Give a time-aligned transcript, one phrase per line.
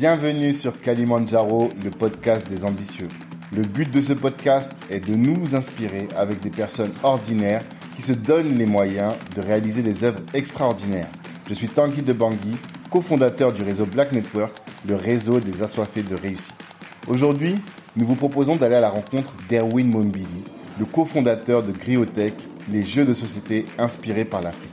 [0.00, 3.08] Bienvenue sur Kalimandjaro, le podcast des ambitieux.
[3.54, 7.62] Le but de ce podcast est de nous inspirer avec des personnes ordinaires
[7.94, 11.10] qui se donnent les moyens de réaliser des œuvres extraordinaires.
[11.50, 12.56] Je suis Tanguy de Bangui,
[12.90, 14.56] cofondateur du réseau Black Network,
[14.88, 16.54] le réseau des assoiffés de réussite.
[17.06, 17.56] Aujourd'hui,
[17.94, 20.44] nous vous proposons d'aller à la rencontre d'Erwin Mombili,
[20.78, 22.36] le cofondateur de Griotech,
[22.72, 24.72] les jeux de société inspirés par l'Afrique.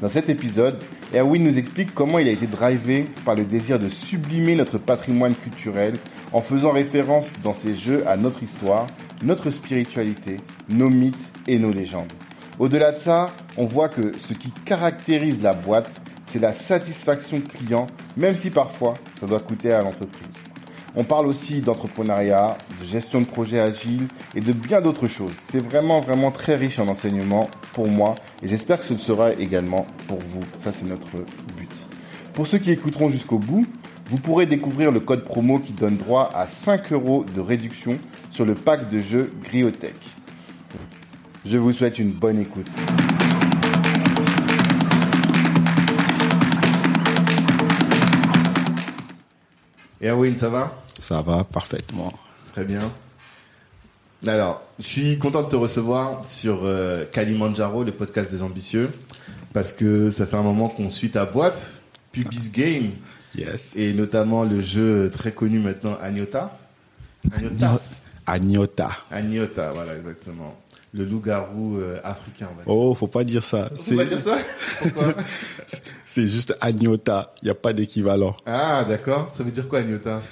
[0.00, 0.78] Dans cet épisode,
[1.14, 5.34] Erwin nous explique comment il a été drivé par le désir de sublimer notre patrimoine
[5.34, 5.94] culturel
[6.32, 8.86] en faisant référence dans ses jeux à notre histoire,
[9.22, 10.36] notre spiritualité,
[10.68, 12.12] nos mythes et nos légendes.
[12.58, 15.90] Au-delà de ça, on voit que ce qui caractérise la boîte,
[16.26, 17.86] c'est la satisfaction client,
[18.18, 20.28] même si parfois ça doit coûter à l'entreprise.
[20.94, 25.34] On parle aussi d'entrepreneuriat, de gestion de projet agile et de bien d'autres choses.
[25.50, 27.48] C'est vraiment, vraiment très riche en enseignements
[27.78, 30.40] pour moi et j'espère que ce sera également pour vous.
[30.64, 31.06] Ça, c'est notre
[31.56, 31.70] but.
[32.32, 33.68] Pour ceux qui écouteront jusqu'au bout,
[34.06, 38.00] vous pourrez découvrir le code promo qui donne droit à 5 euros de réduction
[38.32, 39.94] sur le pack de jeux Griotech.
[41.46, 42.66] Je vous souhaite une bonne écoute.
[50.02, 50.82] Erwin, ça va?
[51.00, 52.12] Ça va parfaitement.
[52.52, 52.90] Très bien.
[54.26, 58.90] Alors, je suis content de te recevoir sur euh, Kalimandjaro, le podcast des ambitieux,
[59.52, 61.80] parce que ça fait un moment qu'on suit ta boîte,
[62.12, 62.90] Pubis Game,
[63.36, 63.74] Yes.
[63.76, 66.58] et notamment le jeu très connu maintenant, Agnota.
[67.32, 68.02] Agnotas.
[68.26, 68.88] Agnota.
[69.10, 70.56] Agnota, voilà, exactement.
[70.94, 72.72] Le loup-garou euh, africain, on va dire.
[72.74, 73.70] Oh, faut pas dire ça.
[73.76, 74.38] Faut pas dire ça
[74.80, 75.14] Pourquoi
[76.06, 77.34] c'est juste Agnota.
[77.42, 78.34] Il n'y a pas d'équivalent.
[78.46, 79.30] Ah, d'accord.
[79.36, 80.22] Ça veut dire quoi, Agnota?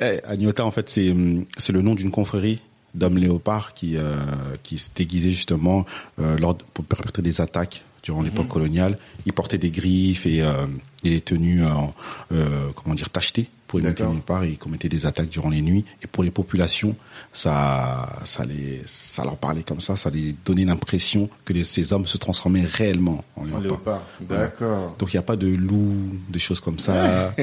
[0.00, 2.60] Eh, Agnota, en fait, c'est hum, c'est le nom d'une confrérie
[2.96, 4.16] d'hommes léopards qui euh,
[4.62, 5.84] qui se déguisaient justement
[6.20, 8.98] euh, lors de- pour perpétrer des attaques durant l'époque coloniale.
[9.26, 10.66] Ils portaient des griffes et, euh,
[11.02, 11.92] et des tenues en,
[12.32, 14.12] euh, comment dire tachetées pour D'accord.
[14.12, 14.44] nulle part.
[14.44, 15.84] Ils commettaient des attaques durant les nuits.
[16.02, 16.94] Et pour les populations,
[17.32, 19.96] ça ça les ça leur parlait comme ça.
[19.96, 23.62] Ça les donnait l'impression que les- ces hommes se transformaient réellement en léopards.
[23.62, 24.02] léopard.
[24.20, 24.96] D'accord.
[24.98, 25.92] Donc il n'y a pas de loup,
[26.28, 27.34] des choses comme ça.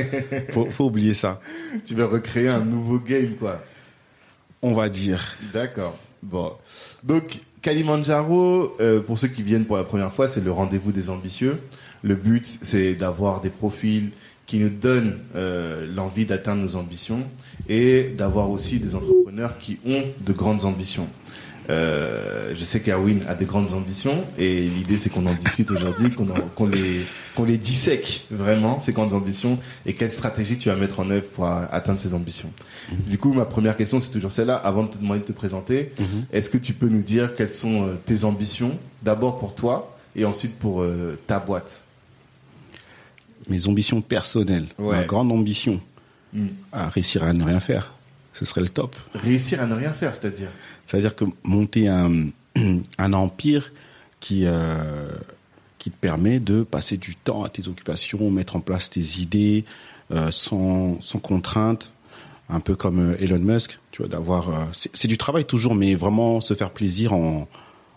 [0.52, 1.40] faut, faut oublier ça.
[1.86, 3.62] Tu veux recréer un nouveau game, quoi.
[4.64, 5.38] On va dire.
[5.54, 5.98] D'accord.
[6.24, 6.54] Bon.
[7.04, 11.10] Donc, Kalimandjaro, euh, pour ceux qui viennent pour la première fois, c'est le rendez-vous des
[11.10, 11.60] ambitieux.
[12.02, 14.12] Le but, c'est d'avoir des profils
[14.46, 17.28] qui nous donnent euh, l'envie d'atteindre nos ambitions
[17.68, 21.08] et d'avoir aussi des entrepreneurs qui ont de grandes ambitions.
[21.70, 26.12] Euh, je sais qu'Erwin a de grandes ambitions et l'idée c'est qu'on en discute aujourd'hui,
[26.12, 31.00] qu'on les qu'on les dissèque vraiment ces grandes ambitions et quelle stratégie tu vas mettre
[31.00, 32.52] en œuvre pour atteindre ces ambitions.
[33.08, 34.56] Du coup, ma première question c'est toujours celle-là.
[34.56, 35.92] Avant de te demander de te présenter,
[36.32, 40.26] est-ce que tu peux nous dire quelles sont euh, tes ambitions, d'abord pour toi et
[40.26, 41.84] ensuite pour euh, ta boîte?
[43.50, 44.68] Mes ambitions personnelles.
[44.78, 44.98] Ouais.
[44.98, 45.82] Ma grande ambition.
[46.34, 46.48] Mm.
[46.72, 47.94] À réussir à ne rien faire.
[48.34, 48.96] Ce serait le top.
[49.14, 50.50] Réussir à ne rien faire, c'est-à-dire?
[50.86, 52.28] C'est-à-dire que monter un,
[52.98, 53.72] un empire
[54.20, 55.10] qui, euh,
[55.80, 59.66] qui te permet de passer du temps à tes occupations, mettre en place tes idées
[60.12, 61.92] euh, sans, sans contrainte,
[62.50, 64.50] un peu comme euh, Elon Musk, tu vois, d'avoir.
[64.50, 67.48] euh, c'est du travail toujours, mais vraiment se faire plaisir en,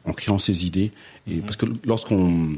[0.04, 0.92] en créant ses idées.
[1.28, 2.56] Et parce que lorsqu'on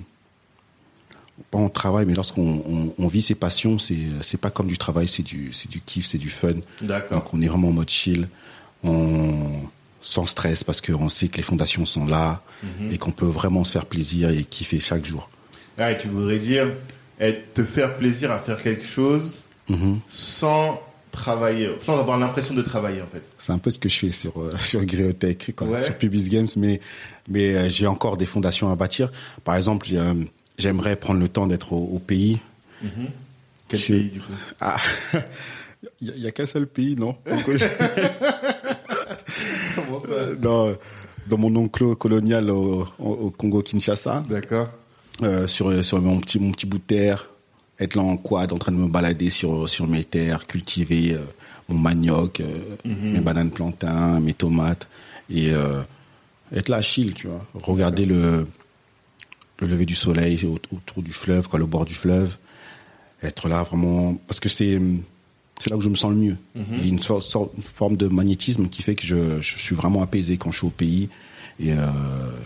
[1.50, 4.76] pas on travaille, mais lorsqu'on on, on vit ses passions, c'est c'est pas comme du
[4.76, 6.54] travail, c'est du c'est du kiff, c'est du fun.
[6.82, 7.20] D'accord.
[7.22, 8.28] Donc on est vraiment en mode chill,
[8.82, 9.52] on
[10.03, 12.92] sans stress parce qu'on sait que les fondations sont là Mhm.
[12.92, 15.31] et qu'on peut vraiment se faire plaisir et kiffer chaque jour.
[15.78, 16.66] Ah, et tu voudrais dire
[17.20, 19.38] être, te faire plaisir à faire quelque chose
[19.69, 20.00] Mhm.
[20.08, 20.81] sans
[21.12, 23.22] travailler, sans avoir l'impression de travailler en fait.
[23.38, 25.82] C'est un peu ce que je fais sur euh, sur Griotech, quoi, Ouais.
[25.82, 26.81] sur Pubis Games, mais
[27.28, 29.10] mais euh, j'ai encore des fondations à bâtir.
[29.44, 30.14] Par exemple, euh,
[30.58, 32.38] j'aimerais prendre le temps d'être au, au pays.
[33.69, 34.32] Quel Je- pays du coup?
[34.60, 34.76] Ah,
[36.00, 37.16] il y, a- il y a qu'un seul pays, non?
[39.86, 40.72] Comment ça dans,
[41.28, 44.68] dans mon enclos colonial au, au- au Congo Kinshasa, D'accord.
[45.22, 47.28] euh, sur sur mon petit mon petit bout de terre,
[47.80, 51.19] être là en quad, en train de me balader sur sur mes terres, cultiver euh,
[51.69, 52.46] mon manioc, euh,
[52.84, 54.88] mes bananes plantains, mes tomates.
[55.30, 55.82] Et euh,
[56.54, 58.46] être là chill, tu vois, regarder le
[59.60, 62.36] le lever du soleil au- autour du fleuve, quoi, le bord du fleuve,
[63.22, 64.14] être là vraiment.
[64.26, 64.81] Parce que c'est
[65.60, 66.37] c'est là où je me sens le mieux.
[66.55, 69.58] Il y a une, sorte- sorte- une forme de magnétisme qui fait que je, je
[69.58, 71.08] suis vraiment apaisé quand je suis au pays.
[71.60, 71.76] Et euh,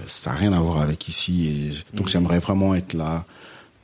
[0.06, 1.46] ça n'a rien à voir avec ici.
[1.92, 3.24] Et donc j'aimerais vraiment être là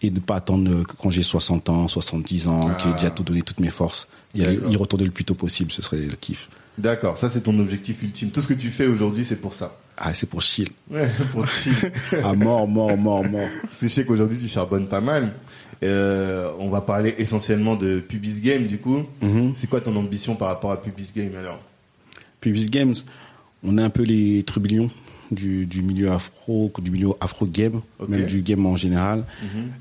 [0.00, 3.42] et ne pas attendre quand j'ai 60 ans, 70 ans, que j'ai déjà tout donné,
[3.42, 4.08] toutes mes forces.
[4.34, 4.70] Y, aller- D'accord.
[4.72, 6.48] y retourner le plus tôt possible, ce serait le kiff.
[6.78, 8.30] D'accord, ça c'est ton objectif ultime.
[8.30, 9.76] Tout ce que tu fais aujourd'hui, c'est pour ça.
[9.96, 10.68] Ah, c'est pour chill.
[10.90, 11.74] Ouais, pour chill.
[12.24, 13.48] à mort, mort, mort, mort.
[13.62, 15.32] Parce que je sais qu'aujourd'hui, tu charbonnes pas mal.
[15.82, 19.04] Euh, on va parler essentiellement de Pubis Game, du coup.
[19.22, 19.52] Mhm.
[19.54, 21.60] C'est quoi ton ambition par rapport à Pubis Game, alors?
[22.40, 22.94] Pubis Games,
[23.64, 24.90] on est un peu les trublions
[25.30, 28.08] du, du milieu afro, du milieu afro game, Ok.
[28.08, 29.24] même du game en général,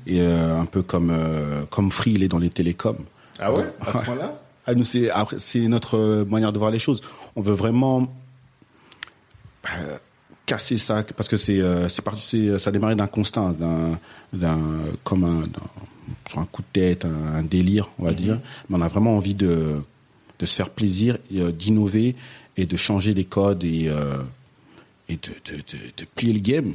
[0.06, 2.98] et euh, un peu comme euh, comme Free, il est dans les télécoms.
[3.38, 3.64] Ah ouais?
[3.80, 4.40] À ce point-là?
[4.70, 7.00] Ah, nous, c'est notre euh, manière de voir les choses.
[7.36, 8.06] On veut vraiment
[9.64, 9.98] euh,
[10.48, 13.98] casser ça parce que c'est euh, c'est parti, c'est ça a démarré d'un constat, d'un
[14.32, 14.58] d'un
[15.04, 15.42] comme un
[16.28, 18.40] sur un coup de tête, un, un délire, on va dire.
[18.68, 19.80] Mais on a vraiment envie de
[20.38, 22.14] de se faire plaisir, euh, d'innover
[22.56, 24.18] et de changer les codes et euh,
[25.10, 26.72] et de, de, de, de plier le game.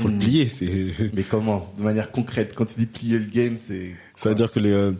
[0.00, 0.48] Faut le plier.
[0.48, 1.72] C'est Mais comment?
[1.78, 3.94] De manière concrète, quand tu dis plier le game, c'est...
[4.14, 4.92] Ça veut dire que les, euh,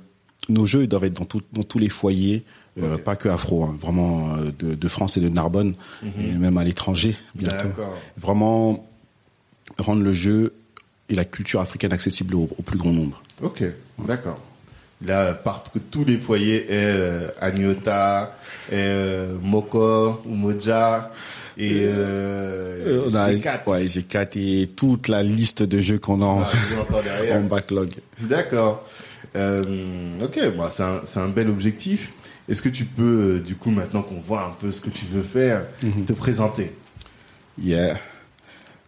[0.51, 2.45] nos jeux ils doivent être dans, tout- dans tous les foyers,
[2.83, 5.75] euh, pas que afro, hein, vraiment euh, de, de France et de Narbonne,
[6.05, 7.69] et même à l'étranger bientôt.
[7.69, 7.99] D'accord.
[8.19, 8.87] Vraiment
[9.79, 10.53] rendre le jeu
[11.09, 13.23] et la culture africaine accessible au, au plus grand nombre.
[13.43, 13.63] Ok,
[14.07, 14.41] d'accord.
[15.07, 18.35] Là, partout, tous les foyers est euh, Agnota,
[18.73, 21.13] euh, Moko, ou Moja,
[21.59, 23.69] et euh, on a G4.
[23.69, 27.91] ouais, G4 et toute la liste de jeux qu'on a en, Ah, en backlog.
[28.21, 28.87] D'accord.
[29.37, 29.63] Euh,
[30.23, 32.13] ok, bah, c'est un, c'est un bel objectif.
[32.49, 35.05] Est-ce que tu peux, euh, du coup, maintenant qu'on voit un peu ce que tu
[35.07, 36.05] veux faire, Mhm.
[36.05, 36.73] te présenter?
[37.61, 37.99] Yeah.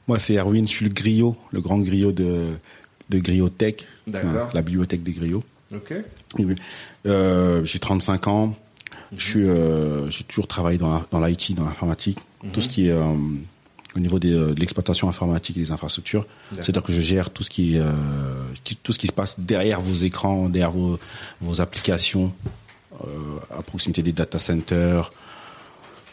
[0.07, 2.47] Moi, c'est Erwin, je suis le griot, le grand griot de,
[3.11, 4.47] de Griotech, D'accord.
[4.47, 5.45] hein, la bibliothèque des griots.
[5.75, 5.93] Ok.
[7.07, 8.57] Euh, j'ai 35 ans.
[9.17, 12.19] Je suis, euh, j'ai toujours travaillé dans l'IT, dans l'informatique,
[12.53, 13.05] tout ce qui est euh,
[13.97, 16.27] au niveau des, de l'exploitation informatique et des infrastructures.
[16.55, 17.83] C'est-à-dire que je gère tout ce qui est,
[18.65, 20.99] qui- tout ce qui se passe derrière vos écrans, derrière vos,
[21.41, 22.33] vos applications,
[23.51, 25.13] à proximité des data centers.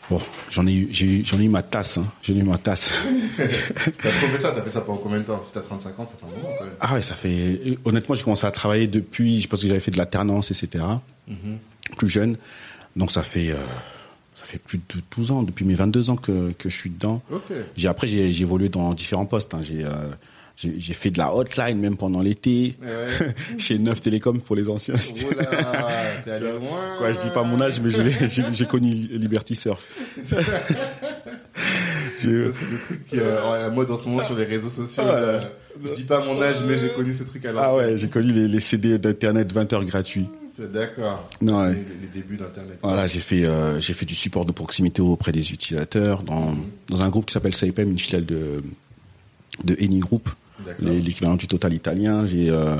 [0.10, 0.22] Bon,
[0.52, 2.06] j'en ai eu, j'en ai eu ma tasse, hein.
[2.22, 2.92] J'ai eu ma tasse.
[3.38, 4.52] T'as trouvé ça?
[4.52, 5.42] T'as fait ça pendant combien de temps?
[5.44, 6.76] Si t'as 35 ans, ça fait un moment quand même.
[6.80, 7.78] Ah ouais, ça fait.
[7.86, 9.42] Honnêtement, j'ai commencé à travailler depuis.
[9.42, 10.84] Je pense que j'avais fait de l'alternance, etc.
[11.98, 12.38] Plus jeune,
[12.96, 13.56] donc ça fait euh,
[14.36, 17.24] ça fait plus de 12 ans, depuis mes 22 ans que que je suis dedans.
[17.32, 17.52] Ok.
[17.76, 19.56] J'ai après j'ai j'ai évolué dans différents postes.
[19.56, 19.62] hein.
[19.64, 19.90] J'ai euh,
[20.58, 23.28] j'ai fait de la hotline même pendant l'été Ouais.
[23.58, 24.96] chez Neuf Télécom pour les anciens.
[24.98, 25.46] Oh là,
[26.24, 26.96] t'es allé loin.
[26.98, 27.90] Quoi, je dis pas mon âge, mais
[28.54, 29.86] j'ai connu Liberty Surf.
[32.18, 34.70] C'est le truc qui est euh, à la mode en ce moment sur les réseaux
[34.70, 35.04] sociaux.
[35.06, 35.42] Ah, là.
[35.84, 37.52] Je dis pas mon âge, mais j'ai connu ce truc à.
[37.58, 40.28] Ah ouais, j'ai connu les, les CD d'internet 20 heures gratuits.
[40.58, 41.28] D'accord.
[41.42, 41.74] Ouais.
[41.74, 42.80] les, les débuts d'Internet.
[42.82, 46.56] Voilà, j'ai fait euh, j'ai fait du support de proximité auprès des utilisateurs dans
[46.88, 48.64] dans un groupe qui s'appelle SAIPEM, une filiale de
[49.66, 50.30] de Eni Group,
[50.80, 52.26] l'équivalent du Total italien.
[52.26, 52.76] J'ai euh,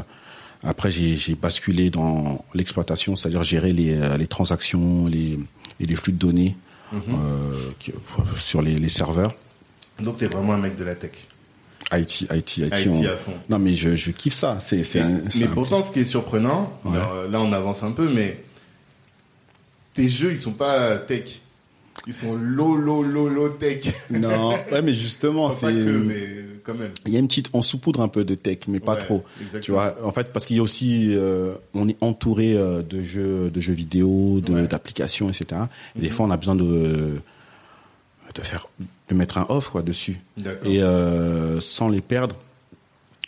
[0.64, 5.40] après j'ai basculé dans l'exploitation, c'est-à-dire gérer les euh, les transactions, les
[5.80, 6.56] et les flux de données
[6.92, 7.02] Mhm.
[7.10, 7.92] euh, qui-
[8.38, 9.34] sur les, les serveurs.
[10.00, 11.12] Donc t'es vraiment un mec de la tech.
[11.92, 12.58] IT, IT, IT.
[12.58, 13.34] IT on- à fond.
[13.50, 14.60] Non mais je, je kiffe ça.
[14.62, 16.96] C'est c'est Mais, c'est mais pourtant, ce qui est surprenant, Ouais.
[16.96, 18.44] alors, là on avance un peu, mais
[19.94, 21.40] tes jeux ils sont pas tech.
[22.08, 23.86] Ils sont low, low, low, low tech.
[24.12, 26.28] non, ouais mais justement Enfin, pas c'est que, mais
[26.66, 26.92] quand même.
[27.06, 29.24] il y a une petite on saupoudre un peu de tech mais pas Ouais, trop.
[29.40, 29.62] exactement.
[29.62, 33.02] Tu vois, en fait, parce qu'il y a aussi, euh, on est entouré euh, de
[33.04, 34.62] jeux, de jeux vidéo, de- Ouais.
[34.62, 34.68] Mhm.
[34.68, 35.62] d'applications, etc.
[35.96, 37.20] Et des fois, on a besoin de
[38.34, 38.68] de faire,
[39.10, 40.20] de mettre un off quoi dessus.
[40.38, 40.70] D'accord.
[40.70, 42.36] Et euh, sans les perdre,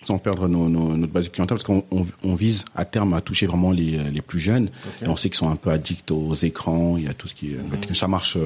[0.04, 3.14] sans perdre nos, nos- notre base de clientèle, parce qu'on on, on vise à terme
[3.14, 4.70] à toucher vraiment les, les plus jeunes.
[5.02, 7.36] Et on sait qu'ils sont un peu addicts aux écrans, il y a tout ce
[7.36, 7.94] qui, Mhm.
[7.96, 8.38] ça marche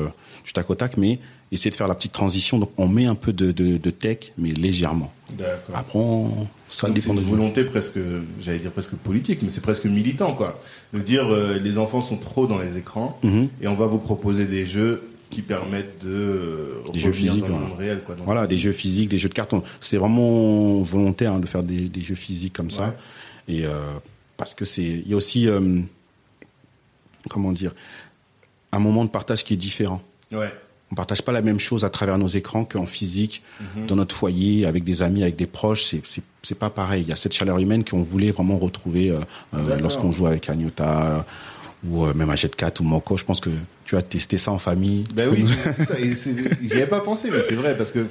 [0.46, 1.18] du tac au tac, mais
[1.52, 2.58] essayer de faire la petite transition.
[2.60, 5.12] Donc, on met un peu de, de, de tech, mais légèrement.
[5.38, 5.76] D'accord.
[5.76, 8.00] Après, on- ça Donc, dépend une de volonté presque,
[8.40, 10.60] j'allais dire presque politique, mais c'est presque militant, quoi.
[10.94, 13.50] De dire, euh, les enfants sont trop dans les écrans, Mhm.
[13.62, 17.60] et on va vous proposer des jeux qui permettent de euh, Des jeux physiques, dans
[17.60, 18.16] le monde réel, quoi.
[18.26, 19.64] Voilà, des jeux physiques, des jeux de carton.
[19.82, 22.96] C'est vraiment volontaire hein, de faire des, des jeux physiques comme ça.
[23.48, 23.56] Ouais.
[23.56, 23.94] Et euh,
[24.38, 25.80] parce que c'est, il y a aussi, euh,
[27.30, 27.74] comment dire,
[28.72, 30.02] un moment de partage qui est différent.
[30.32, 30.52] Ouais.
[30.92, 33.42] On partage pas la même chose à travers nos écrans qu'en physique,
[33.78, 33.86] Mhm.
[33.88, 35.84] dans notre foyer, avec des amis, avec des proches.
[35.86, 37.04] C'est, c'est, c'est pas pareil.
[37.04, 39.20] Il y a cette chaleur humaine qu'on voulait vraiment retrouver euh,
[39.56, 41.26] euh, lorsqu'on joue avec Agnota
[41.88, 43.18] ou euh, même à Jet 4 ou Moko.
[43.18, 43.50] Je pense que
[43.86, 45.06] tu as testé ça en famille.
[45.14, 45.46] Ben oui,
[45.78, 48.06] c'est ça, et c'est- j'y avais pas pensé, mais c'est vrai, parce que,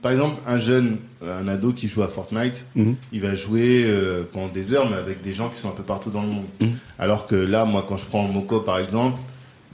[0.00, 2.96] par exemple, un jeune, euh, un ado qui joue à Fortnite, Mhm.
[3.12, 5.82] il va jouer euh, pendant des heures, mais avec des gens qui sont un peu
[5.84, 6.46] partout dans le monde.
[6.62, 6.72] Mhm.
[6.98, 9.18] Alors que là, moi, quand je prends Moko, par exemple,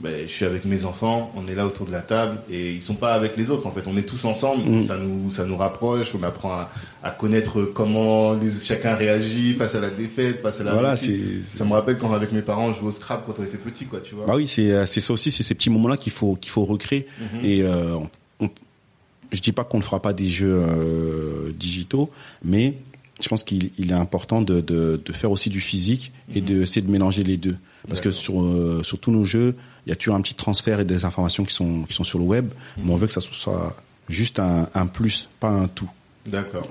[0.01, 2.81] ben, je suis avec mes enfants, on est là autour de la table, et ils
[2.81, 3.83] sont pas avec les autres, en fait.
[3.85, 4.81] On est tous ensemble, Mhm.
[4.81, 6.69] ça nous, ça nous rapproche, on apprend à,
[7.03, 11.43] à connaître comment les, chacun réagit face à la défaite, face à la Voilà, c'est-
[11.47, 13.85] Ça me rappelle quand avec mes parents, je jouais au Scrabble quand on était petit,
[13.85, 14.25] quoi, tu vois.
[14.25, 16.63] Bah oui, c'est euh, c'est ça aussi, c'est ces petits moments-là qu'il faut qu'il faut
[16.65, 17.05] recréer.
[17.19, 17.39] Mhm.
[17.45, 17.95] Et euh,
[18.39, 18.49] on,
[19.31, 22.09] je dis pas qu'on ne fera pas des jeux euh, digitaux,
[22.43, 22.73] mais
[23.21, 26.61] je pense qu'il il est important de, de, de faire aussi du physique et de
[26.63, 27.55] essayer de mélanger les deux.
[27.87, 30.79] Parce que sur, euh, sur tous nos jeux, il y a toujours un petit transfert
[30.79, 33.21] et des informations qui sont, qui sont sur le web, mais on veut que ça
[33.21, 33.75] soit
[34.07, 35.89] juste un, un plus, pas un tout.
[36.25, 36.67] D'accord.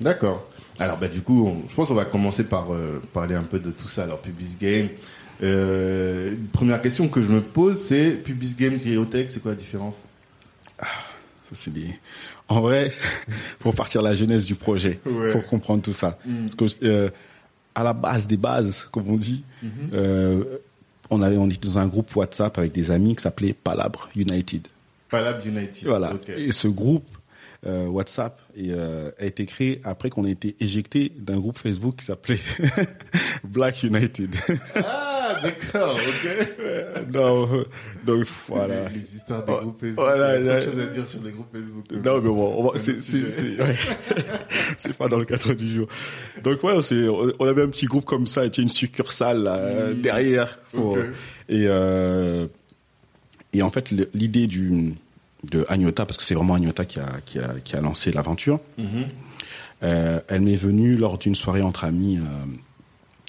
[0.00, 0.46] D'accord.
[0.78, 3.58] Alors, bah, du coup, on- je pense qu'on va commencer par euh, parler un peu
[3.58, 4.04] de tout ça.
[4.04, 4.88] Alors, Pubis Game.
[5.42, 9.96] Euh, première question que je me pose, c'est Pubis Game, Cryotech, c'est quoi la différence?
[10.80, 10.86] Ça,
[11.54, 11.86] c'est des...
[12.48, 12.92] En vrai,
[13.58, 15.32] pour partir la jeunesse du projet, Ouais.
[15.32, 16.18] pour comprendre tout ça.
[16.58, 17.10] Parce que, euh,
[17.74, 19.44] à la base des bases, comme on dit,
[19.94, 20.44] euh,
[21.10, 24.66] on, avait, on était dans un groupe WhatsApp avec des amis qui s'appelait Palabre United.
[25.10, 25.86] Palab United.
[25.86, 26.12] Voilà.
[26.36, 27.08] Et ce groupe
[27.66, 31.96] euh, WhatsApp et, euh, a été créé après qu'on ait été éjecté d'un groupe Facebook
[31.96, 32.38] qui s'appelait
[33.44, 34.34] Black United.
[34.76, 35.09] Ah,
[35.42, 37.12] d'accord, ok.
[37.12, 37.64] non, euh,
[38.04, 38.88] donc voilà.
[38.88, 40.04] Les, les histoires des groupes Facebook.
[40.04, 41.84] Voilà, il y a de choses à dire sur les groupes Facebook.
[41.92, 42.94] Non, mais bon, C'est
[43.60, 44.92] ouais.
[44.98, 45.86] Pas dans le cadre du jour.
[46.44, 46.74] Donc ouais,
[47.38, 50.58] on, avait un petit groupe comme ça, puis une succursale là, euh, derrière.
[50.72, 50.98] pour-.
[51.48, 52.46] Et euh,
[53.52, 54.94] et en fait, l'idée du
[55.50, 58.60] de Agnota, parce que c'est vraiment Agnota qui a qui a qui a lancé l'aventure.
[59.82, 62.18] euh, elle m'est venue lors d'une soirée entre amis.
[62.18, 62.22] euh,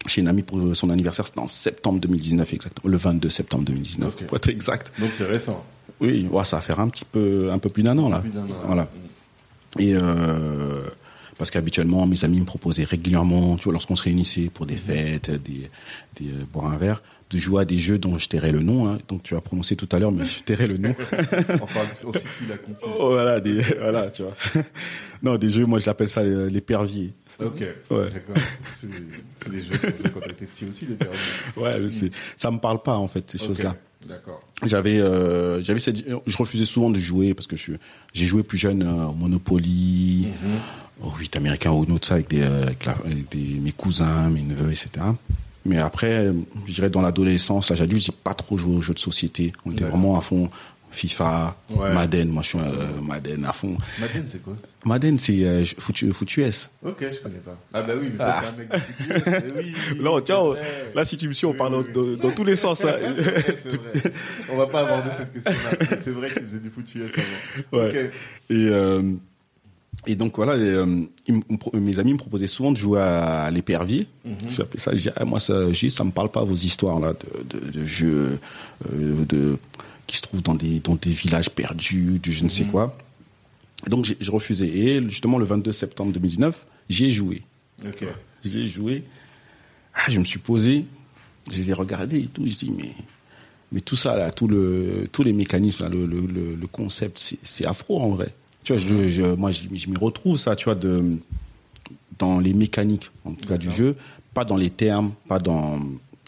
[0.08, 4.10] chez une amie pour son anniversaire, c'était en septembre 2019 exactement, le 22 septembre 2019
[4.10, 4.26] Ok.
[4.28, 4.92] pour être exact.
[5.00, 5.64] Donc, c'est récent.
[6.00, 8.20] Oui, ouais, ça va faire un petit peu, un peu plus d'un an là.
[8.20, 8.60] Plus d'un an.
[8.66, 8.90] Voilà.
[9.80, 10.82] Et euh,
[11.38, 15.30] parce qu'habituellement, mes amis me proposaient régulièrement, tu vois, lorsqu'on se réunissait pour des fêtes,
[15.32, 15.70] des,
[16.20, 17.02] des euh, boire un verre,
[17.32, 18.88] de jouer à des jeux dont je tairai le nom.
[18.88, 20.94] Hein, donc tu as prononcé tout à l'heure, mais je tairai le nom.
[22.06, 22.56] On situe la.
[22.84, 24.36] Oh, voilà, des, voilà, tu vois.
[25.24, 27.14] non, des jeux, moi j'appelle ça les, les perviers.
[27.40, 28.10] Ok, Ouais.
[28.12, 28.36] d'accord.
[28.76, 28.90] C'est
[29.50, 31.16] des jeux qu'on quand on était petit aussi, permis.
[31.58, 33.76] Ouais, mais ça me parle pas en fait ces choses-là.
[34.08, 34.42] D'accord.
[34.66, 37.74] J'avais, euh, j'avais cette, je refusais souvent de jouer parce que je,
[38.14, 40.28] j'ai joué plus jeune euh, au Monopoly,
[41.02, 44.30] au 8 américain, au tout ça avec des, euh, avec, la- avec des- mes cousins,
[44.30, 44.90] mes neveux, etc.
[45.66, 46.28] Mais après,
[46.66, 49.54] je dirais dans l'adolescence, l'âge adulte, j'ai pas trop joué aux jeux de société.
[49.66, 50.50] On était vraiment à fond
[50.94, 51.94] FIFA, Ouais.
[51.94, 52.28] Madden.
[52.30, 53.78] Moi, je suis euh, Madden à fond.
[54.00, 54.58] Madeleine, c'est quoi?
[54.84, 56.70] Madden, c'est euh, foutu, foutu S.
[56.84, 57.58] Ok, je connais pas.
[57.74, 58.42] Ah bah oui, mais toi, Ah.
[58.42, 59.34] t'es un mec du futur.
[59.56, 60.42] eh oui, Non, tiens,
[60.94, 62.84] là, si tu me suis, on Oui, parle oui, dans, tous les sens.
[62.84, 62.88] hein.
[63.16, 63.22] C'est
[63.78, 64.12] vrai, vrai.
[64.52, 65.98] On va pas aborder cette question-là.
[66.04, 67.12] C'est vrai que tu faisais du foot US
[67.72, 67.84] avant.
[67.84, 68.12] Ouais.
[68.50, 69.02] Et, euh,
[70.08, 71.06] et donc voilà, euh,
[71.74, 74.08] mes amis me proposaient souvent de jouer à l'épervier.
[74.50, 77.00] J'appelais ça, je dis, ah, moi ça, je dis, ça me parle pas vos histoires
[77.00, 78.40] là de, de, de jeux
[78.92, 79.58] euh, de
[80.08, 82.98] qui se trouvent dans des dans des villages perdus, du je ne sais quoi.
[83.88, 84.66] Donc j'ai j'ai refusé.
[84.96, 87.44] Et justement le 22 septembre 2019, j'y ai joué.
[87.88, 88.04] Ok.
[88.44, 89.04] J'y ai joué.
[89.94, 90.86] Ah, je me suis posé,
[91.52, 92.44] je les ai regardés et tout.
[92.48, 92.92] Je dis mais
[93.72, 97.20] mais tout ça là, tout le tous les mécanismes là, le le, le, le concept,
[97.20, 98.34] c'est c'est afro en vrai.
[98.64, 101.04] Tu vois, je, je moi je, je m'y retrouve ça, tu vois, de
[102.20, 103.96] dans les mécaniques en tout cas du jeu,
[104.34, 105.80] pas dans les termes, pas dans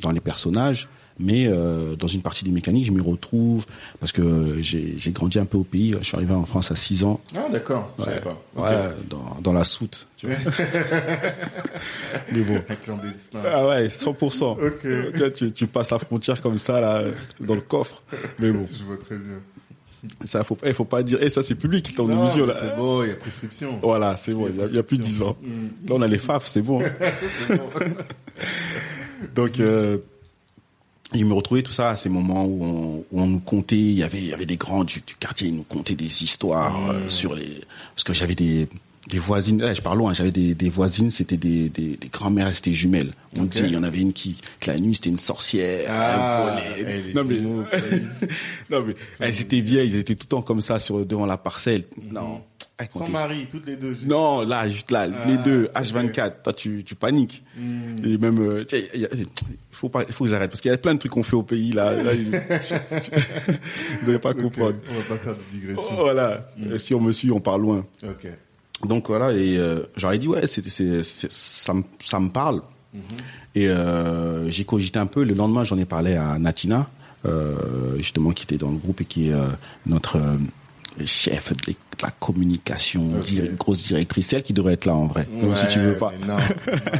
[0.01, 0.87] dans les personnages.
[1.19, 3.67] Mais euh, dans une partie des mécaniques, je m'y retrouve
[3.99, 5.93] parce que j'ai j'ai grandi un peu au pays.
[5.99, 7.21] Je suis arrivé en France à 6 ans.
[7.35, 8.41] Ah d'accord, je savais pas.
[8.55, 10.07] Ouais, dans, dans la soute.
[10.17, 10.35] Tu vois.
[12.31, 12.59] Mais bon.
[13.45, 14.43] Ah ouais, 100%.
[14.43, 14.79] Ok.
[14.81, 17.03] Tu, vois, tu, tu passes la frontière comme ça, là,
[17.39, 18.01] dans le coffre.
[18.39, 19.39] Mais bon, Je vois très bien.
[20.25, 22.55] Ça, faut, eh, faut pas dire, eh, ça c'est public, Non, mais là.
[22.59, 23.79] C'est bon, il y a prescription.
[23.81, 25.37] Voilà, c'est bon, il y a, il y a plus de 10 ans.
[25.87, 26.81] Là, on a les FAF, c'est bon.
[27.49, 27.69] Bon.
[29.35, 29.99] Donc, euh,
[31.13, 33.93] il me retrouvais tout ça à ces moments où on, où on nous contait, il
[33.93, 36.89] y avait, il y avait des grands du, du quartier, ils nous contaient des histoires
[36.89, 37.61] euh, sur les,
[37.95, 38.67] parce que j'avais des,
[39.09, 42.71] des voisines, eh, je parle loin, j'avais des, des voisines, c'était des, des, et c'était
[42.73, 43.11] jumelles.
[43.37, 46.57] On dit, il y en avait une qui, que la nuit, c'était une sorcière, Ah,
[46.77, 47.01] elle volait.
[47.07, 47.39] les non, mais,
[48.69, 51.37] non, mais, elles étaient vieilles, ils étaient tout le temps comme ça sur, devant la
[51.37, 51.83] parcelle.
[52.11, 52.41] Non.
[52.81, 53.93] Eh, quand Sans mari, toutes les deux.
[53.93, 54.07] juste.
[54.07, 55.81] non, là, juste là, les Ah, deux, ok.
[55.83, 57.43] H24, toi, tu, tu paniques.
[57.57, 58.03] Hmm.
[58.05, 59.27] Et même, euh, il y a- il
[59.71, 61.35] faut pas, il faut que j'arrête, parce qu'il y a plein de trucs qu'on fait
[61.35, 61.91] au pays, là.
[62.01, 62.11] là,
[64.01, 64.75] vous n'allez pas Ok, comprendre.
[64.89, 65.89] On va pas faire de digression.
[65.91, 66.47] Oh, voilà.
[66.61, 67.85] Euh, Si on me suit, on part loin.
[68.03, 68.27] Ok.
[68.85, 72.61] Donc voilà, et euh, j'aurais dit, ouais, c'est, c'est, c'est- ça, me, ça me parle.
[73.55, 75.23] Et euh, j'ai cogité un peu.
[75.23, 76.87] Le lendemain, j'en ai parlé à Natina,
[77.25, 79.47] euh, justement, qui était dans le groupe et qui est euh,
[79.85, 80.37] notre euh,
[81.05, 83.09] chef de, la communication,
[83.57, 85.27] grosse directrice, celle qui devrait être là en vrai.
[85.31, 86.11] Même si Ouais, tu veux pas.
[86.27, 86.37] Non.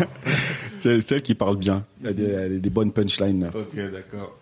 [0.74, 1.84] C'est celle qui parle bien.
[2.02, 3.50] Elle a des, elle a des bonnes punchlines.
[3.54, 4.36] ok, d'accord.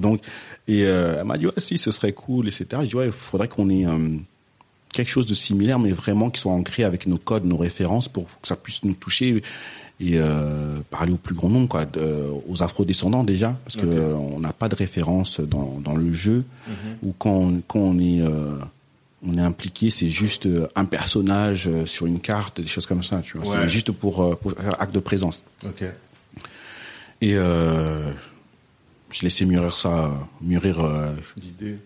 [0.00, 0.20] Donc,
[0.66, 2.66] et euh, elle m'a dit, ouais, si, ce serait cool, etc.
[2.82, 4.16] Je dis, ouais, il faudrait qu'on ait euh,
[4.92, 8.24] quelque chose de similaire, mais vraiment qui soit ancré avec nos codes, nos références, pour
[8.40, 9.42] que ça puisse nous toucher
[10.00, 13.92] et euh, parler au plus grand nombre, quoi, de- aux afro-descendants déjà, parce que Ok.
[13.92, 16.44] euh, on n'a pas de référence dans, dans le jeu,
[17.02, 18.20] ou quand, quand on est...
[18.20, 18.56] euh,
[19.26, 23.02] on est impliqué, c'est juste euh, un personnage euh, sur une carte, des choses comme
[23.02, 23.48] ça, tu vois.
[23.52, 23.62] Ouais.
[23.64, 25.42] C'est juste pour, pour faire acte de présence.
[25.66, 25.82] Ok.
[27.20, 28.08] Et euh,
[29.10, 30.76] je laissais mûrir ça, mûrir
[31.42, 31.78] L'idée.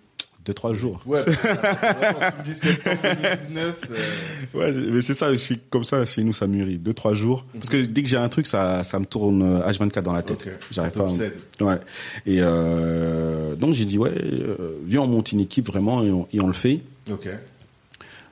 [0.44, 1.00] Deux trois jours.
[1.06, 3.76] Ouais, parce que vraiment, tu me dis septembre 2019.
[3.90, 5.28] euh, Ouais, mais c'est ça,
[5.70, 7.44] comme ça chez nous ça mûrit deux trois jours.
[7.54, 10.22] Parce que dès que j'ai un truc, ça, ça me tourne euh, H24 dans la
[10.22, 10.42] tête.
[10.46, 10.52] Ok.
[10.70, 11.64] J'arrive Ça pas.
[11.64, 11.64] à-.
[11.68, 11.80] Ouais.
[12.26, 16.26] Et euh, donc j'ai dit ouais, euh, viens on monte une équipe vraiment et on,
[16.32, 16.80] et on le fait.
[17.11, 17.28] Ok.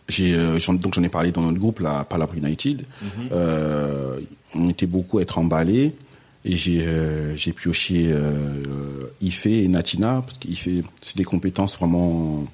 [0.08, 2.84] J'ai euh, donc j'en ai parlé dans notre groupe là, Palabre United.
[3.30, 4.18] Euh,
[4.54, 5.92] on était beaucoup à être emballés
[6.44, 10.68] et j'ai euh, j'ai pioché euh, Ife et Natina parce qu'Ife
[11.02, 12.48] c'est des compétences vraiment C'est ça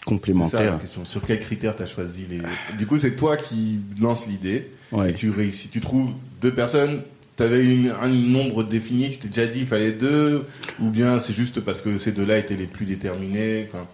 [0.00, 0.80] la complémentaires.
[0.80, 1.04] question.
[1.04, 2.40] Sur quels critères t'as choisi les.
[2.76, 4.68] Du coup, c'est toi qui lance l'idée.
[4.90, 5.10] Ouais.
[5.10, 5.68] Et tu réussis.
[5.68, 6.10] Tu trouves
[6.40, 7.02] deux personnes.
[7.36, 9.10] T'avais une, un nombre défini.
[9.10, 10.44] Tu t'es déjà dit il fallait deux.
[10.80, 13.66] Ou bien c'est juste parce que ces deux-là étaient les plus déterminés.
[13.68, 13.86] Enfin.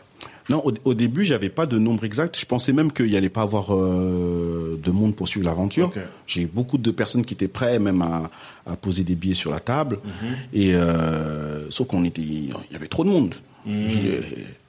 [0.48, 2.38] Non, au, au début, j'avais pas de nombre exact.
[2.38, 5.92] Je pensais même qu'il y allait pas avoir euh, de monde pour suivre l'aventure.
[6.26, 8.30] J'ai beaucoup de personnes qui étaient prêtes même à,
[8.66, 9.98] à poser des billets sur la table.
[10.04, 10.36] Mhm.
[10.54, 13.34] Et euh, sauf qu'on était, il y avait trop de monde.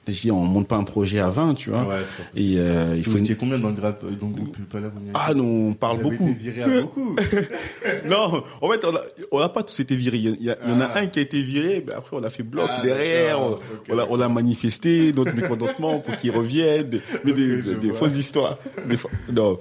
[0.08, 1.82] J'ai dit, on monte pas un projet à 20, tu vois.
[1.86, 2.02] Ouais.
[2.34, 3.24] Et euh, il Vous faut une...
[3.24, 6.08] étiez combien dans le grade dans le groupe vous n'y Ah non, on parle Vous
[6.08, 6.30] avez beaucoup.
[6.30, 7.16] été viré à beaucoup.
[8.06, 10.16] non, en fait, on a, on a pas tous été virés.
[10.18, 10.98] Il y, a- il y en a Ah.
[11.00, 13.62] un qui a été viré, mais après on a fait bloc Ah, derrière, on, d'accord,
[14.00, 14.08] ok.
[14.10, 18.58] on l'a- manifesté, notre mécontentement pour qu'il revienne, mais des, des fausses histoires.
[18.88, 19.58] Des fa- non.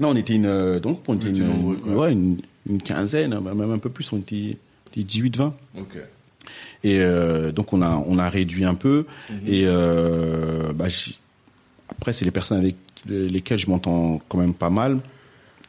[0.00, 1.92] non, on était une, euh, donc on était étiez une, nombreux, quoi.
[1.94, 2.38] ouais, une,
[2.68, 4.56] une quinzaine, même un peu plus, on était,
[4.96, 5.52] on était 18-20.
[5.78, 5.96] Ok.
[6.84, 9.36] Et euh, donc on a on a réduit un peu Mhm.
[9.46, 10.86] et euh, bah,
[11.90, 12.76] après c'est les personnes avec
[13.06, 14.98] lesquelles je m'entends quand même pas mal.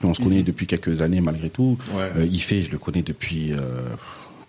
[0.03, 1.77] On se connaît depuis quelques années malgré tout.
[1.91, 1.97] Mhm.
[1.97, 2.11] Ouais.
[2.17, 3.53] Euh, je le connais depuis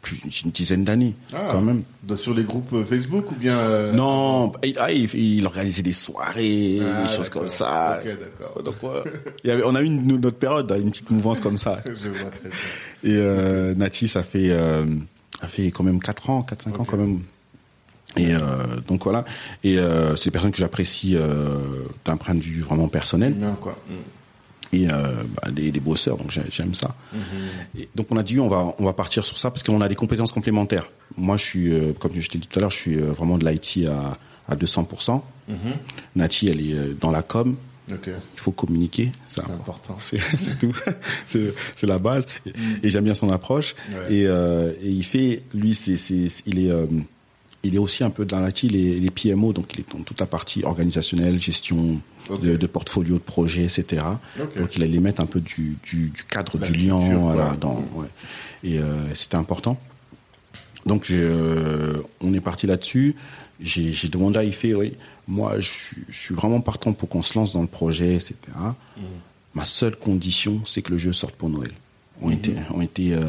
[0.02, 1.48] plus d'une dizaine d'années Ah.
[1.50, 1.82] quand même.
[2.16, 3.58] Sur les groupes Facebook ou bien.
[3.58, 8.00] euh, Non, il, ah, il, organisait des soirées, Ah, des choses comme ça.
[8.02, 8.62] Ok, d'accord.
[8.62, 9.10] Donc, ouais,
[9.44, 11.82] il y avait, on a eu une, notre période, une petite mouvance comme ça.
[11.84, 12.58] Je vois très bien.
[13.04, 14.84] Et euh, Nati, ça fait, euh,
[15.40, 17.20] ça fait quand même 4 ans, 4-5 ans quand même.
[18.16, 18.38] Et euh,
[18.88, 19.24] donc voilà.
[19.62, 21.58] Et euh, c'est des personnes que j'apprécie euh,
[22.04, 23.34] d'un point de vue vraiment personnel.
[23.34, 23.76] Bien, quoi.
[23.88, 23.92] Mm.
[24.72, 26.94] Et bah, des, des bosseurs, donc j'ai- j'aime ça.
[27.76, 29.88] Et donc on a dit on va on va partir sur ça parce qu'on a
[29.88, 30.86] des compétences complémentaires.
[31.16, 33.88] Moi je suis comme je t'ai dit tout à l'heure, je suis vraiment de l'IT
[33.88, 34.16] à
[34.48, 35.22] à 200%.
[35.48, 35.56] Mhm.
[36.14, 37.56] Nati elle est dans la com.
[38.34, 39.94] Il faut communiquer, c'est important.
[39.94, 39.98] important.
[40.36, 40.74] C'est tout.
[41.26, 42.26] C'est la base.
[42.46, 42.52] Et,
[42.86, 43.74] et j'aime bien son approche.
[43.90, 44.14] Ouais.
[44.14, 46.86] Et, euh, et il fait, lui, c'est, c'est, il est, euh,
[47.62, 50.20] il est aussi un peu dans est, il est PMO, donc il est dans toute
[50.20, 52.00] la partie organisationnelle, gestion
[52.42, 54.04] de, de portfolio, de projet, etc.
[54.56, 57.84] Donc il allait mettre un peu du, du, du cadre, La du lien, voilà, dans,
[57.94, 58.06] ouais.
[58.62, 59.78] Et euh, c'était important.
[60.86, 63.14] Donc euh, on est parti là-dessus.
[63.60, 64.94] J'ai, j'ai demandé à Ife, oui,
[65.30, 68.34] moi je, suis- je suis vraiment partant pour qu'on se lance dans le projet, etc.
[68.96, 69.00] Mm.
[69.54, 71.72] Ma seule condition, c'est que le jeu sorte pour Noël.
[72.22, 73.24] On était, on était, euh,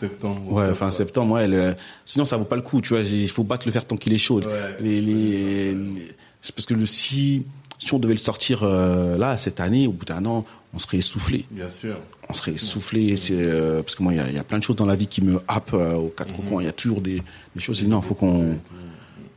[0.00, 0.50] Septembre.
[0.50, 1.34] ouais, octobre, fin septembre.
[1.34, 1.74] Ouais, le-
[2.06, 3.02] sinon ça vaut pas le coup, tu vois.
[3.02, 4.40] Il faut battre le fer tant qu'il est chaud.
[4.40, 6.08] Ouais, les, les, les-
[6.40, 7.44] c'est parce que le, si,
[7.78, 10.96] si on devait le sortir euh, là cette année, au bout d'un an, on serait
[10.98, 11.44] essoufflé.
[11.50, 11.96] Bien sûr.
[12.30, 13.16] On serait essoufflé.
[13.18, 14.86] C'est euh, parce que moi, il y a, il y a plein de choses dans
[14.86, 16.48] la vie qui me happent euh, aux quatre Mhm.
[16.48, 16.62] coins.
[16.62, 17.16] Il y a toujours des,
[17.54, 17.82] des choses.
[17.82, 18.56] Et non, faut qu'on,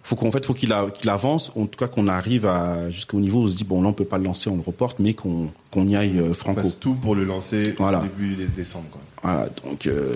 [0.03, 1.51] faut qu'en fait, faut qu'il avance.
[1.55, 3.93] En tout cas, qu'on arrive à jusqu'au niveau où on se dit bon, là, on
[3.93, 6.61] peut pas le lancer, on le reporte, mais qu'on qu'on y aille euh, On franco.
[6.61, 8.01] passe tout pour le lancer Voilà.
[8.01, 8.89] début dé- décembre.
[8.91, 9.01] Quoi.
[9.23, 10.15] Voilà, donc euh,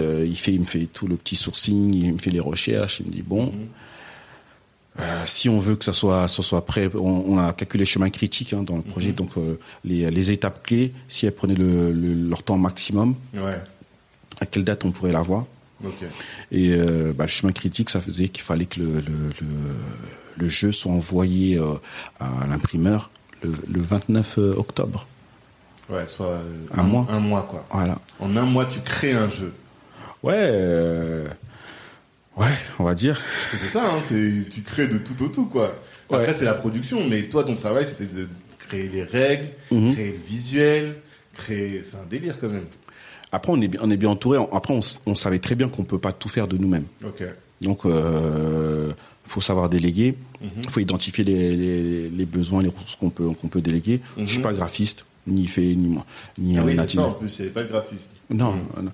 [0.00, 3.00] euh, il fait, il me fait tout le petit sourcing, il me fait les recherches,
[3.00, 3.52] il me dit bon,
[5.00, 7.86] euh, si on veut que ça soit, ça soit prêt, on, on a calculé les
[7.86, 11.54] chemins critiques hein, dans le projet, donc euh, les, les étapes clés, si elles prenaient
[11.54, 13.60] le, le- leur temps maximum, Ouais.
[14.40, 15.44] à quelle date on pourrait l'avoir
[16.52, 19.00] Et euh, bah, le chemin critique, ça faisait qu'il fallait que le, le,
[19.40, 19.46] le,
[20.36, 21.74] le jeu soit envoyé euh,
[22.20, 23.10] à l'imprimeur
[23.42, 25.06] le, le 29 octobre.
[25.90, 27.06] Ouais, soit euh, Un mois.
[27.10, 27.66] Un mois, quoi.
[27.70, 27.98] Voilà.
[28.18, 29.52] En un mois, tu crées un jeu.
[30.22, 31.28] Ouais, euh,
[32.36, 32.46] ouais,
[32.78, 33.20] on va dire.
[33.52, 35.76] C'est ça, hein, c'est tu crées de tout au tout, quoi.
[36.10, 36.34] Après, Ouais.
[36.34, 38.28] c'est la production, mais toi, ton travail, c'était de
[38.68, 39.92] créer les règles, Mhm.
[39.92, 40.96] créer le visuel,
[41.34, 41.82] créer.
[41.84, 42.66] C'est un délire quand même.
[43.32, 44.38] Après, on est bien, on est bien entouré.
[44.52, 46.86] Après, on, savait très bien qu'on peut pas tout faire de nous-mêmes.
[47.60, 48.92] Donc, euh,
[49.24, 50.14] faut savoir déléguer.
[50.42, 54.00] Il faut identifier les, les, les besoins, les ressources qu'on peut qu'on peut déléguer.
[54.18, 54.42] Je suis Mhm.
[54.44, 56.04] pas graphiste, ni fait, ni moi,
[56.38, 58.08] ni Ah oui, c'est ça en plus, avait pas de graphisme.
[58.30, 58.90] Non, non,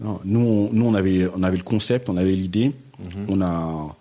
[0.00, 0.20] non.
[0.24, 2.72] Nous, on, nous, on avait, on avait le concept, on avait l'idée.
[2.98, 3.26] Mhm.
[3.28, 3.96] On a,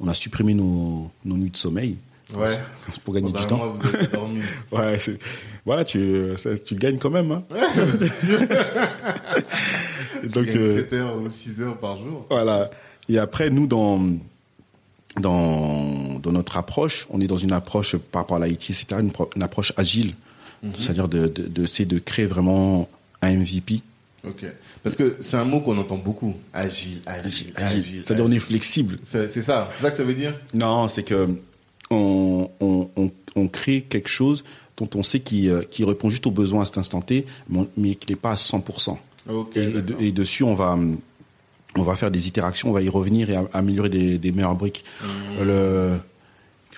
[0.00, 1.96] on a supprimé nos, nos nuits de sommeil
[2.34, 2.58] Ouais.
[3.04, 3.56] pour gagner Pendant du temps.
[3.56, 4.40] mois, vous dormi.
[4.72, 4.98] Ouais,
[5.64, 7.30] voilà, tu, ça, tu gagnes quand même.
[7.32, 7.44] Hein.
[7.98, 8.40] c'est sûr.
[10.22, 12.26] Donc, donc, euh, 7 heures ou 6 heures par jour.
[12.28, 12.70] Voilà.
[13.08, 14.00] Et après, nous, dans,
[15.18, 19.10] dans, dans notre approche, on est dans une approche par rapport à l'IT, etc., une,
[19.36, 20.14] une, approche agile,
[20.62, 20.72] mhm.
[20.76, 22.88] c'est-à-dire de, de, de, de créer vraiment
[23.22, 23.80] un MVP.
[24.26, 24.44] Ok.
[24.82, 26.34] Parce que c'est un mot qu'on entend beaucoup.
[26.52, 28.02] Agile, agile, agile.
[28.04, 28.98] C'est-à-dire on est flexible.
[29.02, 29.70] C'est ça.
[29.74, 30.34] C'est ça que ça veut dire?
[30.52, 31.28] Non, c'est que
[31.90, 34.44] on, on, on, on, crée quelque chose
[34.76, 37.26] dont on sait qui, euh, qui répond juste aux besoins à cet instant T,
[37.76, 38.96] mais qui n'est pas à 100%.
[39.54, 40.78] et, et, dessus, on va
[41.76, 44.84] on va faire des itérations, on va y revenir et améliorer des, des meilleures briques.
[45.02, 45.42] Mmh.
[45.44, 45.98] Le,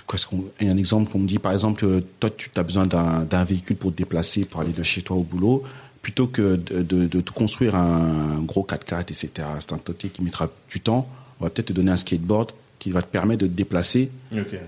[0.08, 3.76] qu'est-ce qu'on, un exemple qu'on me dit, par exemple, toi, tu as besoin d'un véhicule
[3.76, 5.62] pour te déplacer, pour aller de chez toi au boulot,
[6.02, 9.30] plutôt que de, de, de construire un, gros 4x4, etc.
[9.60, 11.08] C'est un toté qui mettra du temps.
[11.40, 14.10] On va peut-être te donner un skateboard qui va te permettre de te déplacer,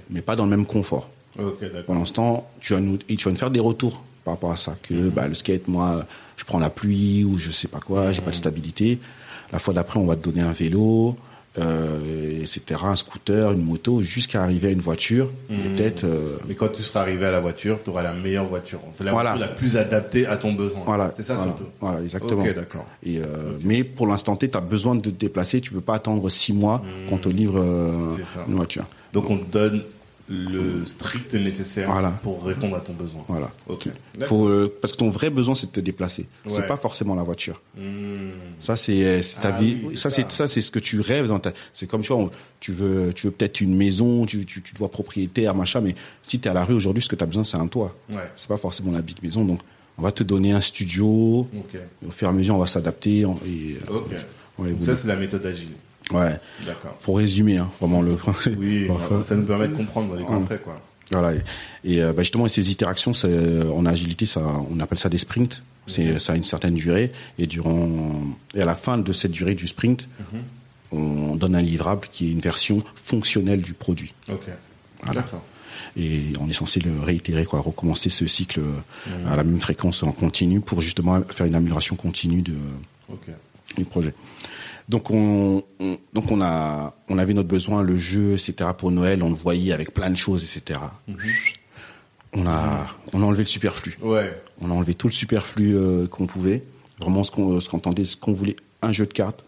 [0.09, 1.11] mais pas dans le même confort.
[1.37, 4.53] Okay, Pour l'instant, tu vas nous, et tu vas nous faire des retours par rapport
[4.53, 4.77] à ça.
[4.81, 5.11] Que mmh.
[5.11, 8.27] bah, le skate, moi, je prends la pluie ou je sais pas quoi, j'ai pas
[8.27, 8.35] de mmh.
[8.35, 8.99] stabilité.
[9.51, 11.17] La fois d'après, on va te donner un vélo,
[11.57, 15.31] euh, etc., un scooter, une moto, jusqu'à arriver à une voiture.
[15.49, 15.55] Mmh.
[15.55, 16.05] Peut-être.
[16.05, 16.39] Euh...
[16.49, 19.37] Mais quand tu seras arrivé à la voiture, tu auras la meilleure voiture, la voiture
[19.37, 20.83] la plus adaptée à ton besoin.
[20.85, 21.15] Voilà.
[21.17, 21.51] C'est ça voilà.
[21.51, 21.71] surtout.
[21.81, 22.43] Voilà, exactement.
[22.43, 22.87] Ok, d'accord.
[23.05, 23.65] Et euh, okay.
[23.65, 25.61] mais pour l'instant T, tu as besoin de te déplacer.
[25.61, 27.09] Tu peux pas attendre six mois mmh.
[27.09, 28.17] qu'on te livre euh,
[28.49, 28.87] une voiture.
[29.13, 29.83] Donc on te donne
[30.29, 32.11] le strict nécessaire voilà.
[32.23, 33.23] pour répondre à ton besoin.
[33.29, 33.53] Voilà.
[34.23, 36.27] Faut, euh, parce que ton vrai besoin c'est de te déplacer.
[36.47, 36.53] Ouais.
[36.55, 37.61] C'est pas forcément la voiture.
[37.77, 37.83] Mmh.
[38.59, 39.81] Ça c'est ta Ah vie.
[39.85, 40.49] oui, ça c'est ça.
[40.49, 41.53] c'est ce que tu rêves dans ta.
[41.75, 44.73] C'est comme tu vois, on- tu veux tu veux peut-être une maison, tu tu, tu
[44.73, 47.23] te vois propriétaire machin, mais si tu es à la rue aujourd'hui, ce que tu
[47.25, 47.95] as besoin c'est un toit.
[48.11, 48.17] Ouais.
[48.37, 49.61] C'est pas forcément la big maison, donc
[49.99, 51.41] on va te donner un studio.
[51.57, 51.79] Ok.
[52.07, 53.79] Au fur et à mesure, on va s'adapter et euh,
[54.59, 55.69] on va ça c'est la méthode agile.
[56.13, 56.39] Ouais.
[56.67, 56.95] D'accord.
[57.03, 58.17] Pour résumer, hein, vraiment le.
[58.59, 58.89] Oui,
[59.25, 60.81] ça nous permet de comprendre les concrets quoi.
[61.11, 61.35] Voilà.
[61.35, 61.43] Et,
[61.85, 64.41] et, euh, bah, justement, ces itérations, euh, en agilité, ça,
[64.71, 65.63] on appelle ça des sprints.
[65.87, 67.13] C'est, ça a une certaine durée.
[67.39, 68.23] Et durant,
[68.55, 70.09] et à la fin de cette durée du sprint,
[70.93, 74.15] on donne un livrable qui est une version fonctionnelle du produit.
[74.31, 74.47] Ok.
[75.03, 75.21] Voilà.
[75.21, 75.43] D'accord.
[75.97, 80.03] Et on est censé le réitérer, quoi, recommencer ce cycle euh, à la même fréquence
[80.03, 82.55] en continu pour justement faire une amélioration continue de,
[83.13, 83.27] Ok.
[83.77, 84.15] du projet.
[84.89, 89.23] Donc on, on- donc on a on avait notre besoin le jeu etc pour Noël
[89.23, 90.79] on le voyait avec plein de choses etc.
[92.37, 93.97] On a on a enlevé le superflu.
[94.03, 94.41] Ouais.
[94.61, 96.63] On a enlevé tout le superflu euh, qu'on pouvait.
[97.01, 99.45] Vraiment ce qu'on ce qu'on entendait ce qu'on voulait un jeu de cartes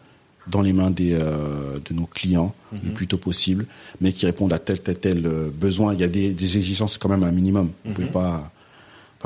[0.46, 3.66] dans les mains des euh, de nos clients le plus tôt possible,
[4.01, 5.92] mais qui répondent à tel tel tel euh, besoin.
[5.94, 7.70] Il y a des, des exigences quand même un minimum.
[7.85, 8.53] On pouvait pas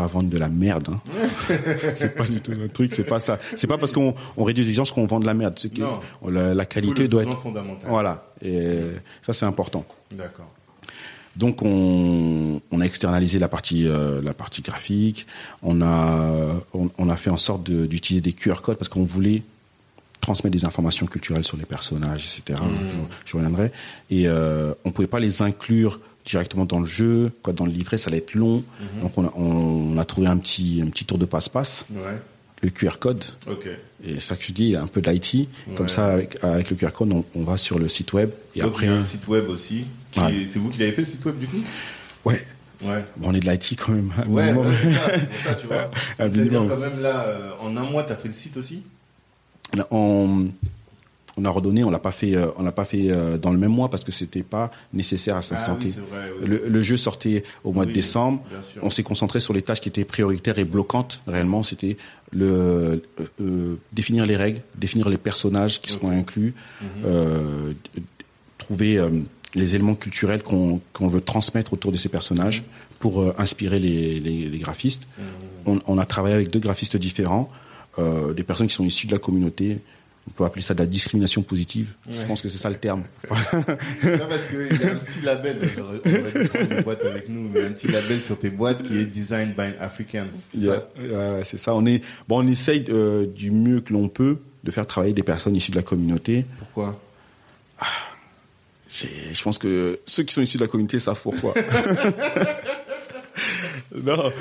[0.00, 0.88] pas vendre de la merde.
[0.90, 1.00] Hein.
[1.94, 2.92] c'est pas du tout notre truc.
[2.92, 3.38] C'est pas ça.
[3.56, 5.58] C'est pas parce qu'on on réduit les exigences qu'on vend de la merde.
[5.58, 7.88] Que la, la qualité doit être fondamental.
[7.90, 8.32] voilà.
[8.42, 8.78] Et
[9.24, 9.84] ça c'est important.
[10.12, 10.50] D'accord.
[11.36, 15.26] Donc on, on a externalisé la partie euh, la partie graphique.
[15.62, 16.32] On a
[16.74, 19.42] on, on a fait en sorte de- d'utiliser des QR codes parce qu'on voulait
[20.20, 22.58] transmettre des informations culturelles sur les personnages, etc.
[22.60, 23.70] Je, je reviendrai.
[24.10, 27.98] Et euh, on pouvait pas les inclure directement dans le jeu, quoi, dans le livret,
[27.98, 28.62] ça allait être long.
[29.02, 32.18] Donc on a, on a trouvé un petit un petit tour de passe-passe, Ouais.
[32.62, 33.24] le QR code.
[33.48, 33.66] Ok.
[34.04, 35.48] Et ça que je dis, il y a un peu d'IT.
[35.76, 35.92] Comme Ouais.
[35.92, 38.30] ça, avec, avec le QR code, on, on va sur le site web.
[38.54, 39.84] Et Donc après, il y a un site web aussi.
[40.16, 40.46] Ouais.
[40.48, 41.58] C'est vous qui l'avez fait le site web du coup?
[42.24, 42.40] Ouais,
[42.82, 43.04] Ouais.
[43.18, 44.10] bon, on est de l'IT quand même.
[44.28, 45.90] Ouais, c'est ça, ça, tu vois.
[46.18, 48.82] C'est-à-dire quand même là, euh, en un mois, t'as fait le site aussi?
[49.74, 49.86] Là,
[51.40, 53.58] on, a redonné, on l'a pas fait, euh, on l'a pas fait euh, dans le
[53.58, 55.86] même mois parce que c'était pas nécessaire à sa Ah santé.
[55.86, 56.46] oui, c'est vrai, oui.
[56.48, 58.42] le, le jeu sortait au mois de décembre.
[58.82, 61.22] On s'est concentré sur les tâches qui étaient prioritaires et bloquantes.
[61.26, 61.96] Réellement, c'était
[62.32, 62.96] le euh,
[63.40, 66.88] euh, définir les règles, définir les personnages qui seront inclus, Mhm.
[67.06, 67.72] euh,
[68.58, 69.00] trouver
[69.54, 72.62] les éléments culturels qu'on veut transmettre autour de ces personnages
[72.98, 75.06] pour euh, inspirer les, les, les graphistes.
[75.18, 75.24] Mhm.
[75.66, 77.50] On, on a travaillé avec deux graphistes différents,
[77.98, 79.78] euh, des personnes qui sont issues de la communauté.
[80.30, 81.92] On peut appeler ça de la discrimination positive.
[82.08, 83.02] Je pense que c'est ça le terme.
[83.30, 87.04] Non, parce qu'il y a un petit label, j'aurais- on aurait dû prendre une boîte
[87.04, 90.28] avec nous, mais un petit label sur tes boîtes qui est Designed by Africans.
[90.52, 90.74] c'est Yeah.
[90.76, 90.88] ça?
[91.00, 91.42] Euh.
[91.74, 92.42] On est bon.
[92.42, 95.76] On essaye euh, du mieux que l'on peut de faire travailler des personnes issues de
[95.76, 96.46] la communauté.
[96.58, 96.98] Pourquoi?
[98.88, 101.54] J'ai- Je pense que ceux qui sont issus de la communauté savent pourquoi.
[103.94, 104.32] non,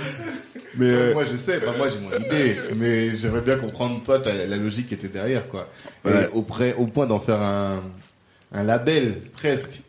[0.78, 4.20] mais euh, Moi je sais, enfin, moi j'ai mon idée, mais j'aimerais bien comprendre toi
[4.26, 5.68] la logique qui était derrière quoi.
[6.06, 6.28] Ouais.
[6.34, 7.84] au, près- au point d'en faire un,
[8.52, 9.82] un label presque.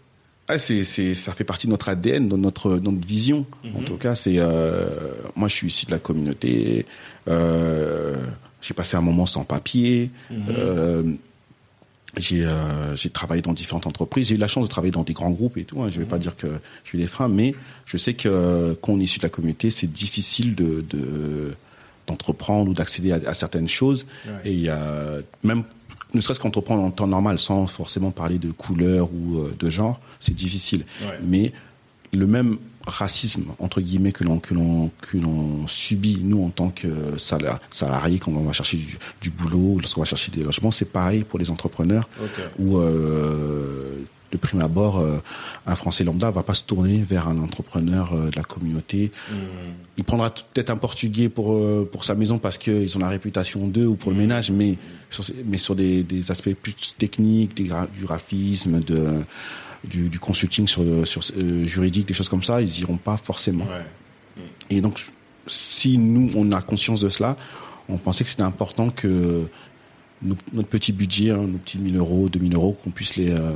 [0.49, 3.47] ah, c'est, c'est, ça fait partie de notre ADN, de notre, de notre vision.
[3.77, 4.87] En tout cas, c'est euh,
[5.37, 6.87] moi, je suis issu de la communauté.
[7.29, 8.17] Euh,
[8.61, 10.11] j'ai passé un moment sans papier.
[10.33, 11.03] Euh,
[12.17, 14.29] j'ai, euh, j'ai travaillé dans différentes entreprises.
[14.29, 15.83] J'ai eu la chance de travailler dans des grands groupes et tout.
[15.83, 15.89] Hein.
[15.91, 16.49] Je vais pas dire que
[16.85, 17.55] j'ai eu des freins, mais
[17.87, 21.55] je sais que quand on est issu de la communauté, c'est difficile de, de
[22.07, 24.07] d'entreprendre ou d'accéder à, à certaines choses.
[24.27, 24.33] Ouais.
[24.47, 25.65] Et il y a même
[26.15, 30.01] ne serait-ce qu'entreprendre en temps normal, sans forcément parler de couleur ou euh, de genre,
[30.19, 30.85] c'est difficile.
[31.03, 31.19] Ouais.
[31.23, 31.53] Mais
[32.13, 36.71] le même racisme entre guillemets que l'on que l'on que l'on subit nous en tant
[36.71, 36.89] que
[37.19, 40.87] sala- salariés quand on va chercher du, du boulot, lorsqu'on va chercher des logements, c'est
[40.87, 42.41] pareil pour les entrepreneurs Ok.
[42.59, 45.19] où euh, de prime abord, euh,
[45.67, 49.11] un Français lambda va pas se tourner vers un entrepreneur euh, de la communauté.
[49.29, 49.35] Hmm.
[49.99, 53.67] Il prendra peut-être un Portugais pour euh, pour sa maison parce qu'ils ont la réputation
[53.67, 54.79] d'eux ou pour le ménage, mais
[55.11, 59.09] sur, mais sur des, des aspects plus techniques, des du graphisme, de
[59.85, 63.65] du, du consulting sur, sur euh, juridique, des choses comme ça, ils iront pas forcément.
[63.65, 64.43] Ouais.
[64.71, 65.05] Et donc,
[65.47, 67.37] si nous, on a conscience de cela,
[67.89, 69.47] on pensait que c'était important que
[70.23, 73.53] nos- notre petit budget, hein, nos petits 1000 euros, 2000 euros, qu'on puisse les, euh,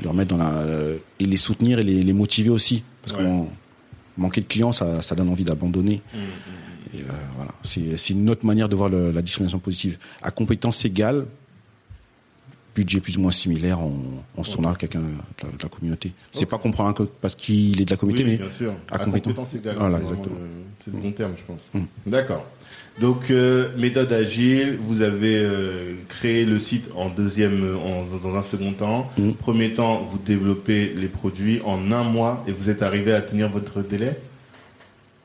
[0.00, 2.82] les remettre dans la, euh, et les soutenir et les, les motiver aussi.
[3.02, 3.24] Parce Ouais.
[3.24, 3.48] qu'on
[4.16, 6.00] manquer de clients, ça, ça donne envie d'abandonner.
[6.94, 7.02] Et euh,
[7.34, 9.98] voilà, c'est c'est une autre manière de voir le- la discrimination positive.
[10.22, 11.26] À compétence égale,
[12.74, 13.94] budget plus ou moins similaire, on,
[14.36, 15.04] on se tournera à quelqu'un de,
[15.42, 16.12] la- de la communauté.
[16.32, 18.72] C'est pas qu'on prend un parce qu'il est de la communauté, Oui, mais bien sûr.
[18.90, 19.34] à À compétence.
[19.76, 20.36] Voilà, c'est exactement.
[20.40, 20.48] le-
[20.84, 21.66] C'est le bon terme, je pense.
[22.06, 22.44] D'accord.
[23.00, 28.42] Donc, euh, méthode agile, vous avez euh, créé le site en deuxième, en, dans un
[28.42, 29.10] second temps.
[29.40, 33.48] Premier temps, vous développez les produits en un mois et vous êtes arrivé à tenir
[33.48, 34.12] votre délai?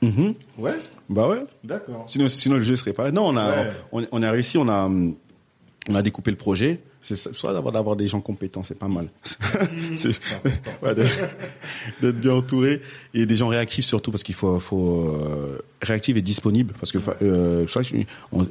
[0.02, 0.34] Mhm.
[0.58, 0.78] Ouais,
[1.10, 1.44] Bah ouais.
[1.64, 2.06] d'accord.
[2.08, 3.12] Sinon, sinon le jeu serait pas.
[3.12, 3.72] Non, on a, Ouais.
[3.92, 6.80] on, on a réussi, on a, on a découpé le projet.
[7.16, 9.08] C'est soit d'avoir d'avoir des gens compétents, c'est pas mal.
[9.96, 10.10] C'est-
[10.84, 10.94] ouais,
[12.02, 12.82] d'être bien entouré
[13.14, 17.00] et des gens réactifs surtout parce qu'il faut, faut euh, réactifs et disponibles parce que
[17.24, 17.66] euh,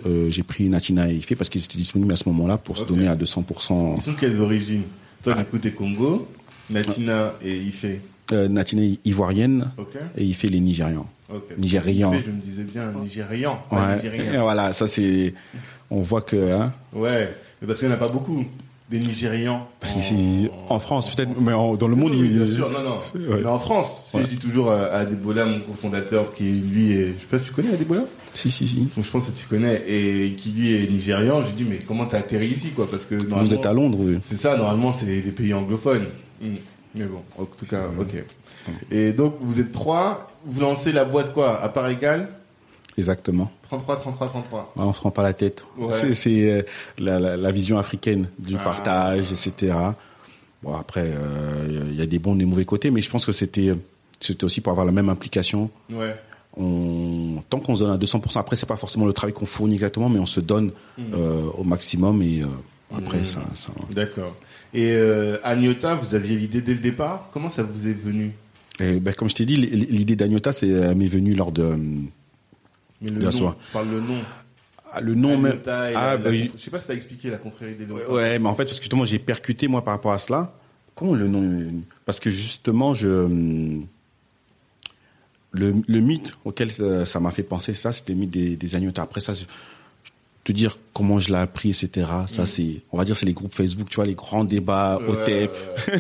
[0.07, 2.85] euh, j'ai pris Natina et Ife parce qu'ils étaient disponibles à ce moment-là pour se
[2.85, 3.97] donner à 200%.
[3.97, 4.83] Ils sont quelles origines?
[5.23, 6.29] Toi, du coup, t'es Congo,
[6.71, 7.87] Natina et Ife.
[8.33, 9.71] Euh, Natina est ivoirienne
[10.17, 11.09] et Ife les Nigérians.
[11.33, 11.43] Ok.
[11.59, 12.13] Nigérian.
[12.15, 14.35] Ife, je me disais bien Nigérian, Ouais.
[14.35, 15.35] Et voilà, ça c'est,
[15.91, 18.45] on voit que hein, Ouais, mais parce qu'il n'y en a pas beaucoup,
[18.91, 19.69] des Nigérians.
[19.99, 22.83] ici en France peut-être, mais en- dans le monde Oui, oui, il- bien sûr, non,
[22.83, 22.97] non.
[23.31, 23.41] ouais.
[23.43, 24.23] Mais en France, si Ouais.
[24.23, 27.53] je dis toujours à, Adebola, mon cofondateur, qui lui est, je sais pas si tu
[27.53, 28.77] connais Adebola Si si si.
[28.97, 31.81] Donc, Je pense que tu connais, et qui lui est nigérian, je lui dis, mais
[31.87, 32.89] comment t'as atterri ici, quoi?
[32.91, 34.19] Parce que Vous êtes à Londres, oui.
[34.25, 36.07] c'est ça, normalement, c'est les pays anglophones.
[36.41, 36.55] Hmm.
[36.95, 38.25] Mais bon, en tout cas, ok.
[38.91, 41.61] Et donc, vous êtes trois, vous lancez la boîte quoi?
[41.63, 42.29] À part égale?
[42.97, 43.51] Exactement.
[43.69, 44.73] 33, 33, 33.
[44.77, 45.65] Ouais, On se prend pas la tête.
[45.77, 45.93] Ouais.
[46.15, 46.63] C'est, euh,
[46.99, 48.65] la, la, la vision africaine du Ah.
[48.65, 49.75] partage, etc.
[50.63, 53.25] Bon après, euh, il y a des bons et des mauvais côtés, mais je pense
[53.25, 53.73] que c'était,
[54.21, 55.71] c'était aussi pour avoir la même implication.
[55.93, 56.17] Ouais.
[56.57, 59.75] On, tant qu'on se donne à 200%, après c'est pas forcément le travail qu'on fournit
[59.75, 61.03] exactement, mais on se donne Mm.
[61.15, 62.47] euh, au maximum et euh,
[62.97, 63.71] après ça, ça.
[63.95, 64.35] D'accord.
[64.75, 67.29] Et euh, Agnota, vous aviez l'idée dès le départ?
[67.33, 68.33] Comment ça vous est venu?
[68.81, 71.77] Et, ben, comme je t'ai dit, l'idée d'Agnota, c'est euh, m'est venue lors de euh,
[73.01, 73.57] Mais le Bien nom, sûr.
[73.67, 74.19] je parle le nom.
[74.93, 75.61] ah, le nom même.
[75.67, 76.37] Ah, la- bah la-.
[76.57, 77.97] Je sais pas si t'as expliqué la confrérie des noms.
[78.11, 80.55] Ouais, mais en fait, parce que justement, j'ai percuté, moi, par rapport à cela.
[80.95, 81.67] Comment le nom
[82.05, 83.09] Parce que justement, je.
[83.09, 83.87] hum,
[85.53, 88.75] Le, le mythe auquel euh, ça m'a fait penser, ça, c'était le mythe des, des
[88.75, 88.93] agneaux.
[88.99, 89.33] Après ça,
[90.49, 92.07] te dire comment je l'ai appris, etc.
[92.27, 95.15] Ça, c'est, on va dire, c'est les groupes Facebook, tu vois, les grands débats au
[95.27, 95.51] TEP.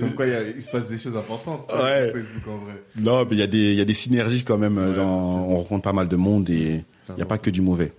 [0.00, 2.12] Comme quoi, il y a- il se passe des choses importantes sur Ouais.
[2.12, 2.74] Facebook en vrai.
[2.98, 4.78] Non, mais il y a des, il y a des synergies quand même.
[4.78, 5.04] Ouais, dans,
[5.48, 7.92] on rencontre pas mal de monde et il n'y a pas que du mauvais.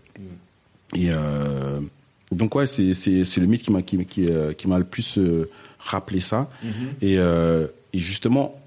[0.96, 1.80] Et euh,
[2.32, 2.82] donc ouais, c'est
[3.38, 6.50] le mythe qui m'a qui qui, euh, qui m'a le plus euh, rappelé ça.
[7.02, 8.60] Et euh, et justement,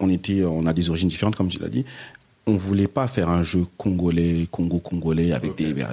[0.00, 1.84] on était, on a des origines différentes comme tu l'as dit.
[2.48, 5.72] On voulait pas faire un jeu congolais, Congo-congolais avec des.
[5.82, 5.86] euh,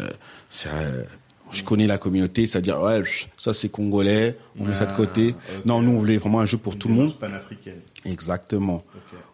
[0.68, 1.04] euh,
[1.52, 3.04] je connais la communauté, c'est-à-dire ouais,
[3.38, 5.30] ça c'est congolais, on met ça de Ah, côté.
[5.30, 5.66] ok.
[5.66, 7.14] Non, nous on voulait vraiment un jeu pour tout le monde.
[7.20, 7.80] panafricaine.
[8.06, 8.84] Exactement.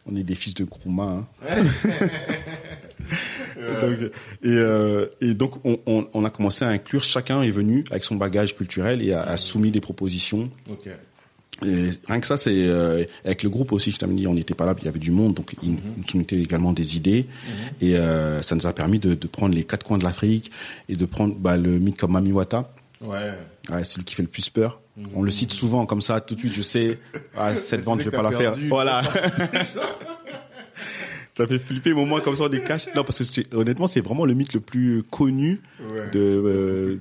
[0.05, 1.03] On est des fils de Krouma.
[1.03, 1.27] Hein.
[3.57, 3.99] Et donc,
[4.43, 8.03] et, euh, et donc on, on, on a commencé à inclure, chacun est venu avec
[8.03, 10.49] son bagage culturel et a, a soumis des propositions.
[11.65, 13.91] Et rien que ça, c'est euh, avec le groupe aussi.
[13.91, 15.78] Je t'avais dit, on n'était pas là, il y avait du monde, donc ils nous
[16.08, 17.28] soumettaient également des idées.
[17.82, 20.52] Et euh, ça nous a permis de, de prendre les quatre coins de l'Afrique
[20.89, 22.74] et de prendre bah, le mythe comme Mamiwata.
[23.02, 23.34] Ouais.
[23.71, 24.82] Ouais, c'est celui qui fait le plus peur.
[25.15, 27.00] On le cite souvent comme ça, tout de suite, je sais,
[27.36, 28.56] ah, cette vente, je vais pas la faire.
[28.69, 29.02] Voilà.
[31.41, 32.88] ça fait flipper, au moins comme ça on les cache.
[32.95, 36.10] Non, parce que honnêtement, c'est vraiment le mythe le plus connu Ouais.
[36.12, 36.97] de euh,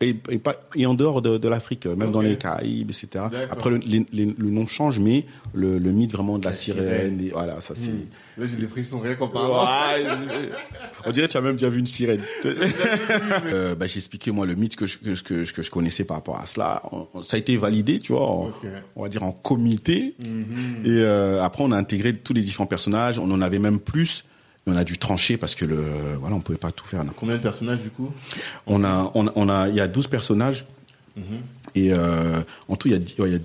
[0.00, 3.24] et, et pas et en dehors de, de l'Afrique, même dans les Caraïbes, etc.
[3.50, 6.56] Après, le, les- les- le nom change, mais le, le mythe vraiment de la, La
[6.56, 7.20] sirène, sirène.
[7.24, 7.92] et voilà, ça c'est.
[8.38, 9.66] Là, j'ai des frissons rien qu'en parlant.
[11.04, 12.22] On dirait que tu as même déjà vu une sirène.
[12.44, 16.04] euh, bah, j'ai expliqué moi le mythe que je, que, que, je- que je connaissais
[16.04, 16.82] par rapport à cela.
[16.92, 18.50] On- ça a été validé, tu vois, en-
[18.96, 20.14] on va dire en comité.
[20.26, 20.84] Mhm.
[20.84, 23.18] Et euh, après, on a intégré tous les différents personnages.
[23.18, 24.24] On en avait même plus.
[24.66, 25.82] on a dû trancher parce que le
[26.20, 27.02] voilà on pouvait pas tout faire.
[27.04, 27.12] non.
[27.16, 28.12] Combien de personnages du coup?
[28.68, 30.64] On a on, a- on a il y a 12 personnages
[31.74, 33.40] et euh, en tout il y a ouais, il y a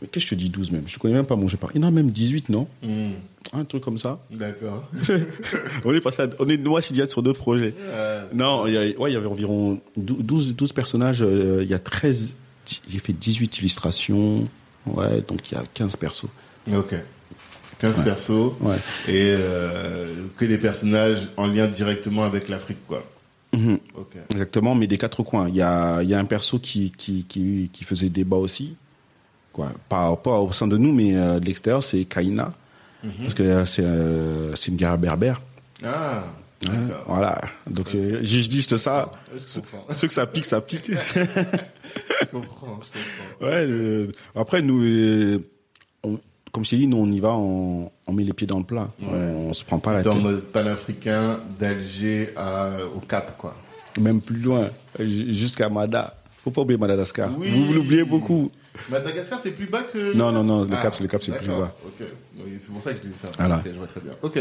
[0.00, 0.84] mais qu'est-ce que je te dis 12 même?
[0.86, 1.70] Je ne connais même pas mon par.
[1.74, 2.68] Il y en a même 18 non?
[2.82, 3.10] Hmm,
[3.52, 4.20] Un truc comme ça.
[4.30, 4.88] D'accord.
[5.84, 7.74] on est passé à, on est Sylvia sur d'autres projets.
[8.32, 11.22] Non, il y, a, ouais, il y avait environ 12, 12 personnages.
[11.22, 12.34] euh, il y a 13.
[12.88, 14.46] J'ai fait 18 illustrations.
[14.86, 16.28] Ouais, donc il y a 15 persos.
[16.72, 16.94] Ok.
[17.80, 18.04] 15 Ouais.
[18.04, 18.52] persos.
[18.60, 18.76] Ouais.
[19.08, 23.04] Et euh, que des personnages en lien directement avec l'Afrique, quoi.
[23.52, 23.78] Mhm.
[23.94, 24.16] Ok.
[24.30, 25.48] Exactement, mais des quatre coins.
[25.48, 28.74] Il y a, il y a un perso qui, qui, qui, qui faisait débat aussi.
[29.58, 29.72] Quoi.
[29.88, 32.52] Pas, pas au sein de nous, mais euh, de l'extérieur, c'est Kaina.
[33.20, 35.40] Parce que euh, c'est euh, une guerre berbère.
[35.84, 36.22] Ah,
[36.62, 37.04] Ouais, d'accord.
[37.06, 37.40] voilà.
[37.68, 39.10] Donc, euh, j'ai juste ça.
[39.32, 39.94] Ouais, je.
[39.94, 40.90] Ceux que ça pique, ça pique.
[41.20, 43.46] Je comprends, je comprends.
[43.48, 44.08] Ouais.
[44.34, 45.38] après, nous, euh,
[46.02, 46.18] on-
[46.52, 48.64] comme je t'ai dit, nous, on y va, on, on met les pieds dans le
[48.64, 48.90] plat.
[49.00, 49.08] Ouais.
[49.12, 50.22] On, se prend pas la Dans tête.
[50.24, 52.30] le mode panafricain, d'Alger
[52.94, 53.56] au Cap, quoi.
[54.00, 54.68] Même plus loin,
[54.98, 56.14] ju- jusqu'à Mada.
[56.44, 57.30] Faut pas oublier Madagascar.
[57.38, 57.50] Oui.
[57.50, 58.50] Vous, vous l'oubliez beaucoup.
[58.90, 60.14] Madagascar, c'est plus bas que.
[60.14, 61.74] Non, non, non, le Ah, Cap, c'est le Cap, c'est plus bas.
[61.84, 62.06] Ok,
[62.38, 63.28] Oui, c'est pour ça que je dis ça.
[63.38, 63.62] Voilà.
[63.64, 64.12] Je vois très bien.
[64.22, 64.38] Ok,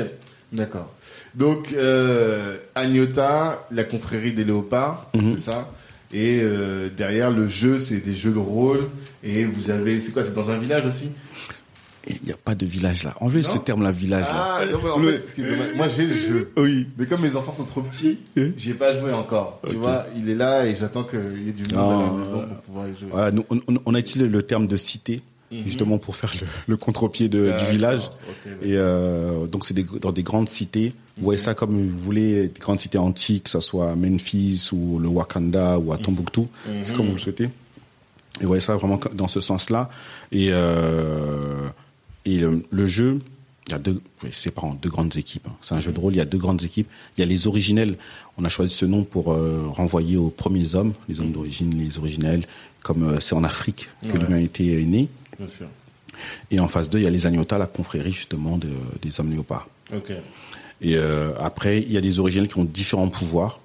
[0.51, 0.93] d'accord.
[1.35, 5.35] Donc, euh, Agnota, la confrérie des léopards, Mhm.
[5.35, 5.69] c'est ça.
[6.13, 8.87] Et euh, derrière, le jeu, c'est des jeux de rôle.
[9.23, 11.09] Et vous avez, c'est quoi C'est dans un village aussi?
[12.09, 13.13] Il n'y a pas de village là.
[13.19, 14.57] Enlevez Non ce terme-là, village là.
[14.61, 16.51] Ah, non, mais en Le- fait, ce qui est dommage, moi j'ai le jeu.
[16.57, 16.87] Oui.
[16.97, 19.59] Mais comme mes enfants sont trop petits, Eh j'y ai pas joué encore.
[19.67, 22.13] Tu vois, il est là et j'attends qu'il y ait du monde à la Ah.
[22.17, 23.09] maison pour pouvoir y jouer.
[23.11, 25.21] Voilà, nous, on, on- a utilisé le terme de cité,
[25.65, 28.09] justement pour faire le, le contre-pied de- du village.
[28.61, 30.93] Et euh, donc c'est des- dans des grandes cités.
[31.17, 34.69] Vous voyez ça comme vous voulez, des grandes cités antiques, que ce soit à Memphis
[34.71, 36.47] ou le Wakanda ou à Tombouctou.
[36.83, 37.45] C'est comme vous le souhaitez.
[38.39, 39.89] Et vous voyez ça vraiment dans ce sens-là.
[40.31, 41.67] Et, euh,
[42.35, 43.19] et le, le jeu,
[43.67, 45.47] il y a deux, c'est pas en deux grandes équipes.
[45.49, 45.55] hein.
[45.61, 46.87] C'est un jeu de rôle, il y a deux grandes équipes.
[47.17, 47.97] Il y a les originels.
[48.37, 51.97] On a choisi ce nom pour euh, renvoyer aux premiers hommes, les hommes d'origine, les
[51.97, 52.45] originels,
[52.83, 54.19] comme euh, c'est en Afrique que Ouais.
[54.19, 55.09] l'humanité est née.
[55.37, 55.67] Bien sûr.
[56.49, 58.69] Et en face d'eux, il y a les Agnotas, la confrérie justement de-
[59.01, 59.67] des hommes léopards.
[59.95, 60.11] Ok.
[60.81, 63.59] Et euh, après, il y a des originels qui ont différents pouvoirs.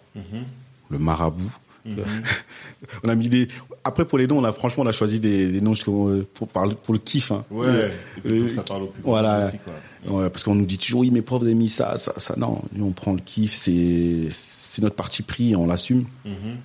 [0.91, 1.51] Le marabout.
[3.05, 3.49] on a mis des.
[3.85, 6.49] Après, pour les noms, on a franchement, on a choisi des, des noms pour, pour,
[6.49, 7.33] parler- pour le kiff.
[7.33, 7.41] Hein.
[7.51, 7.91] Ouais.
[8.25, 9.49] Le- le- ça parle au plus grand Voilà.
[9.49, 9.73] aussi, quoi.
[10.21, 12.35] Ouais, parce qu'on nous dit toujours, oui, mes profs, vous avez mis ça, ça, ça.
[12.37, 13.55] Non, nous, on prend le kiff.
[13.55, 16.05] C'est, c'est notre parti pris, on l'assume.
[16.25, 16.57] Mhm.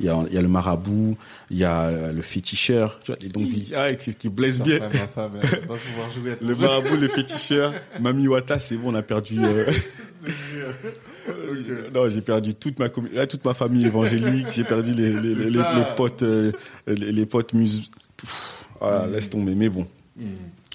[0.00, 1.16] Il y a, il y a le marabout,
[1.50, 4.78] il y a euh, le féticheur, tu vois, et donc ah, qui, qui blesse bien.
[4.80, 8.58] Ma femme, elle va pas pouvoir jouer à ton Le marabout, le féticheur, Mami Wata,
[8.58, 9.38] c'est bon, on a perdu.
[9.44, 9.66] euh,
[11.94, 14.48] Non, j'ai perdu toute ma toute ma famille évangélique.
[14.54, 15.62] J'ai perdu les les, les, les
[15.96, 16.52] potes euh,
[16.86, 17.90] les, les potes mus.
[18.16, 19.54] Pff, Voilà, laisse tomber.
[19.54, 19.86] Mais bon.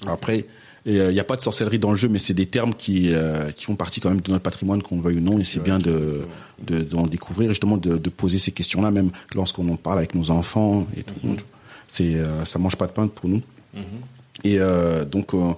[0.06, 0.46] Après,
[0.84, 3.50] il n'y a pas de sorcellerie dans le jeu, mais c'est des termes qui euh,
[3.50, 5.38] qui font partie quand même de notre patrimoine, qu'on le veuille ou non.
[5.38, 6.20] Et c'est bien de
[6.62, 10.30] de d'en découvrir, justement, de, de poser ces questions-là, même lorsqu'on en parle avec nos
[10.30, 11.36] enfants et tout.
[11.88, 13.42] C'est euh, ça mange pas de pain pour nous.
[14.44, 15.52] Et euh, donc, euh,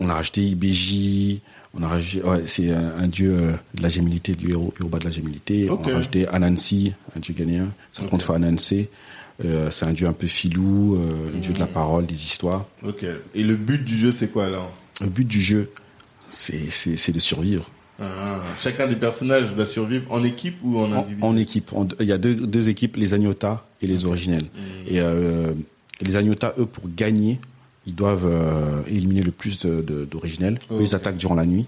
[0.00, 1.40] on a rajouté IBJ,
[1.74, 5.10] on a rajouté, ouais, c'est un, dieu de la gémilité, du héros, Yoruba de la
[5.10, 5.70] gémilité.
[5.70, 8.90] On a rajouté Anansi, un dieu ghanéen, ça compte fois Anansé.
[9.44, 12.64] Euh, c'est un dieu un peu filou, euh, un dieu de la parole, des histoires.
[12.82, 13.04] Ok.
[13.34, 14.72] Et le but du jeu, c'est quoi alors?
[15.00, 15.70] Le but du jeu,
[16.30, 17.70] c'est, c'est, c'est de survivre.
[18.00, 21.22] Ah, Chacun des personnages doit survivre en équipe ou en individu?
[21.22, 21.72] en équipe.
[21.72, 24.44] En- Il y a deux, deux équipes, les Agnotas et les originels.
[24.86, 25.52] Et euh,
[26.00, 27.40] les Agnotas, eux, pour gagner,
[27.86, 30.58] ils doivent euh, éliminer le plus d'originels.
[30.80, 31.66] Ils attaquent durant la nuit.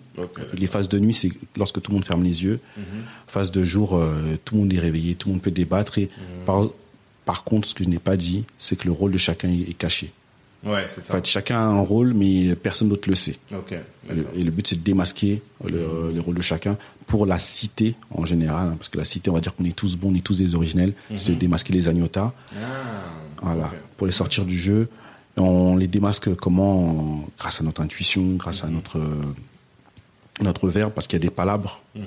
[0.54, 2.60] Les phases de nuit, c'est lorsque tout le monde ferme les yeux.
[3.26, 4.10] Phase de jour, euh,
[4.44, 5.98] tout le monde est réveillé, tout le monde peut débattre.
[5.98, 6.10] Et
[6.44, 6.64] par,
[7.24, 9.72] par contre, ce que je n'ai pas dit, c'est que le rôle de chacun est
[9.76, 10.12] caché.
[10.64, 11.12] Ouais, c'est ça.
[11.12, 13.36] En fait, chacun a un rôle, mais personne d'autre le sait.
[13.52, 13.72] Ok.
[13.72, 13.76] Et
[14.08, 14.32] le, d'accord.
[14.36, 18.26] et le but, c'est de démasquer le, le rôle de chacun pour la cité en
[18.26, 20.24] général, hein, parce que la cité, on va dire qu'on est tous bons, on est
[20.24, 24.88] tous des originels, c'est de démasquer les agnotas, Ah, voilà, pour les sortir du jeu.
[25.36, 27.24] On les démasque comment?
[27.38, 29.22] Grâce à notre intuition, grâce à notre euh,
[30.42, 32.00] notre verbe, parce qu'il y a des palabres, un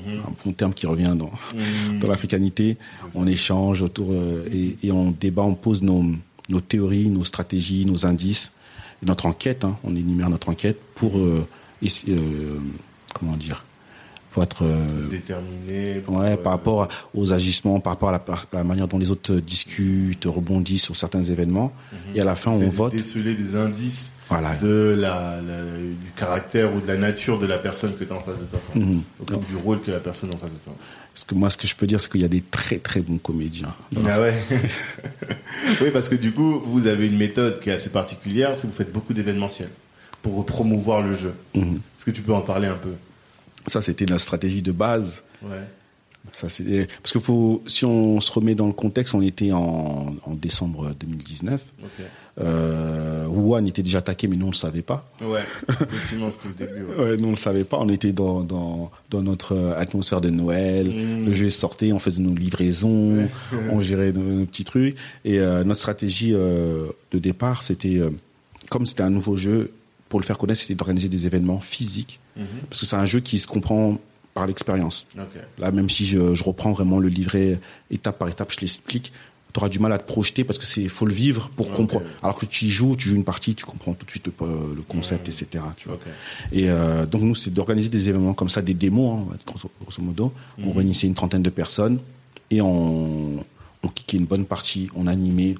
[0.45, 1.31] bon terme qui revient dans
[2.01, 2.77] dans l'africanité.
[3.15, 6.05] On échange autour euh, et, et on débat, on pose nos
[6.49, 8.51] nos théories, nos stratégies, nos indices,
[9.03, 9.63] notre enquête.
[9.65, 11.47] hein, on énumère notre enquête pour euh,
[12.09, 12.57] euh,
[13.13, 13.63] comment dire,
[14.31, 15.95] pour être euh, Déterminé.
[16.05, 18.21] pour, Ouais, par rapport aux agissements, par rapport à
[18.53, 21.73] la, manière dont les autres discutent, rebondissent sur certains événements.
[22.15, 22.93] Et à la fin, on vote.
[22.93, 24.55] Déceler des indices Voilà.
[24.55, 28.15] de la, la- du caractère ou de la nature de la personne que tu as
[28.15, 28.59] en face de toi.
[28.75, 29.01] Mhm.
[29.25, 30.73] Comme du rôle que la personne a en face de toi.
[31.21, 32.99] Parce que moi, ce que je peux dire, c'est qu'il y a des très très
[32.99, 33.75] bons comédiens.
[34.07, 34.33] Ah ouais.
[35.81, 38.67] oui, parce que du coup, vous avez une méthode qui est assez particulière, c'est que
[38.71, 39.69] vous faites beaucoup d'événementiels
[40.23, 41.35] pour promouvoir le jeu.
[41.53, 41.75] Mhm.
[41.75, 42.93] Est-ce que tu peux en parler un peu?
[43.67, 45.21] Ça, c'était notre stratégie de base.
[45.43, 45.61] Ouais.
[46.31, 50.15] Ça, c'est parce que faut, si on se remet dans le contexte, on était en,
[50.23, 51.61] en décembre 2019.
[51.83, 52.05] Ok.
[52.39, 55.09] Euh, Wuhan était déjà attaqué, mais nous on le savait pas.
[55.21, 55.41] Ouais.
[55.69, 56.85] Effectivement, c'était le début.
[56.85, 57.09] Ouais.
[57.11, 57.77] Ouais, nous on le savait pas.
[57.79, 60.89] On était dans dans, dans notre euh, atmosphère de Noël.
[60.89, 61.25] Mm.
[61.25, 63.27] Le jeu est sorti, on faisait nos livraisons,
[63.71, 64.95] on gérait nos, nos petits trucs.
[65.25, 68.09] Et euh, notre stratégie euh, de départ, c'était euh,
[68.69, 69.71] comme c'était un nouveau jeu,
[70.07, 72.45] pour le faire connaître, c'était d'organiser des événements physiques, Mhm.
[72.69, 73.97] parce que c'est un jeu qui se comprend
[74.33, 75.05] par l'expérience.
[75.59, 77.59] Là, même si je, je reprends vraiment le livret
[77.89, 79.11] étape par étape, je l'explique,
[79.53, 82.05] tu auras du mal à te projeter parce que c'est faut le vivre pour comprendre.
[82.23, 84.33] Alors que tu y joues, tu joues une partie, tu comprends tout de suite le,
[84.75, 85.63] le concept, etc.
[85.77, 85.95] Tu vois.
[85.97, 86.07] Ok.
[86.51, 90.01] Et euh, donc nous, c'est d'organiser des événements comme ça, des démos, hein, grosso, grosso
[90.01, 90.33] modo.
[90.63, 91.99] On réunissait une trentaine de personnes
[92.49, 93.43] et on,
[93.83, 95.55] on kickait une bonne partie, on animait.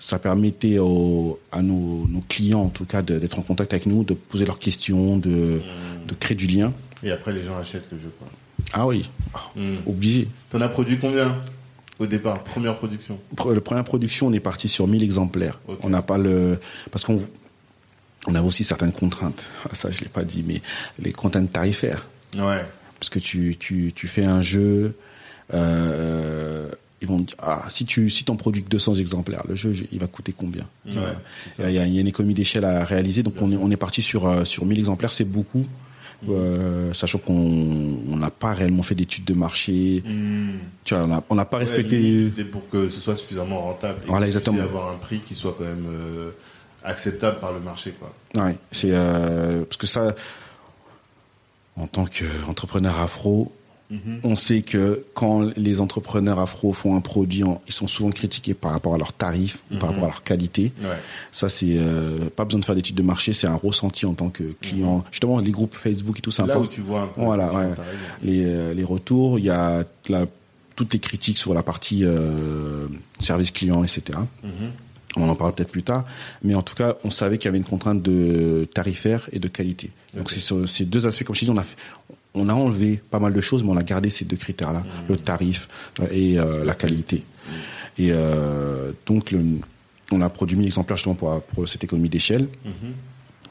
[0.00, 4.04] Ça permettait aux- à nos, nos clients, en tout cas, d'être en contact avec nous,
[4.04, 5.60] de poser leurs questions, de,
[6.06, 6.72] de créer du lien.
[7.02, 8.12] Et après, les gens achètent le jeu.
[8.18, 8.28] Quoi.
[8.72, 9.10] Ah oui,
[9.56, 9.74] Mm.
[9.86, 10.28] obligé.
[10.50, 11.34] T'en as produit combien?
[11.98, 13.18] Au départ Première production.
[13.52, 15.60] La première production, on est parti sur 1000 exemplaires.
[15.82, 16.58] On n'a pas le
[16.90, 17.20] parce qu'on
[18.26, 19.44] on avait aussi certaines contraintes.
[19.64, 20.60] Ah, Ça, je l'ai pas dit, mais
[20.98, 22.06] les contraintes tarifaires.
[22.36, 22.64] Ouais.
[22.98, 24.96] Parce que tu tu tu fais un jeu,
[25.54, 26.68] euh,
[27.00, 29.98] ils vont dire ah si tu si t'en produis que 200 exemplaires, le jeu il
[29.98, 30.66] va coûter combien?
[30.86, 30.94] Ouais,
[31.60, 33.76] y, a, il y a une économie d'échelle à réaliser, donc on est on est
[33.76, 35.64] parti sur euh, sur 1000 exemplaires, c'est beaucoup.
[36.28, 37.32] Euh, sachant qu'on
[38.10, 40.58] on n'a pas réellement fait d'études de marché, Hmm.
[40.84, 42.28] tu vois, on n'a pas Ouais, respecté.
[42.50, 44.00] pour que ce soit suffisamment rentable.
[44.04, 44.60] Et Voilà, exactement.
[44.60, 46.30] avoir un prix qui soit quand même euh,
[46.82, 47.92] acceptable par le marché.
[47.92, 48.12] Quoi.
[48.44, 50.16] Ouais, c'est euh, parce que ça,
[51.76, 53.52] en tant qu'entrepreneur afro,
[53.90, 54.20] Mhm.
[54.22, 58.72] on sait que quand les entrepreneurs afro font un produit, ils sont souvent critiqués par
[58.72, 60.72] rapport à leurs tarifs, ou par rapport à leur qualité.
[60.82, 60.88] Ouais.
[61.32, 64.28] Ça, c'est euh, pas besoin de faire d'études de marché, c'est un ressenti en tant
[64.28, 65.04] que client.
[65.10, 67.22] Justement, les groupes Facebook et tout, c'est Là où tu vois un peu.
[67.22, 67.50] Voilà,
[68.22, 68.52] les ouais.
[68.52, 69.38] euh, les retours.
[69.38, 70.26] Il y a la-
[70.76, 72.86] toutes les critiques sur la partie euh,
[73.18, 74.18] service client, etc.
[74.44, 74.50] Mhm.
[75.16, 76.04] On en parle peut-être plus tard,
[76.44, 79.48] mais en tout cas, on savait qu'il y avait une contrainte de tarifaire et de
[79.48, 79.90] qualité.
[80.14, 81.76] Donc c'est ces deux aspects, comme je dis, on a fait,
[82.38, 85.16] on a enlevé pas mal de choses, mais on a gardé ces deux critères-là, le
[85.16, 85.68] tarif
[86.00, 87.24] euh, et euh, la qualité.
[87.98, 89.44] Et euh, donc, le-
[90.12, 92.92] on a produit 1000 exemplaires justement pour, pour cette économie d'échelle, Mhm.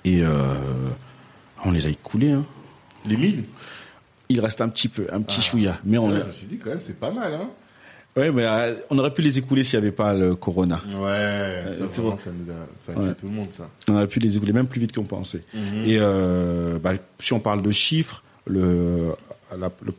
[0.06, 0.30] et euh,
[1.66, 2.32] on les a écoulés.
[2.32, 2.46] Hein.
[3.06, 3.44] Les 1000
[4.30, 6.48] Il reste un petit peu, un petit Ah, chouïa, mais on, Ouais, Je me suis
[6.48, 7.34] dit quand même, c'est pas mal.
[7.34, 7.50] Hein
[8.18, 8.46] ouais, mais
[8.90, 10.82] on aurait pu les écouler s'il n'y avait pas le corona.
[10.86, 13.08] ouais, ça, vraiment, ça nous a, ça a Ouais.
[13.10, 13.70] fait tout le monde, ça.
[13.88, 15.44] On aurait pu les écouler même plus vite qu'on pensait.
[15.54, 15.84] Mhm.
[15.86, 15.98] Et
[16.82, 19.14] bah, si on parle de chiffres, le,
[19.58, 19.94] la- le,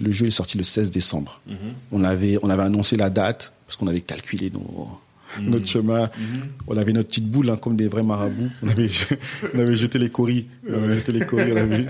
[0.00, 1.40] le jeu est sorti le 16 décembre.
[1.46, 1.56] Mhm.
[1.92, 4.88] On avait, on avait annoncé la date parce qu'on avait calculé nos,
[5.40, 5.50] Mhm.
[5.50, 6.10] notre chemin.
[6.68, 8.50] On avait notre petite boule, hein, comme des vrais marabouts.
[8.62, 8.88] On avait,
[9.54, 10.46] on avait jeté les coris.
[10.68, 11.50] On avait jeté les coris.
[11.52, 11.86] on avait-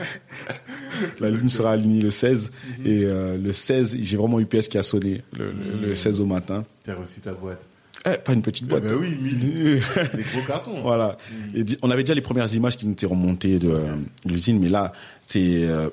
[1.21, 2.51] La lune sera alignée le 16.
[2.79, 2.87] Mhm.
[2.87, 6.27] Et euh, le 16, j'ai vraiment UPS qui a sonné le, le- le 16 au
[6.27, 6.65] matin.
[6.85, 7.61] T'as reçu ta boîte.
[8.07, 8.85] Eh, pas une petite boîte.
[8.85, 9.39] bah oui, 1000.
[10.15, 10.81] Des gros cartons.
[10.83, 11.17] Voilà.
[11.55, 14.69] Et on avait déjà les premières images qui nous étaient remontées de, de l'usine, mais
[14.69, 14.93] là,
[15.27, 15.89] c'est, euh,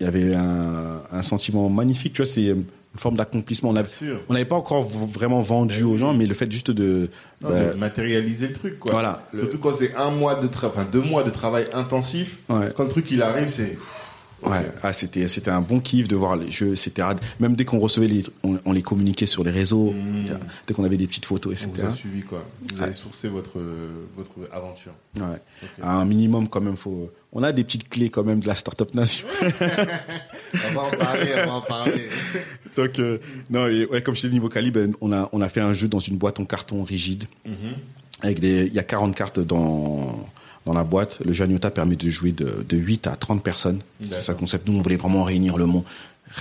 [0.00, 2.12] il y avait un, un sentiment magnifique.
[2.14, 2.64] Tu vois, c'est une
[2.96, 3.70] forme d'accomplissement.
[3.70, 3.74] On
[4.28, 7.10] on n'avait pas encore vraiment vendu aux gens, mais le fait juste de,
[7.42, 8.92] Non, bah, de matérialiser le truc, quoi.
[8.92, 9.28] Voilà.
[9.36, 12.38] Surtout quand c'est un mois de travail, enfin deux mois de travail intensif.
[12.48, 12.68] Ouais.
[12.76, 13.78] Quand le truc il arrive, c'est.
[14.40, 17.08] Ouais, ah, c'était c'était un bon kiff de voir les jeux, etc.
[17.40, 20.26] Même dès qu'on recevait les, on, on les communiquait sur les réseaux, Mmh.
[20.64, 21.82] dès qu'on avait des petites photos, On etc.
[21.82, 22.44] vous a suivi, quoi.
[22.62, 22.92] Vous avez Ouais.
[22.92, 23.58] sourcé votre,
[24.16, 24.92] votre aventure.
[25.16, 25.40] Ouais.
[25.82, 27.10] À un minimum quand même, faut.
[27.32, 29.26] On a des petites clés quand même de la startup nation.
[29.42, 32.08] On va en parler, on va en parler.
[32.76, 33.18] Donc euh,
[33.50, 35.88] non, et, ouais, comme je dit niveau calibre, on a on a fait un jeu
[35.88, 37.54] dans une boîte en carton rigide Mhm.
[38.22, 40.26] avec des il y a 40 cartes dans
[40.64, 41.18] dans la boîte.
[41.24, 43.80] Le jeu Agnota permet de jouer de, de 8 à 30 personnes.
[44.10, 44.66] C'est ça le concept.
[44.68, 45.84] Nous, on voulait vraiment réunir le monde.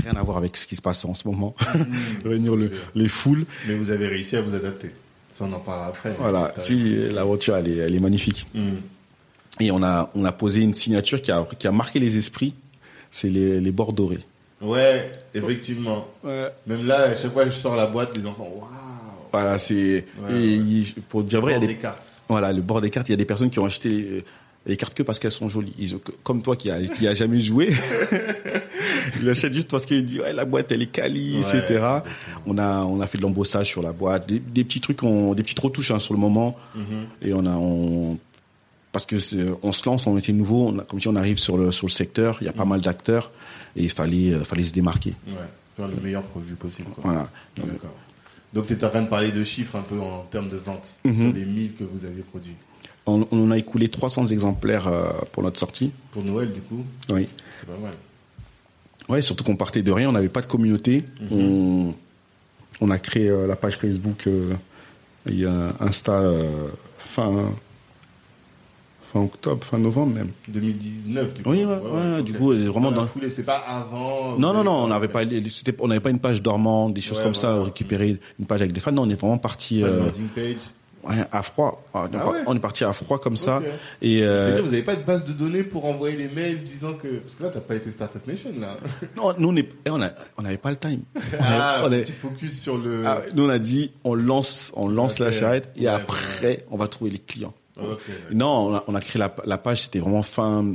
[0.03, 1.53] Rien à voir avec ce qui se passe en ce moment.
[2.25, 3.45] réunir le- les foules.
[3.67, 4.91] Mais vous avez réussi à vous adapter.
[5.33, 6.13] Ça, on en parlera après.
[6.19, 6.53] Voilà.
[7.13, 8.45] L'aventure, elle est, elle est magnifique.
[8.53, 8.75] Mhm.
[9.59, 12.53] Et on a, on a posé une signature qui a, qui a marqué les esprits.
[13.11, 14.19] C'est les, les bords dorés.
[14.61, 16.07] Ouais, effectivement.
[16.23, 16.47] Ouais.
[16.67, 18.67] Même là, à chaque fois que je sors la boîte, les enfants, waouh.
[19.31, 20.59] Voilà, c'est, Ouais,
[21.09, 22.01] pour dire vrai, il y a Bord des, des cartes.
[22.29, 24.23] Voilà, le bord des cartes, il y a des personnes qui ont acheté les,
[24.65, 25.73] les cartes que parce qu'elles sont jolies.
[25.79, 27.73] Ils ont, comme toi qui a, qui a jamais joué,
[29.21, 31.55] il achète juste parce qu'il dit ouais, la boîte elle est quali, Ouais, etc.
[31.59, 32.01] exactement.
[32.45, 35.33] On a on a fait de l'embossage sur la boîte, des, des petits trucs, on-
[35.33, 36.83] des petites retouches hein, sur le moment, Mhm.
[37.21, 38.17] et on a on
[38.97, 41.57] parce que on se lance, on était nouveau, on a, comme si on arrive sur
[41.57, 42.69] le sur le secteur, il y a pas Mhm.
[42.69, 43.31] mal d'acteurs
[43.75, 45.13] et il fallait euh, fallait se démarquer.
[45.27, 45.33] Ouais,
[45.75, 46.89] faire le meilleur produit possible.
[46.95, 47.03] Quoi.
[47.05, 47.29] Voilà.
[47.57, 47.95] D'accord.
[48.53, 50.97] Donc, tu es en train de parler de chiffres un peu en termes de vente
[51.05, 51.13] Mhm.
[51.15, 52.55] sur les 1000 que vous avez produits.
[53.05, 55.91] on, on a écoulé 300 exemplaires euh, pour notre sortie.
[56.11, 57.27] Pour Noël, du coup, Oui.
[57.59, 57.93] c'est pas mal.
[59.09, 61.03] Ouais, surtout qu'on partait de rien, on n'avait pas de communauté.
[61.31, 61.93] on,
[62.81, 64.27] on a créé euh, la page Facebook
[65.29, 65.45] et
[65.79, 66.21] Insta
[66.99, 67.51] fin,
[69.17, 70.31] fin octobre, fin novembre même.
[70.47, 71.49] 2019, du coup.
[71.51, 71.75] Oui, ouais,
[72.15, 74.37] ouais, du coup, c'est vraiment la dans- foulée, c'était pas avant.
[74.37, 77.19] Non, non, non, on n'avait pas, c'était- on n'avait pas une page dormante, des choses
[77.21, 78.91] comme ça, récupérer une page avec des fans.
[78.91, 80.05] Non, on est vraiment parti Pas euh,
[80.35, 80.55] page.
[81.09, 81.83] ouais, à froid.
[81.93, 83.61] Ah, Ah ouais On est parti à froid comme ça.
[84.01, 86.93] Et euh, C'est-à-dire, vous n'avez pas de base de données pour envoyer les mails disant
[86.93, 87.07] que.
[87.19, 88.75] Parce que là, t'as pas été Startup Nation, là.
[89.17, 91.01] non, nous, on eh, on a- on n'avait pas le time.
[91.15, 93.03] On Ah, avait- on petit focus sur le.
[93.05, 96.77] ah, nous, on a dit, on lance, on lance la charrette et Ouais, après, on
[96.77, 97.53] va trouver les clients.
[98.31, 100.73] Non, on a, on a créé la, la page, c'était vraiment fin,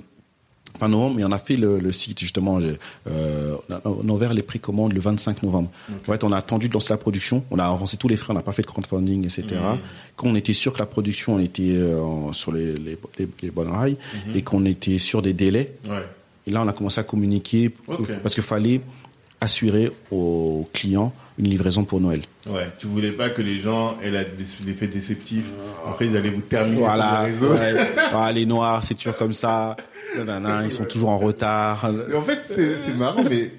[0.78, 2.58] fin novembre, mais on a fait le, le site justement.
[2.60, 5.70] euh, on, a, ouvert les précommandes le 25 novembre.
[5.90, 8.32] En fait, on a attendu de lancer la production, on a avancé tous les frais,
[8.32, 9.42] on n'a pas fait de crowdfunding, etc.
[9.52, 9.78] Mhm.
[10.16, 13.50] Quand on était sûr que la production on était euh, sur les, les, les, les
[13.50, 13.96] bonnes rails
[14.28, 14.36] Mhm.
[14.36, 16.06] et qu'on était sur des délais, Ouais.
[16.46, 17.70] et là on a commencé à communiquer
[18.22, 18.80] parce qu'il fallait
[19.40, 21.12] assurer aux clients
[21.42, 22.22] une livraison pour Noël.
[22.46, 22.68] Ouais.
[22.78, 25.46] Tu voulais pas que les gens aient l'effet déceptif.
[25.86, 27.78] Après, ils allaient vous terminer Voilà, sur les réseaux.
[27.78, 27.88] ouais.
[28.12, 29.76] Ah, les noirs, c'est toujours comme ça.
[30.16, 31.90] Nanana, ils sont toujours en retard.
[32.10, 33.50] Et en fait, c'est marrant, mais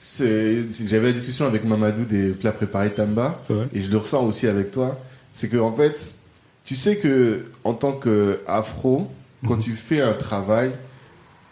[0.00, 3.64] j'avais la discussion avec Mamadou des plats préparés Tamba, Ouais.
[3.74, 4.98] et je le ressens aussi avec toi.
[5.32, 6.12] C'est que en fait,
[6.64, 9.10] tu sais que en tant que afro,
[9.46, 9.62] quand Mhm.
[9.62, 10.70] tu fais un travail,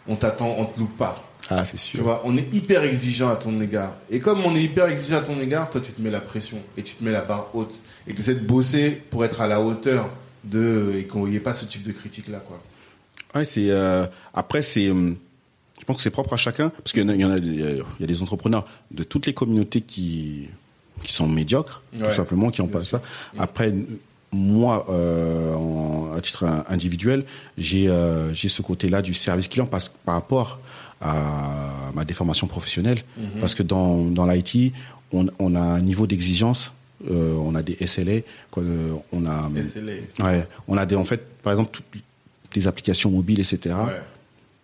[0.06, 1.22] on t'attend, on te loupe pas.
[1.50, 2.02] Ah, c'est Tu sûr.
[2.02, 3.94] vois, on est hyper exigeant à ton égard.
[4.10, 6.58] Et comme on est hyper exigeant à ton égard, toi, tu te mets la pression
[6.76, 7.74] et tu te mets la barre haute
[8.06, 10.10] et tu essaies de bosser pour être à la hauteur
[10.44, 12.62] de et qu'il n'y ait pas ce type de critique là, quoi.
[13.34, 15.16] Ouais, c'est euh, après c'est hum,
[15.80, 17.30] je pense que c'est propre à chacun parce qu'il y en a il y en
[17.30, 17.48] a des-
[17.98, 20.48] il y a des entrepreneurs de toutes les communautés qui
[21.02, 23.02] qui sont médiocres Ouais, tout simplement qui n'ont pas ça.
[23.38, 23.74] Après
[24.32, 27.24] moi euh, en- à titre individuel,
[27.58, 30.58] j'ai euh, j'ai ce côté-là du service client parce par rapport
[31.00, 33.40] à ma déformation professionnelle Mhm.
[33.40, 34.72] parce que dans dans l'IT,
[35.12, 36.72] on on a un niveau d'exigence
[37.08, 38.22] euh, on a des SLA,
[38.56, 39.92] euh, on a SLA.
[40.18, 42.02] Ouais, on a des, en fait, par exemple, toutes
[42.56, 43.72] les applications mobiles, etc.
[43.86, 44.02] Ouais.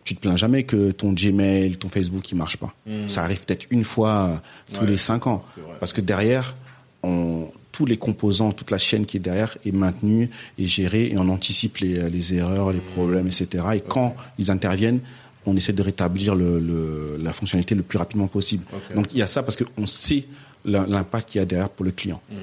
[0.03, 2.75] Tu te plains jamais que ton Gmail, ton Facebook, il marche pas.
[2.89, 3.09] Mhm.
[3.09, 5.45] Ça arrive peut-être une fois tous Ouais, les cinq ans.
[5.79, 6.57] Parce que derrière,
[7.05, 10.29] on, tous les composants, toute la chaîne qui est derrière est maintenue
[10.59, 13.65] et gérée et on anticipe les, les erreurs, les problèmes, etc.
[13.77, 15.01] Et quand ils interviennent,
[15.47, 18.65] on essaie de rétablir le, le- la fonctionnalité le plus rapidement possible.
[18.95, 20.25] Donc il y a ça parce qu'on sait
[20.65, 22.21] l'im- l'impact qu'il y a derrière pour le client.
[22.31, 22.35] Mmh,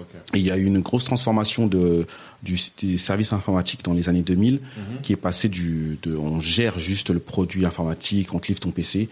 [0.00, 0.06] ok.
[0.34, 2.06] Et il y a eu une grosse transformation de,
[2.42, 5.00] du, des services informatiques dans les années 2000, Mhm.
[5.02, 8.70] qui est passé du, de, on gère juste le produit informatique, on te livre ton
[8.70, 9.08] PC,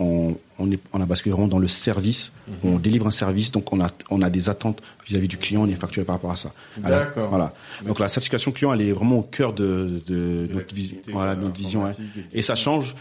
[0.00, 2.54] on, on, est, on a basculé vraiment dans le service, Mhm.
[2.74, 5.68] on délivre un service, donc on a, on a des attentes vis-à-vis du client, on
[5.68, 6.52] est facturé par rapport à ça.
[6.78, 7.28] D'accord.
[7.30, 7.52] Voilà.
[7.86, 11.12] Donc la satisfaction client, elle est vraiment au cœur de, de, De notre, vision, l'activité,
[11.12, 11.90] voilà, notre vision.
[12.32, 12.94] et ça change.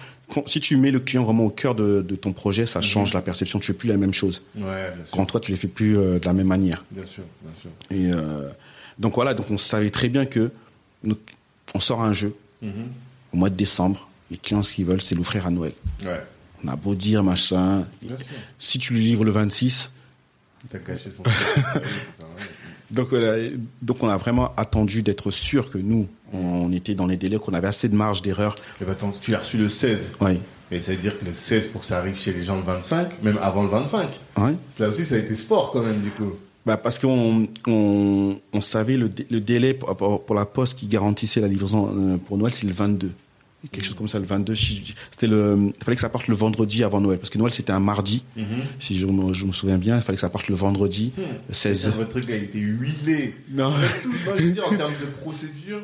[0.46, 2.68] Si tu mets le client vraiment au cœur de, de ton projet, Mhm.
[2.68, 3.60] ça change la perception.
[3.60, 4.42] Tu fais plus la même chose.
[4.56, 5.12] Ouais, bien sûr.
[5.12, 6.84] Quand toi, tu les fais plus euh, de la même manière.
[6.92, 7.70] Bien sûr, bien sûr.
[7.92, 8.50] Et euh,
[9.00, 10.52] donc voilà, donc on savait très bien que
[11.74, 12.72] on sort un jeu Mhm.
[13.34, 14.08] au mois de décembre.
[14.32, 15.72] Les clients, ce qu'ils veulent, c'est l'offrir à Noël.
[16.04, 16.22] Ouais,
[16.64, 17.86] On a beau dire machin.
[18.60, 19.92] Si tu lui livres le 26,
[20.70, 21.24] T'as caché son.
[22.92, 23.52] Donc, euh,
[23.82, 27.54] donc on a vraiment attendu d'être sûr que nous, on était dans les délais, qu'on
[27.54, 28.56] avait assez de marge d'erreur.
[28.80, 30.12] Bah, attends, tu l'as reçu le 16.
[30.22, 30.38] Ouais.
[30.72, 32.64] Mais ça veut dire que le 16, pour que ça arrive chez les gens le
[32.64, 34.08] 25, même avant le 25.
[34.38, 34.54] Ouais.
[34.80, 36.32] Là aussi, ça a été sport quand même, du coup.
[36.66, 40.78] Bah parce qu'on on, on savait le, dé- le délai pour, pour- pour la poste
[40.78, 43.12] qui garantissait la livraison euh, pour Noël, c'est le 22.
[43.72, 44.56] Quelque chose comme ça, le 22.
[44.56, 47.52] si- C'était le, il fallait que ça parte le vendredi avant Noël, parce que Noël
[47.52, 48.24] c'était un mardi.
[48.80, 51.22] Si je me, je me souviens bien, il fallait que ça parte le vendredi, Hmm.
[51.52, 53.36] 16 C'est Votre truc, il était huilé.
[53.52, 53.74] Non.
[54.04, 55.82] Tout, moi, je veux dire, en termes de procédure,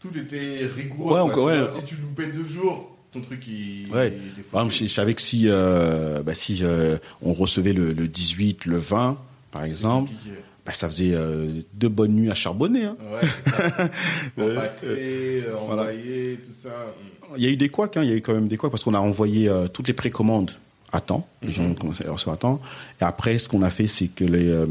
[0.00, 1.22] tout était rigoureux.
[1.22, 1.58] Ouais, quoi, ouais.
[1.60, 1.72] vois.
[1.72, 3.86] Si tu loupais deux jours, ton truc, il.
[3.92, 4.10] Ouais.
[4.50, 8.08] Par exemple, je, je savais que si, euh, bah, si euh, on recevait le, le
[8.08, 9.18] 18, le 20,
[9.52, 10.38] par exemple, compliqué.
[10.64, 12.84] Bah, ça faisait euh, deux bonnes nuits à charbonner.
[12.84, 12.96] Hein.
[13.12, 13.90] Ouais, c'est ça.
[14.38, 16.94] Euh, euh, envoyé, tout ça.
[17.36, 18.70] Il y a eu des couacs, hein, il y a eu quand même des couacs
[18.70, 20.52] parce qu'on a envoyé euh, toutes les précommandes
[20.92, 21.28] à temps.
[21.42, 22.60] Les gens ont commencé à recevoir à temps.
[23.00, 24.64] Et après, ce qu'on a fait, c'est que les,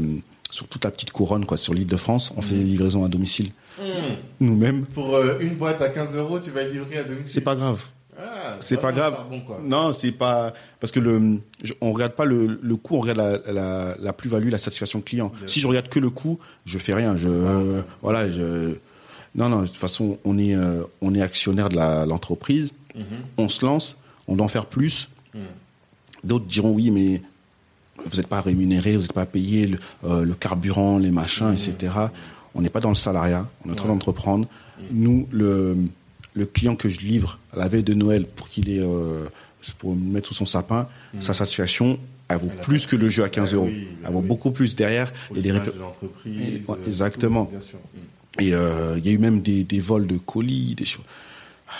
[0.50, 3.08] sur toute la petite couronne, quoi, sur l'île de France, on fait des livraisons à
[3.08, 3.52] domicile.
[3.78, 4.14] Hmm.
[4.40, 4.86] Nous-mêmes.
[4.86, 7.30] Pour une boîte à 15 euros, tu vas livrer à domicile.
[7.30, 7.84] C'est pas grave.
[8.18, 9.16] Ah, C'est pas grave.
[9.46, 9.60] quoi.
[9.62, 11.38] Non, c'est pas parce que le
[11.80, 15.32] on regarde pas le, le coût, on regarde la, la, la plus-value, la satisfaction client.
[15.36, 17.16] Bien Si je regarde que le coût, je fais rien.
[17.16, 17.28] Je
[18.02, 18.76] voilà, je
[19.34, 19.62] non non.
[19.62, 21.76] De toute façon, on est euh, on est actionnaire de
[22.08, 22.72] l'entreprise.
[22.94, 23.04] Mhm.
[23.38, 23.96] On se lance,
[24.28, 25.08] on doit en faire plus.
[25.34, 25.40] Mhm.
[26.22, 27.20] D'autres diront oui, mais
[28.04, 31.92] vous n'êtes pas rémunéré, vous n'êtes pas payé le, euh, le carburant, les machins, etc.
[32.54, 34.46] On n'est pas dans le salariat, on est en train d'entreprendre.
[34.92, 35.76] Nous, le,
[36.34, 39.24] le client que je livre à la veille de Noël pour qu'il ait, euh,
[39.78, 40.88] pour mettre sous son sapin,
[41.20, 43.66] sa satisfaction, elle vaut Elle plus que le jeu à 15 Ah euros.
[43.66, 44.26] oui, elle vaut oui.
[44.26, 45.12] beaucoup plus derrière.
[45.28, 46.40] Pour Et les l'image rép- de l'entreprise.
[46.40, 47.44] Et- ouais, euh, exactement.
[47.46, 47.78] tout, bien sûr.
[47.94, 48.40] Mm.
[48.40, 51.04] Et euh, il y a eu même des, des vols de colis, des choses.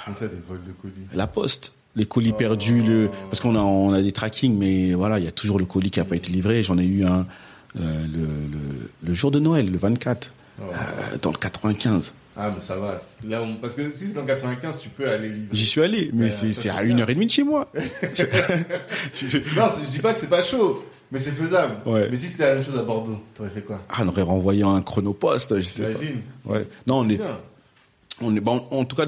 [0.07, 0.95] Ça, des vols de colis.
[1.15, 2.37] La poste, les colis Oh.
[2.39, 3.09] perdus, le...
[3.31, 5.91] parce qu'on a, on a des trackings, mais voilà, il y a toujours le colis
[5.91, 6.63] qui n'a pas été livré.
[6.63, 7.27] J'en ai eu un
[7.81, 10.63] euh, le, le, le jour de Noël, le 24, Oh.
[10.63, 12.15] euh, dans le 95.
[12.37, 13.01] Ah, mais ça va.
[13.27, 15.49] Là, on- Parce que si c'est dans 95, tu peux aller livrer.
[15.53, 17.71] J'y suis allé, mais Ouais, c'est à une heure et demie de chez moi.
[19.57, 21.77] Non, je dis pas que c'est pas chaud, mais c'est faisable.
[21.87, 22.09] Ouais.
[22.11, 23.81] Mais si c'était la même chose à Bordeaux, t'aurais fait quoi?
[23.89, 26.53] Ah, on aurait renvoyé un chronopost, je sais pas.
[26.53, 26.67] Ouais.
[26.87, 27.21] Non, on est,
[28.21, 29.07] on est, bon, en tout cas,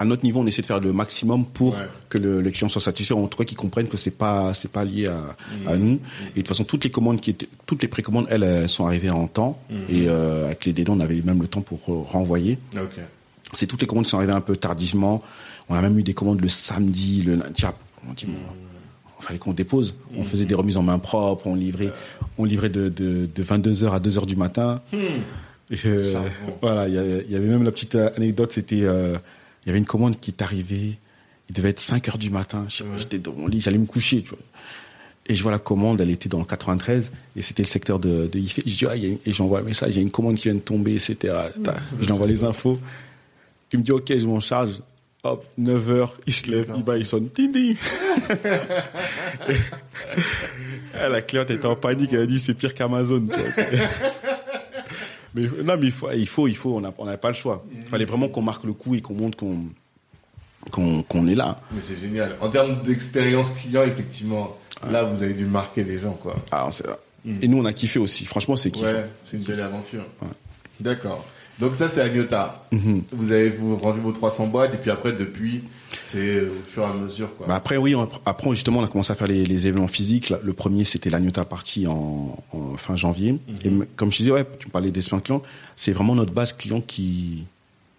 [0.00, 1.86] à notre niveau, on essaie de faire le maximum pour Ouais.
[2.08, 4.70] que le, le client soit satisfait, en tout cas qu'ils comprennent que c'est pas, c'est
[4.72, 5.14] pas lié à,
[5.54, 5.68] Mmh.
[5.68, 5.90] à nous.
[5.90, 8.86] Et de toute façon, toutes les commandes qui étaient, toutes les précommandes, elles, elles sont
[8.86, 9.60] arrivées en temps.
[9.70, 9.74] Mmh.
[9.90, 12.58] Et euh, avec les délais, on avait même le temps pour euh, renvoyer.
[13.52, 15.22] C'est toutes les commandes qui sont arrivées un peu tardivement.
[15.68, 17.38] On a même eu des commandes le samedi, le.
[17.54, 17.74] Tiens,
[18.08, 19.94] On dit, il fallait qu'on dépose.
[20.16, 21.92] On faisait des remises en main propre, on livrait,
[22.38, 24.80] on livrait de, de, de 22h à 2h du matin.
[24.92, 26.14] Et, euh,
[26.62, 29.16] voilà, il y, avait- il y avait même la petite euh, anecdote, c'était, euh,
[29.70, 30.98] y avait une commande qui est arrivée,
[31.48, 32.66] il devait être 5 heures du matin,
[32.98, 34.38] j'étais dans mon lit, j'allais me coucher, tu vois.
[35.26, 38.26] Et je vois la commande, elle était dans le 93, et c'était le secteur de,
[38.32, 38.60] de IFE.
[38.66, 40.10] Je dis, ah, il y a une- et j'envoie un message, il y a une
[40.10, 41.16] commande qui vient de tomber, etc.
[42.00, 42.78] Je lui envoie les infos.
[43.72, 44.80] Il me dit, ok, je m'en charge.
[45.22, 47.76] Hop, 9 heures, il se lève, il va, il sonne, ding ding.
[51.02, 53.26] Ah, la cliente était en panique, elle a dit, c'est pire qu'Amazon.
[55.34, 57.28] C'est- mais non, mais il faut, il faut, il faut on n'a on n'avait pas
[57.28, 57.64] le choix.
[57.74, 59.36] Il fallait vraiment qu'on marque le coup et qu'on montre
[60.70, 61.60] qu'on est là.
[61.72, 62.36] Mais c'est génial.
[62.40, 64.56] En termes d'expérience client, effectivement,
[64.90, 66.36] là, vous avez dû marquer les gens, quoi.
[66.50, 66.84] Ah, on sait-
[67.42, 68.24] Et nous, on a kiffé aussi.
[68.24, 68.86] Franchement, c'est kiffant.
[68.86, 70.04] Ouais, c'est une belle aventure.
[70.80, 71.24] D'accord.
[71.60, 72.66] Donc ça, c'est Agnota.
[73.12, 75.62] Vous avez vous vendu vos 300 boîtes et puis après, depuis,
[76.02, 77.46] c'est au fur et à mesure, quoi.
[77.46, 80.32] Bah après, oui, on- après, justement, on a commencé à faire les, les événements physiques.
[80.42, 83.36] Le premier, c'était l'Agnota Party en, en fin janvier.
[83.64, 85.42] Et m- comme je disais, ouais, tu me parlais des clients,
[85.76, 87.44] c'est vraiment notre base client qui,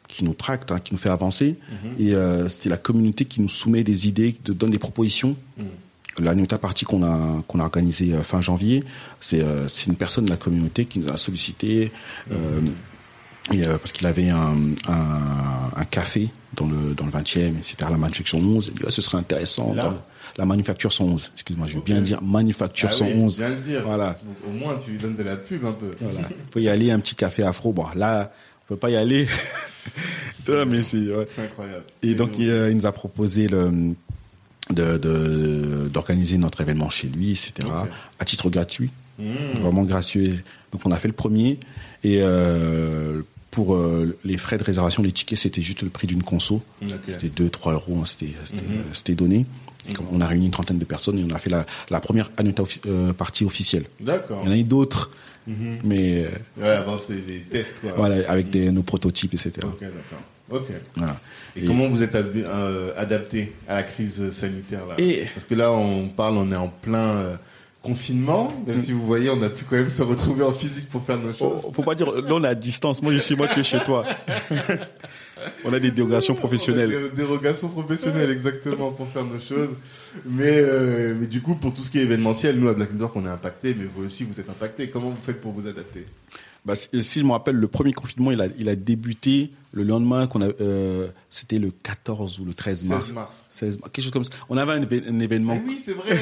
[0.08, 1.56] qui nous tracte, hein, qui nous fait avancer.
[2.00, 5.36] Et euh, c'est la communauté qui nous soumet des idées, qui nous donne des propositions.
[6.20, 8.84] L'Agnota Party qu'on a, qu'on a organisé euh, fin janvier,
[9.22, 11.92] c'est euh, une personne de la communauté qui nous a sollicité.
[12.32, 12.60] euh,
[13.52, 14.56] et, euh, parce qu'il avait un,
[14.88, 18.68] un, un café dans le, dans le 20e, etc., la manufacture 11.
[18.68, 19.74] Il dit, ouais, ce serait intéressant.
[19.74, 19.94] Là dans
[20.38, 21.32] la manufacture 111.
[21.34, 23.38] Excuse-moi, je vais bien dire manufacture Ah oui, 111.
[23.38, 23.84] bien le dire.
[23.86, 24.20] Voilà.
[24.24, 25.92] Donc, au moins, tu lui donnes de la pub un peu.
[26.00, 26.28] Voilà.
[26.52, 27.74] Faut y aller, un petit café afro.
[27.74, 28.32] Bon, là,
[28.64, 29.28] on peut pas y aller.
[30.68, 31.28] Mais c'est, ouais.
[31.38, 31.84] Incroyable.
[32.02, 33.94] Et donc, il, euh, il nous a proposé le,
[34.70, 37.68] de, de, d'organiser notre événement chez lui, etc.,
[38.20, 38.90] à titre gratuit.
[39.20, 39.60] Mmh.
[39.62, 40.44] Vraiment gracieux.
[40.72, 41.60] Donc, on a fait le premier.
[42.04, 43.22] Et euh,
[43.52, 46.62] pour euh, les frais de réservation, les tickets, c'était juste le prix d'une conso.
[46.82, 46.90] Ok.
[47.08, 48.62] C'était 2-3 euros, hein, c'était, c'était,
[48.94, 49.46] c'était donné.
[49.90, 52.00] Et comme on a réuni une trentaine de personnes et on a fait la, la
[52.00, 53.86] première Annuta offi- euh, partie officielle.
[54.00, 54.42] D'accord.
[54.44, 55.10] Il y en a eu d'autres,
[55.48, 56.30] mais euh,
[56.62, 57.92] Ouais, avant, c'était des tests, quoi.
[57.98, 59.52] voilà, avec des, nos prototypes, etc.
[59.64, 60.22] Ok, d'accord.
[60.52, 60.68] Ok.
[60.96, 61.20] Voilà.
[61.56, 64.96] Et, Et- comment vous êtes euh, adapté à la crise sanitaire là?
[65.00, 67.36] Et- Parce que là, on parle, on est en plein euh,
[67.82, 68.54] confinement.
[68.68, 71.18] Même si vous voyez, on a pu quand même se retrouver en physique pour faire
[71.18, 71.64] nos choses.
[71.66, 73.02] Oh, faut pas dire, là on est à distance.
[73.02, 74.06] Moi je suis chez moi, tu es chez toi.
[75.66, 76.90] on a des dérogations professionnelles.
[76.90, 79.76] Des dérogations professionnelles, exactement, pour faire nos choses.
[80.26, 83.16] Mais, euh, mais du coup, pour tout ce qui est événementiel, nous, à Black Network,
[83.16, 84.90] on est impacté, mais vous aussi, vous êtes impacté.
[84.90, 86.06] Comment vous faites pour vous adapter?
[86.66, 89.84] Bah, si si je me rappelle, le premier confinement, il a, il a débuté le
[89.84, 93.06] lendemain qu'on a, euh, c'était le 14 ou le 13 mars.
[93.06, 93.48] 16 mars.
[93.52, 94.32] 16 mars, quelque chose comme ça.
[94.50, 95.60] On avait un événement.
[95.64, 96.18] Eh oui, c'est vrai,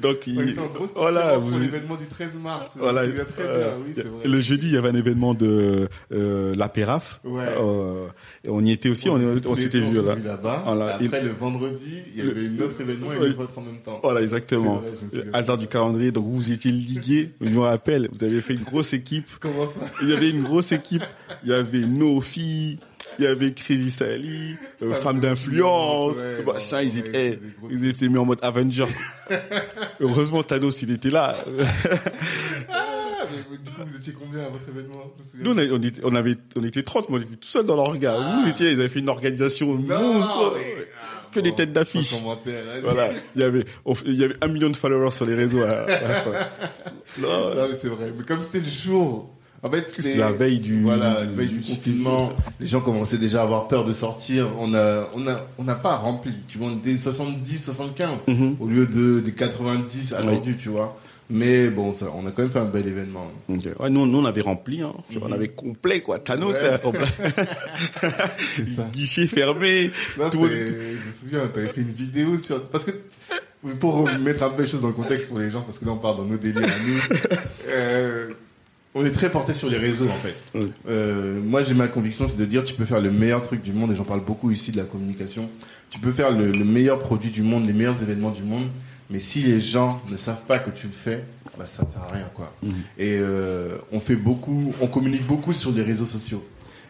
[0.00, 2.70] Donc, On il- était en grosse voilà, vous- l'événement du 13 mars.
[2.76, 4.26] Voilà, très euh, bien, oui, c'est vrai.
[4.28, 7.20] le jeudi, il y avait un événement de euh, la Péraf.
[7.24, 7.44] Ouais.
[7.58, 8.08] Euh,
[8.48, 9.18] on y était aussi, on,
[9.54, 10.14] s'était vu là.
[10.22, 10.62] là-bas.
[10.66, 11.00] Voilà.
[11.00, 13.78] Et Après, le vendredi, il y avait un autre événement et le vôtre en même
[13.78, 14.00] temps.
[14.02, 14.82] Voilà, exactement.
[15.10, 15.24] Vrai.
[15.32, 16.10] Hasard du calendrier.
[16.10, 17.32] Donc, vous, vous étiez ligués.
[17.40, 19.28] Je me rappelle, vous avez fait une grosse équipe.
[19.40, 21.04] Comment ça Il y avait une grosse équipe.
[21.44, 22.78] Il y avait nos filles.
[23.18, 27.38] Il y avait Crazy Sally, euh, Femme d'influence, ouais, machin, non, ils étaient,
[27.70, 28.86] ils étaient mis en mode Avenger.
[30.00, 31.36] Heureusement, Thanos, il était là.
[32.70, 36.00] Ah, mais du coup, vous étiez combien à votre événement Nous, on, a- on était,
[36.04, 38.16] on avait, on était 30, mais on était tout seul dans l'orga.
[38.42, 40.54] Vous étiez, ils avaient fait une organisation monstre.
[40.56, 40.86] mais-
[41.32, 42.14] Que des têtes d'affiche.
[42.14, 42.36] Hein.
[42.82, 43.10] Voilà.
[43.34, 45.62] Il y avait, on- il y avait un million de followers sur les réseaux.
[45.64, 46.24] à- à.
[47.18, 48.06] Non, Non, mais c'est vrai.
[48.16, 49.30] Mais comme c'était le jour.
[49.66, 52.32] En fait, C'est c'était la veille du- voilà, la du- veille du, du- confinement.
[52.60, 54.48] Les gens commençaient déjà à avoir peur de sortir.
[54.58, 56.32] On a, on a, on n'a pas rempli.
[56.46, 58.56] Tu vois, on était 70, 75 Mhm.
[58.60, 60.96] au lieu de des 90 attendus, tu vois.
[61.28, 63.26] Mais bon, ça, on a quand même fait un bel événement.
[63.48, 64.92] Ouais, nous, nous, on avait rempli, hein.
[65.20, 66.20] On avait complet, quoi.
[66.20, 66.68] Thanos, Ouais.
[66.72, 67.06] euh, complet.
[68.92, 69.90] guichet fermé.
[70.18, 72.62] Non, tout- c'était- je me souviens, t'avais fait une vidéo sur.
[72.68, 72.92] Parce que,
[73.80, 75.90] pour mettre un peu les choses dans le contexte pour les gens, parce que là,
[75.92, 77.00] on parle dans nos délires à nous.
[77.70, 78.28] euh,
[78.96, 80.34] on est très porté sur les réseaux, en fait.
[80.54, 80.72] Oui.
[80.88, 83.72] Euh, moi, j'ai ma conviction, c'est de dire tu peux faire le meilleur truc du
[83.72, 85.50] monde, et j'en parle beaucoup ici de la communication.
[85.90, 88.66] Tu peux faire le, le meilleur produit du monde, les meilleurs événements du monde,
[89.10, 91.22] mais si les gens ne savent pas que tu le fais,
[91.58, 92.52] bah, ça ne sert à rien, quoi.
[92.62, 92.72] Mhm.
[92.98, 96.42] Et euh, on fait beaucoup, on communique beaucoup sur les réseaux sociaux.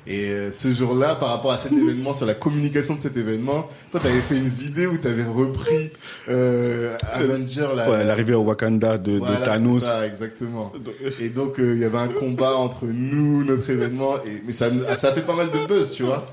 [0.07, 3.69] Et euh, ce jour-là, par rapport à cet événement, sur la communication de cet événement,
[3.91, 5.91] toi, tu avais fait une vidéo où tu avais repris
[6.29, 9.85] euh, Avenger, la, Ouais, l'arrivée au Wakanda de, Thanos.
[9.85, 10.73] ça, exactement.
[11.21, 14.71] Et donc, euh, il y avait un combat entre nous, notre événement, et, mais ça,
[14.97, 16.27] ça a fait pas mal de buzz, tu vois.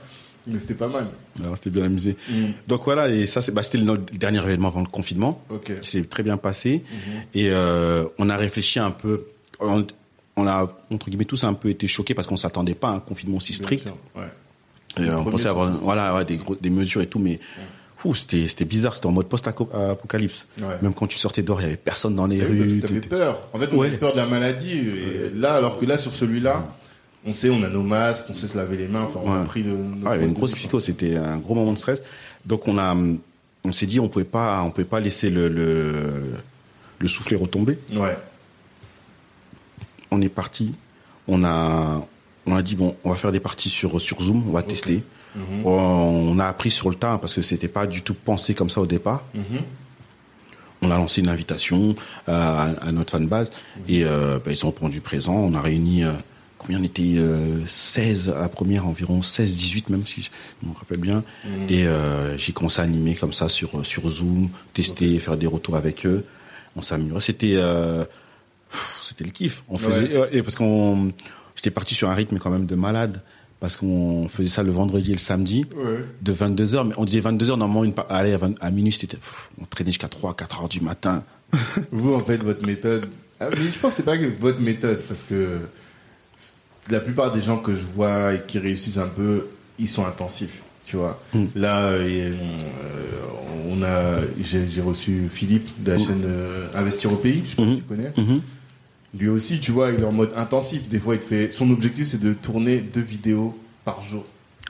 [0.46, 1.08] Mais c'était pas mal.
[1.42, 2.18] Alors, c'était bien amusé.
[2.68, 5.42] Donc voilà, et ça, c'est, bah, c'était notre dernier événement avant le confinement.
[5.50, 5.80] Ok.
[5.80, 6.84] qui s'est très bien passé.
[6.92, 7.22] Mhm.
[7.34, 9.26] Et euh, on a réfléchi un peu.
[9.60, 9.86] On,
[10.36, 13.00] on a, entre guillemets, tous un peu été choqués parce qu'on s'attendait pas à un
[13.00, 13.88] confinement aussi strict.
[13.88, 14.24] sûr, Ouais.
[14.98, 17.40] Et, euh, on pensait avoir voilà, ouais, des, gros, des mesures et tout, mais
[18.14, 18.94] c'était, c'était bizarre.
[18.96, 20.46] C'était en mode post-apocalypse.
[20.82, 22.82] Même quand tu sortais dehors, il y avait personne dans les T'avais- parce que rues.
[22.82, 23.48] T'avais peur.
[23.54, 24.78] En fait, on avait peur de la maladie.
[24.80, 26.66] Et là, alors que là, sur celui-là,
[27.26, 29.04] on sait, on a nos masques, on sait se laver les mains.
[29.04, 29.74] Enfin, on a pris le.
[30.06, 32.04] Ah, il y avait une grosse psycho, c'était un gros moment de stress.
[32.46, 32.94] Donc on a,
[33.66, 36.34] on s'est dit, on pouvait pas, on pouvait pas laisser le, le,
[37.00, 37.80] le soufflet retomber.
[37.96, 38.18] Ouais.
[40.14, 40.74] On est parti.
[41.28, 42.06] On a,
[42.46, 45.04] on a dit bon, on va faire des parties sur sur Zoom, on va tester.
[45.36, 45.66] Mhm.
[45.66, 48.82] On a appris sur le tas parce que c'était pas du tout pensé comme ça
[48.82, 49.24] au départ.
[49.34, 49.60] Mhm.
[50.82, 51.96] On a lancé une invitation
[52.28, 53.50] euh, à, à notre fanbase
[53.88, 55.34] et euh, bah, ils ont répondu présent.
[55.34, 56.12] On a réuni euh,
[56.58, 60.74] combien on était euh, 16 à la première, environ 16, 18 même si je me
[60.74, 61.24] rappelle bien.
[61.46, 61.70] Mhm.
[61.70, 61.86] Et
[62.38, 66.26] j'ai commencé à animer comme ça sur sur Zoom, tester, faire des retours avec eux.
[66.76, 67.22] On s'améliorait.
[67.22, 67.58] C'était
[69.02, 69.64] c'était le kiff.
[69.70, 71.12] On faisait euh, et parce qu'on
[71.56, 73.22] j'étais parti sur un rythme quand même de malade
[73.60, 76.04] parce qu'on faisait ça le vendredi et le samedi Ouais.
[76.22, 79.18] de 22h mais on disait 22h normalement une allez à, 20 à minuit c'était
[79.62, 81.24] on traînait jusqu'à 3 4 heures du matin.
[81.92, 83.06] Vous, en fait, votre méthode.
[83.40, 85.60] Ah, mais je pense que c'est pas que votre méthode, parce que
[86.90, 89.48] la plupart des gens que je vois et qui réussissent un peu,
[89.80, 91.22] ils sont intensifs, tu vois.
[91.34, 91.46] Mm.
[91.56, 92.34] Là, euh,
[93.70, 97.64] on a, j'ai reçu Philippe de la chaîne euh, Investir au pays, je sais pas
[97.64, 97.78] si Mhm.
[97.78, 98.14] tu connais.
[98.18, 98.42] Mhm.
[99.18, 100.90] Lui aussi, tu vois, il est en mode intensif.
[100.90, 101.52] Des fois, il te fait.
[101.52, 104.26] Son objectif, c'est de tourner deux vidéos par jour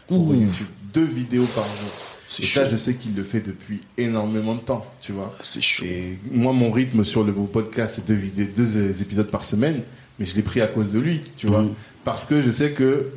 [0.08, 0.34] pour.
[0.36, 0.68] YouTube.
[0.94, 1.90] Deux vidéos par jour.
[2.28, 5.36] C'est Et ça, je sais qu'il le fait depuis énormément de temps, tu vois.
[5.44, 5.86] C'est chaud.
[5.86, 9.82] Et moi, mon rythme sur le podcast, c'est deux, vidéos, deux épisodes par semaine,
[10.20, 11.62] mais je l'ai pris à cause de lui, tu vois.
[11.62, 11.74] Mhm.
[12.04, 13.12] Parce que je sais que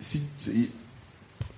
[0.00, 0.22] si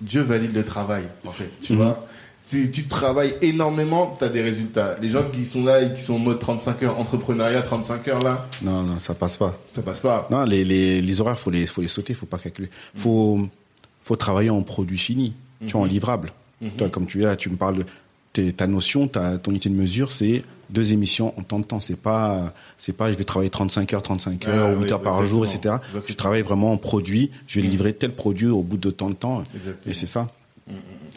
[0.01, 1.79] Dieu valide le travail, en fait, tu Mhm.
[1.79, 2.07] vois.
[2.47, 4.95] Si tu travailles énormément, tu as des résultats.
[5.01, 8.23] Les gens qui sont là et qui sont en mode 35 heures, entrepreneuriat 35 heures
[8.23, 9.53] là, Non non, ça passe pas.
[9.73, 10.27] ça passe pas.
[10.31, 12.69] Non, les les les horaires faut les faut les sauter, faut pas calculer.
[12.95, 13.39] Faut
[14.01, 15.33] faut travailler en produit fini,
[15.65, 16.31] tu vois en livrable.
[16.77, 17.83] Toi comme tu es là, tu me parles
[18.33, 21.79] de ta notion, ta ton unité de mesure, c'est deux émissions en temps de temps,
[21.81, 25.01] c'est pas c'est pas je vais travailler 35 heures, 35 Ah, heures, 8 oui, heures
[25.01, 25.75] par jour, etc.
[26.05, 29.15] Tu travaille vraiment en produit, je vais livrer tel produit au bout de tant de
[29.15, 29.91] temps Exactement.
[29.91, 30.27] et c'est ça.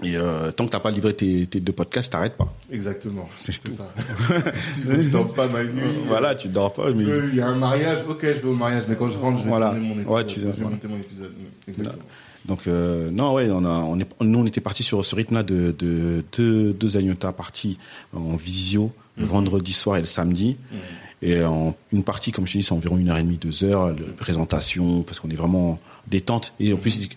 [0.02, 2.50] Et euh, tant que t'as pas livré tes, tes deux podcasts, t'arrêtes pas.
[2.72, 3.28] Exactement.
[3.36, 3.72] C'est tout.
[3.74, 3.92] ça.
[4.72, 5.82] si ne dors pas ma nuit.
[6.06, 8.54] Voilà, tu dors pas, mais Euh, Il y a un mariage, ok, je vais au
[8.54, 9.72] mariage, mais quand je rentre, je vais Voilà.
[9.72, 10.08] mon épisode.
[10.10, 10.70] Ouais, tu- je vais voilà.
[10.70, 11.32] monter mon épisode.
[11.68, 12.04] Exactement.
[12.46, 15.34] Donc euh, non ouais on a on est nous on était parti sur ce rythme
[15.34, 17.76] là de de deux deux agnotas partis
[18.16, 20.56] en visio le vendredi soir et le samedi
[21.20, 23.62] et en une partie comme je te dis c'est environ une heure et demie deux
[23.62, 27.10] heures de présentation parce qu'on est vraiment détente et en plus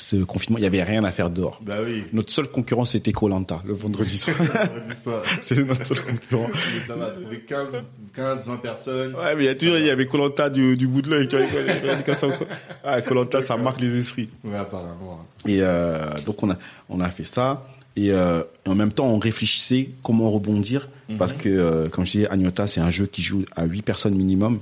[0.00, 2.04] ce confinement il y avait rien à faire dehors Bah oui.
[2.12, 4.34] notre seul concurrent c'était Colanta le vendredi soir
[5.02, 5.22] soir.
[5.40, 7.82] c'était notre seul concurrent Mais ça va trouver 15,
[8.14, 9.14] 15, 20 personnes.
[9.14, 11.28] ouais mais il y a toujours il y avait Colanta du, du bout de l'œil
[12.84, 15.24] ah Colanta ça marque les esprits Ouais, apparemment.
[15.46, 16.56] Et euh, donc on a
[16.88, 20.88] on a fait ça et, euh, en même temps on réfléchissait comment rebondir
[21.18, 24.14] parce que euh, comme je disais Agnota c'est un jeu qui joue à 8 personnes
[24.14, 24.60] minimum.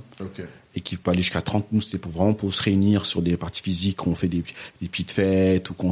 [0.75, 3.37] Et qui peut aller jusqu'à 30 nous c'était pour vraiment pour se réunir sur des
[3.37, 4.43] parties physiques on fait des
[4.81, 5.91] des petites fêtes ou qu'on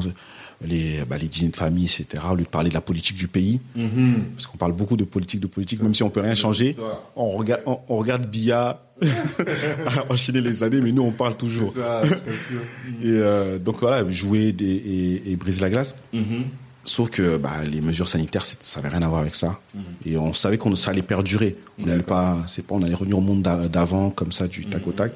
[0.65, 3.27] les bah, les dîners de famille etc au lieu de parler de la politique du
[3.27, 4.23] pays Mhm.
[4.35, 6.75] parce qu'on parle beaucoup de politique de politique même si on peut rien changer
[7.15, 8.81] on regarde on, on regarde Bia
[10.09, 12.61] enchaîner les années mais nous on parle toujours C'est ça, sûr.
[13.03, 16.43] et euh, donc voilà jouer des, et, et briser la glace Mhm.
[16.89, 19.59] Sauf que bah, les mesures sanitaires, ça n'avait rien à voir avec ça.
[20.05, 21.57] Et on savait qu'on ça allait perdurer.
[21.77, 24.65] On n'allait pas, c'est pas, on allait revenir au monde d'a- d'avant comme ça du
[24.65, 25.11] tac au tac.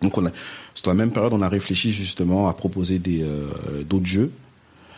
[0.00, 0.30] Donc on a,
[0.74, 3.46] c'est dans la même période, on a réfléchi justement à proposer des euh,
[3.88, 4.32] d'autres jeux.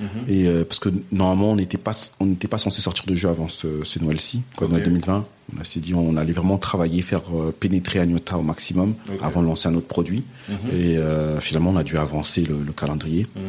[0.00, 0.06] Mhm.
[0.28, 3.28] Et euh, parce que normalement on n'était pas on n'était pas censé sortir de jeu
[3.28, 4.66] avant ce, ce Noël-ci, quoi.
[4.68, 5.26] Noël 2020.
[5.60, 9.46] On s'est dit on allait vraiment travailler, faire euh, pénétrer Agnota au maximum avant de
[9.48, 10.22] lancer un autre produit.
[10.48, 10.56] Mhm.
[10.72, 13.26] Et euh, finalement on a dû avancer le, le calendrier.
[13.36, 13.40] Mmh.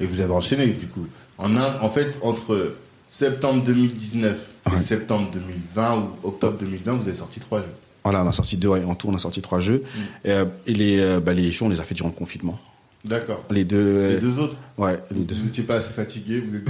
[0.00, 1.06] Et vous avez enchaîné, du coup.
[1.38, 2.74] En, un, en fait, entre
[3.06, 4.78] septembre 2019 et Ouais.
[4.82, 7.66] septembre 2020 ou octobre 2020, vous avez sorti trois jeux.
[8.04, 9.82] Voilà, on a sorti deux, en tout on a sorti trois jeux.
[9.84, 10.00] Mm.
[10.28, 12.58] Et, euh, et les euh, bah, les jeux on les a fait durant le confinement.
[13.04, 13.44] D'accord.
[13.50, 15.34] Les deux, Les deux autres ouais, les deux.
[15.36, 16.62] Vous n'étiez pas assez fatigué, vous êtes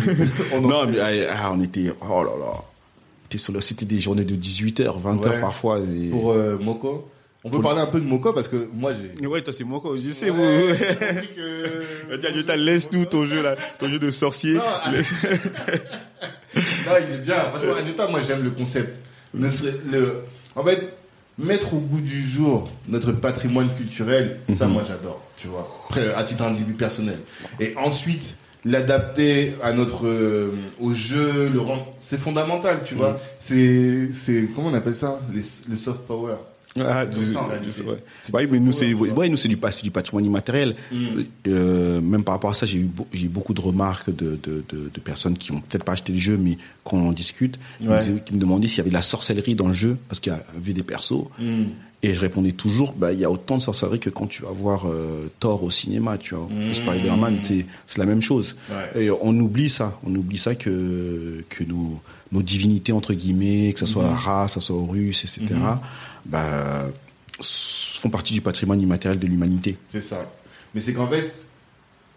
[0.54, 3.60] on Non, mais ah, ah, on était, oh là là.
[3.60, 5.40] C'était des journées de 18h, 20h Ouais.
[5.40, 5.78] parfois.
[5.80, 7.08] et- Pour euh, Moko?
[7.46, 9.24] On peut parler un peu de Moko parce que moi j'ai.
[9.26, 9.94] Ouais, toi, c'est quoi.
[9.96, 10.74] Je sais, Ouais, vous.
[11.36, 13.54] que- Tiens, Agnota, laisse-nous ton jeu, là.
[13.78, 14.54] Ton jeu de sorcier.
[14.54, 14.62] Non.
[14.92, 15.12] Laisse-
[16.54, 17.34] Non, il est bien.
[17.36, 18.98] Franchement, Agnota, moi j'aime le concept.
[19.34, 20.22] Le...
[20.54, 20.94] En fait,
[21.38, 24.72] mettre au goût du jour notre patrimoine culturel, ça Mhm.
[24.72, 25.68] moi j'adore, tu vois.
[25.88, 27.18] Après, à titre individu personnel.
[27.60, 33.10] Et ensuite, l'adapter à notre euh, au jeu, le rendre, c'est fondamental, tu vois.
[33.12, 33.16] Mhm.
[33.38, 36.36] C'est c'est comment on appelle ça, Les- le soft power.
[36.80, 37.60] Ah, je- ça, ouais.
[37.60, 40.74] Du mais nous, c'est, ouais, nous, c'est du, du patrimoine immatériel.
[40.92, 41.24] Mhm.
[41.48, 44.90] Euh, même par rapport à ça, j'ai eu, eu beaucoup de remarques de, de, de,
[44.92, 48.08] de personnes qui ont peut-être pas acheté le jeu, mais qu'on en discute, qui, Ouais.
[48.10, 50.32] me qui me demandaient s'il y avait de la sorcellerie dans le jeu, parce qu'il
[50.32, 51.24] y a vu des persos.
[51.38, 51.64] Mm.
[52.02, 54.50] Et je répondais toujours, bah, il y a autant de sorcellerie que quand tu vas
[54.50, 58.54] voir euh, Thor au cinéma, tu vois, ou Spider-Man, c'est, c'est la même chose.
[58.94, 59.04] Ouais.
[59.04, 61.98] Et on oublie ça, on oublie ça que, que nos,
[62.32, 64.14] nos divinités, entre guillemets, que ce soit Mhm.
[64.14, 65.54] Ra, que ce soit Horus, etc.,
[66.28, 66.86] bah,
[67.42, 69.76] font partie du patrimoine immatériel de l'humanité.
[69.90, 70.30] C'est ça.
[70.74, 71.32] Mais c'est qu'en fait,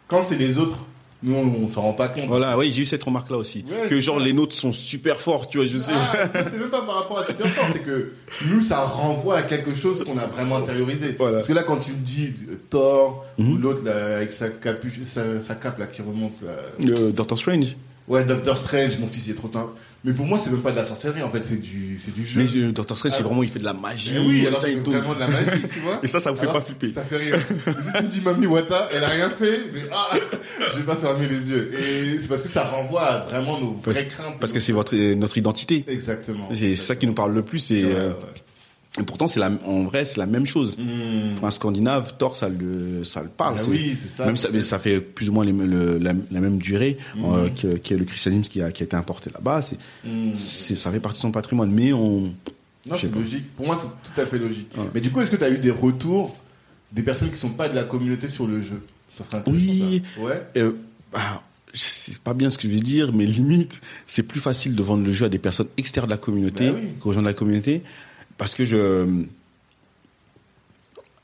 [0.07, 0.80] quand c'est les autres,
[1.22, 2.28] nous on, on s'en rend pas compte.
[2.28, 3.66] Voilà, oui, j'ai eu cette remarque-là aussi.
[3.70, 4.24] Ouais, que genre ça.
[4.24, 5.91] les nôtres sont super forts, tu vois, je sais.
[5.93, 8.14] Ah, c'est même pas par rapport à Super Fort, c'est que
[8.45, 11.16] nous, ça renvoie à quelque chose qu'on a vraiment intériorisé.
[11.18, 11.38] Voilà.
[11.38, 13.62] Parce que là, quand tu me dis euh, Thor, ou Mhm.
[13.62, 16.51] l'autre avec sa capuche, sa, sa cape là qui remonte, là.
[16.89, 17.76] Euh, Doctor Strange.
[18.10, 19.70] Ouais, Doctor Strange, mon fils il est trop tard.
[20.05, 22.26] Mais pour moi, c'est même pas de la sorcellerie, en fait, c'est du, c'est du
[22.26, 22.39] jeu.
[22.41, 24.14] Mais euh, Doctor Strange, c'est vraiment, il fait de la magie.
[24.16, 24.95] Eh oui, alors il tourne.
[24.97, 25.99] vraiment de la magie, tu vois.
[26.03, 26.91] Et ça, ça vous fait Alors, pas flipper.
[26.93, 27.36] Ça fait rire.
[27.36, 30.10] Et si tu me dis Mami Wata, elle a rien fait, mais ah,
[30.72, 31.72] je vais pas fermer les yeux.
[31.78, 34.39] Et c'est parce que ça renvoie à vraiment nos Parce, vraies craintes.
[34.39, 35.84] parce que c'est votre, euh, notre identité.
[35.89, 36.47] Exactement.
[36.53, 37.70] C'est ça qui nous parle le plus.
[37.72, 38.14] Et, Ouais, ouais.
[39.00, 40.78] Et pourtant, c'est la, en vrai, c'est la même chose.
[40.78, 41.36] Hmm.
[41.36, 43.56] Pour un Scandinave, Thor, ça le, ça le parle.
[43.58, 44.26] Ah c'est- oui, c'est ça.
[44.26, 47.24] Même ça, mais ça fait plus ou moins les- le- la, la même durée Mhm.
[47.26, 49.62] euh, que, que le christianisme qui a, qui a été importé là-bas.
[49.62, 49.78] C'est,
[50.08, 50.32] Hmm.
[50.36, 51.72] c'est, ça fait partie de son patrimoine.
[51.72, 52.34] Mais on,
[52.86, 53.20] Non, c'est pas.
[53.20, 53.56] logique.
[53.56, 54.70] Pour moi, c'est tout à fait logique.
[54.93, 56.36] Mais du coup, est-ce que tu as eu des retours
[56.91, 58.82] des personnes qui sont pas de la communauté sur le jeu?
[59.16, 60.02] Ça Oui.
[60.16, 60.22] ça.
[60.22, 60.41] Ouais.
[60.58, 60.72] Euh,
[61.12, 61.43] bah,
[61.74, 65.04] sais pas bien ce que je vais dire, mais limite, c'est plus facile de vendre
[65.06, 66.89] le jeu à des personnes externes de la communauté Bah oui.
[67.00, 67.84] qu'aux gens de la communauté,
[68.39, 69.05] parce que je.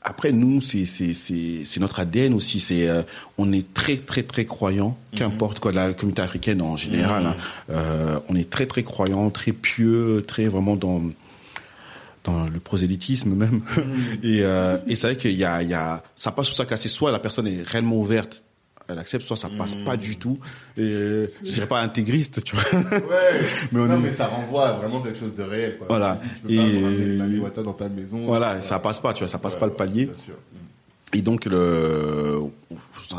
[0.08, 2.60] Après, nous, c'est c'est c'est c'est notre ADN aussi.
[2.60, 3.02] C'est euh,
[3.38, 5.18] on est très très très croyants, Mhm.
[5.18, 7.26] qu'importe quoi, la communauté africaine en général.
[7.26, 7.36] hein.
[7.70, 11.02] Euh, on est très très croyants, très pieux, très vraiment dans
[12.22, 13.62] dans le prosélytisme même.
[14.22, 16.66] et euh, et c'est vrai qu'il y a il y a ça passe ou ça
[16.66, 16.86] casse.
[16.86, 18.42] Soit la personne est réellement ouverte,
[18.88, 20.38] elle accepte, soit ça passe pas du tout.
[20.78, 22.80] Et je dirais pas intégriste, tu vois.
[22.80, 23.40] Ouais.
[23.72, 25.76] Mais on non, est- mais ça renvoie à vraiment quelque chose de réel.
[25.78, 25.86] Quoi.
[25.88, 26.20] Voilà.
[26.48, 28.18] Tu peux pas Et- Wata dans ta maison.
[28.26, 30.04] Voilà, ça passe pas, tu vois, ça passe Ouais, pas le palier.
[30.06, 30.34] Bien sûr.
[31.12, 32.40] Et donc, le,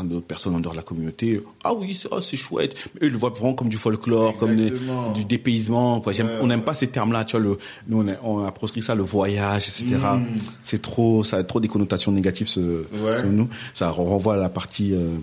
[0.04, 2.74] d'autres personnes en dehors de la communauté, ah oui, c'est oh, c'est chouette.
[2.94, 4.70] Mais eux, ils le voient vraiment comme du folklore, comme des-
[5.14, 6.00] du dépaysement.
[6.00, 6.12] Quoi.
[6.12, 6.64] Ouais, on n'aime ouais.
[6.64, 7.44] pas ces termes-là, tu vois.
[7.46, 7.58] Le,
[7.88, 9.96] nous, on a, on a proscrit ça, le voyage, etc.
[10.16, 10.26] Mm.
[10.60, 12.46] C'est trop, ça a trop des connotations négatives.
[12.48, 13.22] Ce, Ouais.
[13.24, 14.92] nous, ça renvoie à la partie.
[14.94, 15.16] euh,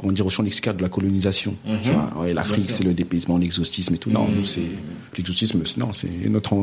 [0.00, 1.54] Comment dire au champ lexical de la colonisation.
[1.66, 1.78] Mhm.
[1.82, 4.08] Tu vois, ouais, Bien l'Afrique c'est le dépaysement, l'exotisme et tout.
[4.10, 4.36] Non, Mhm.
[4.38, 4.62] nous c'est
[5.16, 6.56] l'exotisme, c'est- non, c'est notre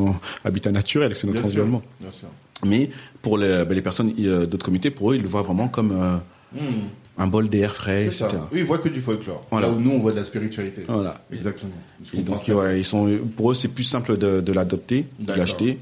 [0.44, 1.60] habitat naturel, c'est notre Bien sûr.
[1.62, 1.82] environnement.
[2.00, 2.26] Bien sûr.
[2.66, 2.90] Mais
[3.22, 6.16] pour les, ben, les personnes d'autres communautés, pour eux, ils le voient vraiment comme euh,
[6.52, 6.88] Hmm.
[7.18, 8.26] un bol d'air frais, etc.
[8.30, 8.48] ça.
[8.52, 9.46] Oui, ils voient que du folklore.
[9.52, 9.68] Voilà.
[9.68, 10.82] Là où nous, on voit de la spiritualité.
[10.88, 11.22] Voilà.
[11.32, 11.70] Exactement.
[12.14, 15.78] Et donc, ouais, ils sont, pour eux, c'est plus simple de, de l'adopter, de l'acheter.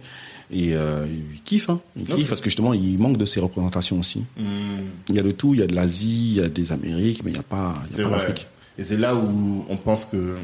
[0.51, 1.81] Et euh, ils kiffent, hein.
[1.97, 2.17] Ils Ok.
[2.19, 4.21] kiffent parce que justement, il manque de ces représentations aussi.
[4.39, 4.87] Hmm.
[5.09, 7.23] Il y a de tout, il y a de l'Asie, il y a des Amériques,
[7.25, 8.47] mais il n'y a pas, il y C'est a pas l'Afrique.
[8.79, 10.37] Et c'est là où on pense que,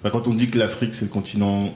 [0.00, 1.74] enfin, quand on dit que l'Afrique c'est le continent,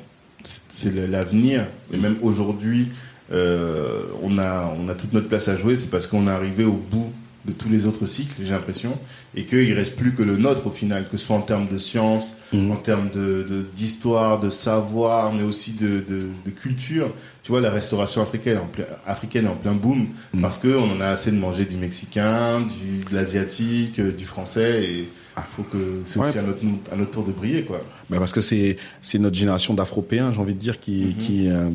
[0.70, 2.88] c'est l'avenir, et même aujourd'hui,
[3.32, 6.64] euh, on a on a toute notre place à jouer, c'est parce qu'on est arrivé
[6.64, 7.12] au bout
[7.48, 8.92] de tous les autres cycles, j'ai l'impression,
[9.34, 11.78] et qu'il reste plus que le nôtre au final, que ce soit en termes de
[11.78, 12.70] science, Mhm.
[12.70, 17.12] en termes de de- d'histoire, de, savoir, mais aussi de, de, de culture.
[17.42, 20.40] Tu vois, la restauration africaine en plein, africaine est en plein boom Mhm.
[20.42, 24.24] parce que on en a assez de manger du mexicain, du de l'asiatique, euh, du
[24.26, 24.98] français, et
[25.36, 26.28] il faut que c'est Ouais.
[26.28, 26.60] aussi à notre,
[26.92, 27.82] à notre tour de briller, quoi.
[28.10, 28.76] Ben, parce que c'est,
[29.18, 31.68] notre génération d'Afropéens, j'ai envie de dire, qui, qui, euh,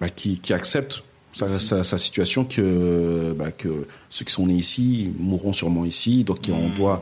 [0.00, 1.02] bah, qui, qui accepte
[1.36, 6.24] sa, sa, sa situation que, bah, que ceux qui sont nés ici mourront sûrement ici.
[6.24, 7.00] Donc on doit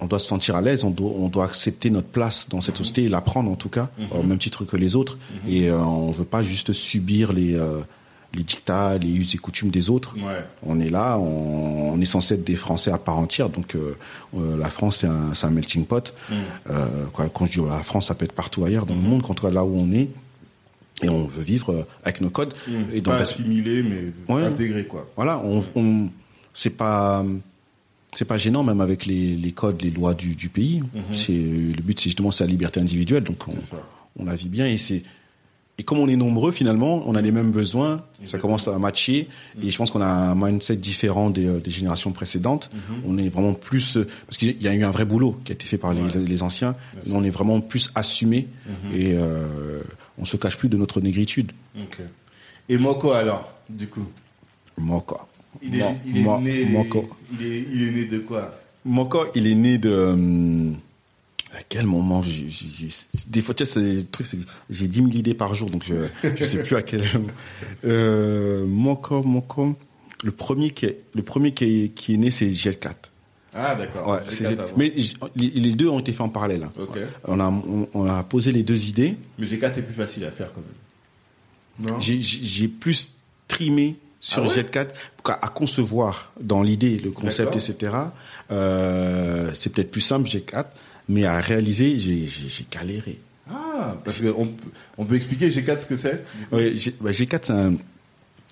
[0.00, 2.76] on doit se sentir à l'aise, on doit, on doit accepter notre place dans cette
[2.76, 5.18] société et la prendre en tout cas, au même titre que les autres.
[5.48, 7.80] Et euh, on veut pas juste subir les euh,
[8.34, 10.16] les dictats, les us et coutumes des autres.
[10.16, 10.44] Ouais.
[10.64, 13.48] On est là, on, on est censé être des Français à part entière.
[13.48, 13.96] Donc euh,
[14.36, 16.12] euh, la France c'est un, un melting pot.
[16.68, 19.22] Euh, quoi, quand je dis la France, ça peut être partout ailleurs dans le monde,
[19.22, 20.08] quand on est là où on est.
[21.02, 22.54] Et on veut vivre euh, avec nos codes
[22.92, 24.44] et dans Pas assimilé, mais Ouais.
[24.44, 25.10] intégré, quoi.
[25.16, 26.08] voilà, on, on
[26.52, 27.24] c'est pas
[28.16, 30.82] c'est pas gênant même avec les, les codes, les lois du, du pays.
[31.12, 33.54] C'est le but, c'est justement la liberté individuelle, donc on,
[34.20, 35.02] on la vit bien et c'est
[35.76, 39.26] et comme on est nombreux finalement, on a les mêmes besoins, ça commence à matcher
[39.60, 42.70] et je pense qu'on a un mindset différent des, euh, des générations précédentes.
[42.72, 42.96] Mhm.
[43.08, 45.54] On est vraiment plus euh, parce qu'il y a eu un vrai boulot qui a
[45.56, 46.10] été fait par les, Ouais.
[46.24, 46.76] les anciens.
[47.10, 48.46] On est vraiment plus assumé
[48.94, 49.82] et euh,
[50.18, 51.52] on se cache plus de notre négritude.
[51.78, 51.98] Ok.
[52.68, 54.06] Et Moko, alors, du coup?
[55.06, 55.28] Quoi.
[55.62, 56.64] Il est, il né.
[56.66, 57.08] Moko.
[57.32, 58.60] Il est, il est né de quoi?
[58.84, 59.94] Moko, il est né de.
[59.94, 60.76] hum,
[61.56, 62.22] à quel moment?
[63.28, 65.70] Des fois, tu sais, c'est le truc, c'est que j'ai 10 000 idées par jour,
[65.70, 65.94] donc je
[66.36, 67.04] je sais plus à quel.
[67.84, 69.76] Euh, Moko, Moko.
[70.22, 72.94] Le premier qui est, le premier qui est, qui est né, c'est G4.
[73.54, 74.08] Ah, d'accord.
[74.08, 74.18] Ouais,
[74.76, 74.92] mais
[75.36, 76.64] les, deux ont été faits en parallèle.
[76.64, 76.72] hein.
[77.28, 79.16] On a, on, on a posé les deux idées.
[79.38, 81.92] Mais G4 est plus facile à faire, quand même.
[81.92, 82.00] Non?
[82.00, 83.10] J'ai- plus
[83.48, 84.62] trimé sur Ah ouais?
[84.62, 84.88] Jet4
[85.26, 87.92] à, à concevoir dans l'idée, le concept, etc.
[88.50, 90.64] Euh, c'est peut-être plus simple G4,
[91.08, 93.18] mais à réaliser, j'ai galéré.
[93.48, 96.24] Ah, parce qu'on peut, on peut expliquer G4 ce que c'est?
[96.74, 97.72] G, bah, G4, c'est un,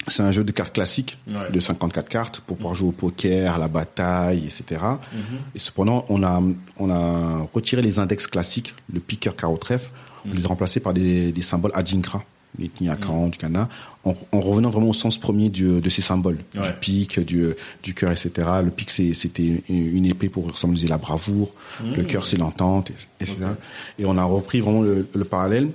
[0.09, 1.50] c'est un jeu de cartes classique Ouais.
[1.50, 4.80] de 54 cartes pour pouvoir jouer au poker, à la bataille, etc.
[5.12, 5.20] Mhm.
[5.55, 6.42] Et cependant, on a,
[6.78, 9.90] on a retiré les index classiques, le piqueur carreau trèfle,
[10.30, 12.24] on les a remplacés par des, des symboles adinkra,
[12.59, 13.68] l'ethnie Akran, du Ghana,
[14.05, 16.62] en, en revenant vraiment au sens premier du- de ces symboles, Ouais.
[16.68, 17.46] du pic, du,
[17.82, 18.30] du cœur, etc.
[18.64, 22.94] Le pic, c'était une épée pour symboliser la bravoure, le cœur, c'est l'entente, et-
[23.24, 23.38] etc.
[23.98, 25.68] Et on a repris vraiment le, le parallèle.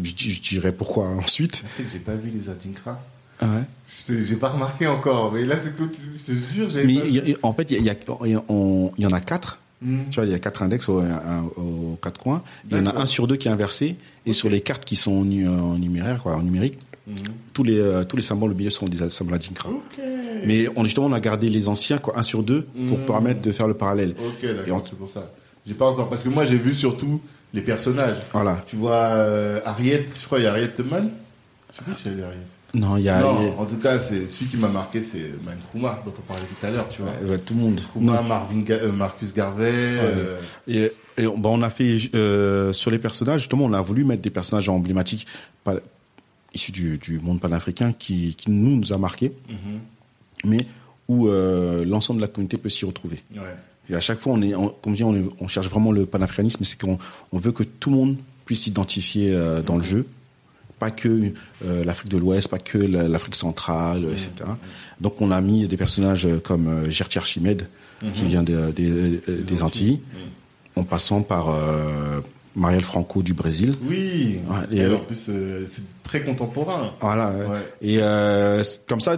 [0.00, 1.52] Je, je dirais pourquoi ensuite.
[1.52, 3.00] Tu sais que j'ai pas vu les Adinkra.
[3.40, 3.62] Ah ouais.
[4.24, 5.88] J'ai pas remarqué encore, mais là c'est tout.
[5.92, 9.58] Je te jure, Mais pas y en fait, il y, y en a quatre.
[9.80, 10.00] Hmm.
[10.10, 11.00] Tu vois, il y a quatre index aux,
[11.56, 12.42] aux quatre coins.
[12.70, 13.96] Il y en a un sur deux qui est inversé.
[14.26, 17.14] Et sur les cartes qui sont en, nu- en numéraire, quoi, en numérique, Mhm.
[17.54, 19.70] tous les euh, tous les symboles au milieu sont des symboles Adinkra.
[19.70, 19.98] Ok.
[20.44, 23.06] Mais on, justement, on a gardé les anciens, quoi, un sur deux, pour Mhm.
[23.06, 24.14] permettre de faire le parallèle.
[24.18, 25.30] Ok, d'accord, c'est pour ça.
[25.66, 27.22] J'ai pas encore, parce que moi j'ai vu surtout
[27.54, 28.18] les personnages.
[28.34, 28.62] Voilà.
[28.66, 31.08] Tu vois euh, Harriet, je crois il y a Harriet Tubman.
[31.72, 32.38] Je sais pas si elle est Harriet.
[32.74, 34.68] Non, il y a, non, il y a- en tout cas, c'est celui qui m'a
[34.68, 37.12] marqué, c'est Man Nkrumah, dont on parlait tout à l'heure, tu vois.
[37.26, 37.80] ouais, tout le monde.
[37.80, 39.70] Nkrumah, Marvin Ga- euh, Marcus Garvey.
[39.72, 43.80] euh, Et, et on, bah, on a fait euh, sur les personnages, justement, on a
[43.80, 45.26] voulu mettre des personnages emblématiques
[45.64, 45.76] pas-
[46.54, 49.80] issus du, du monde panafricain qui, qui nous nous a marqué, mhm,
[50.44, 50.66] mais
[51.08, 51.26] où
[51.86, 53.22] l'ensemble de la communauté peut s'y retrouver.
[53.34, 53.40] ouais.
[53.90, 55.90] Et à chaque fois, on est, on- comme je dis, on, est- on cherche vraiment
[55.90, 56.98] le panafricanisme, c'est qu'on
[57.32, 60.06] on veut que tout le monde puisse s'identifier dans le jeu,
[60.78, 61.32] pas que
[61.64, 64.30] euh, l'Afrique de l'Ouest, pas que la- l'Afrique centrale, euh, etc.
[65.00, 67.68] Donc, on a mis des personnages euh, comme euh, Gertie Archimède,
[68.14, 70.00] qui vient des- Antilles,
[70.76, 72.20] en passant par euh,
[72.54, 73.74] Marielle Franco du Brésil.
[73.82, 75.28] Oui, Ouais, et et en plus,
[75.66, 76.92] c'est très contemporain.
[77.00, 77.32] Voilà.
[77.32, 77.72] ouais.
[77.82, 77.98] Et
[78.86, 79.16] comme ça,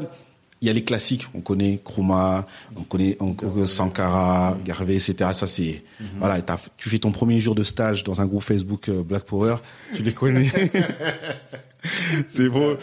[0.63, 1.27] il y a les classiques.
[1.35, 2.47] On connaît Kruma,
[2.77, 5.31] on connaît on- on- Sankara, Garvey, etc.
[5.33, 5.83] Ça c'est
[6.19, 6.39] voilà.
[6.39, 9.25] et t'as- Tu fais ton premier jour de stage dans un groupe Facebook euh, Black
[9.25, 9.57] Power,
[9.95, 10.51] tu les connais.
[12.29, 12.77] c'est bon.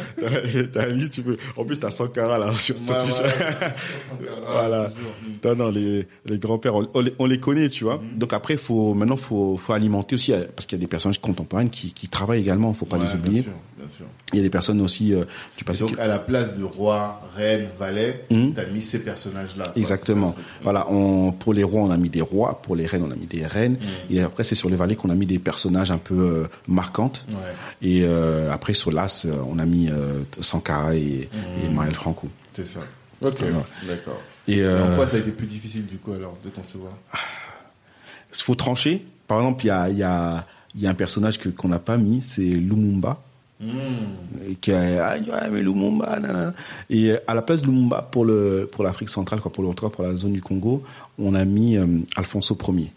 [0.73, 1.37] T'as la liste, tu peux.
[1.55, 2.99] En plus, t'as Sankara là sur ton Ouais.
[4.51, 4.89] Voilà.
[5.43, 8.01] Non, non, les, les grands-pères, on, on les, on les connaît, tu vois.
[8.15, 11.19] Donc après, faut, maintenant, faut, faut alimenter aussi, euh, parce qu'il y a des personnages
[11.21, 13.45] contemporaines qui, qui travaillent également, faut pas Ouais, les oublier.
[14.33, 15.23] Il y a des personnes aussi euh,
[15.57, 15.79] du passé.
[15.81, 18.53] Donc, qui- à la place de roi, reine, valet, Mhm.
[18.53, 19.71] t'as mis ces personnages-là.
[19.75, 20.35] Exactement.
[20.63, 23.15] Voilà, on, pour les rois, on a mis des rois, pour les reines, on a
[23.15, 23.77] mis des reines.
[24.09, 27.25] Et après, c'est sur les valets qu'on a mis des personnages un peu euh, marquantes.
[27.29, 27.35] Ouais.
[27.81, 31.29] Et euh, après, sur l'As, euh, on a mis euh, Sankara et,
[31.63, 32.27] et Marielle Franco.
[32.53, 32.79] C'est ça.
[33.21, 33.39] Ok,
[33.87, 34.21] d'accord.
[34.47, 36.93] Et Et En quoi ça a été plus difficile, du coup, alors, de concevoir?
[38.33, 39.05] Il faut trancher.
[39.27, 41.67] Par exemple, il y a, il y, a, il y a un personnage que qu'on
[41.69, 43.21] n'a pas mis, c'est Lumumba.
[43.59, 46.53] Et qui a, ah, mais Lumumba, nanana.
[46.89, 49.73] Et euh, à la place de Lumumba pour le pour l'Afrique centrale, quoi, pour le
[49.73, 50.83] pour la zone du Congo,
[51.17, 51.85] on a mis euh,
[52.15, 52.91] Alfonso Ier.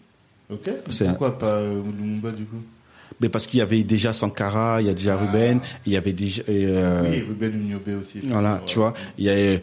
[0.51, 0.69] Ok.
[0.85, 2.61] Pourquoi pas euh, Lumumba, du coup?
[3.19, 5.25] Mais parce qu'il y avait déjà Sankara, il y a déjà Ah.
[5.25, 8.19] Ruben, il y avait déjà euh, Oui, Ruben Nyobe aussi.
[8.23, 9.53] voilà, tu vois, il y a,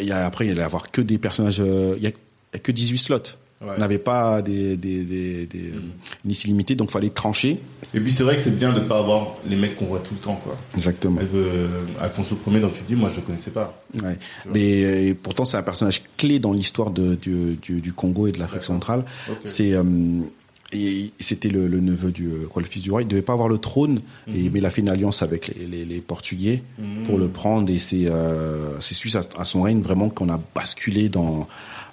[0.00, 2.54] il y a après il y allait avoir que des personnages, il y a, il
[2.54, 3.18] y a que 18 slots.
[3.60, 3.70] Ouais.
[3.76, 6.30] On n'avait pas des, des, des, des Mhm.
[6.44, 7.58] illimitée, donc fallait trancher.
[7.92, 10.14] Et puis c'est vrai que c'est bien de pas avoir les mecs qu'on voit tout
[10.14, 10.56] le temps, quoi.
[10.76, 11.20] Exactement.
[11.34, 11.66] Euh,
[12.00, 13.82] Alfonso Premier, donc tu dis, moi je le connaissais pas.
[14.00, 14.16] Ouais.
[14.54, 18.32] Mais euh, pourtant, c'est un personnage clé dans l'histoire de, du, du, du Congo et
[18.32, 19.04] de l'Afrique centrale.
[19.44, 19.82] C'est euh,
[20.70, 23.00] et c'était le, le neveu du euh, quoi, le fils du roi.
[23.02, 25.66] Il devait pas avoir le trône, et, mais il a fait une alliance avec les,
[25.66, 27.04] les, les Portugais Mhm.
[27.04, 27.70] pour le prendre.
[27.72, 31.48] Et c'est euh, c'est suite à, à son règne vraiment qu'on a basculé dans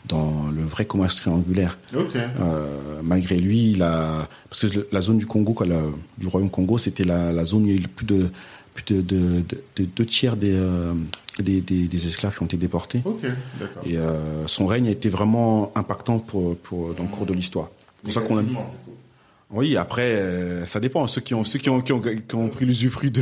[0.07, 1.77] dans le vrai commerce triangulaire.
[1.95, 2.15] Ok.
[2.15, 5.81] Euh, malgré lui, il a parce que la zone du Congo, quoi, la-
[6.17, 8.29] du royaume Congo, c'était la, la zone où il y a eu plus de
[8.73, 10.93] plus de, de, de- de deux tiers des, euh,
[11.39, 13.01] des, des, des esclaves qui ont été déportés.
[13.05, 13.21] Ok,
[13.59, 13.83] d'accord.
[13.85, 17.69] Et euh, son règne a été vraiment impactant pour, pour dans le cours de l'histoire.
[18.03, 18.43] Pour ça qu'on a.
[19.51, 21.05] Oui, après, euh, ça dépend.
[21.07, 23.21] Ceux qui ont ceux qui ont qui ont, qui ont pris l'usufruit de,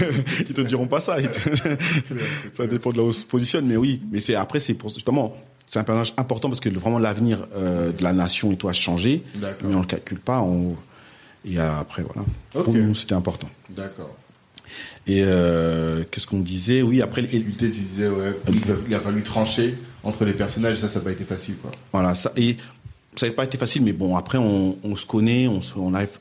[0.48, 1.16] ils te diront pas ça.
[1.20, 1.76] Te-
[2.52, 4.00] ça dépend de là où on se positionne, mais oui.
[4.10, 5.36] Mais c'est après, c'est pour justement,
[5.68, 8.72] c'est un personnage important parce que vraiment l'avenir euh, de la nation et tout a
[8.72, 10.40] changé, mais on le calcule pas.
[10.40, 10.76] On...
[11.46, 12.26] Et après, voilà.
[12.64, 13.48] Pour nous, c'était important.
[13.70, 14.14] D'accord.
[15.06, 16.80] Et euh, qu'est-ce qu'on disait?
[16.82, 20.78] Oui, après, Les difficultés, tu disais, ouais, il a, a fallu trancher entre les personnages,
[20.78, 21.70] ça, ça n'a pas été facile, quoi.
[21.92, 22.56] Voilà, ça, et
[23.16, 25.92] ça n'a pas été facile, mais bon, après, on, on se connaît, on, se- on
[25.92, 26.18] arrive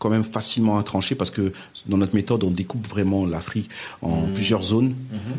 [0.00, 1.52] quand même facilement à trancher parce que
[1.86, 3.70] dans notre méthode, on découpe vraiment l'Afrique
[4.02, 4.94] en plusieurs zones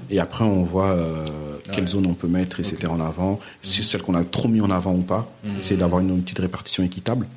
[0.10, 1.26] et après, on voit euh,
[1.74, 1.90] quelles Ouais.
[1.90, 2.88] zones on peut mettre, etc.
[2.88, 6.00] en avant, si c'est celle qu'on a trop mis en avant ou pas, essayer d'avoir
[6.02, 7.28] une, petite répartition équitable.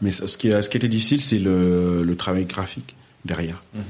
[0.00, 2.94] Mais ce qui, ce qui était difficile, c'est le, le travail graphique
[3.24, 3.62] derrière.
[3.76, 3.80] Euh,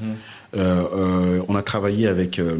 [0.57, 2.57] euh, on a travaillé avec, euh,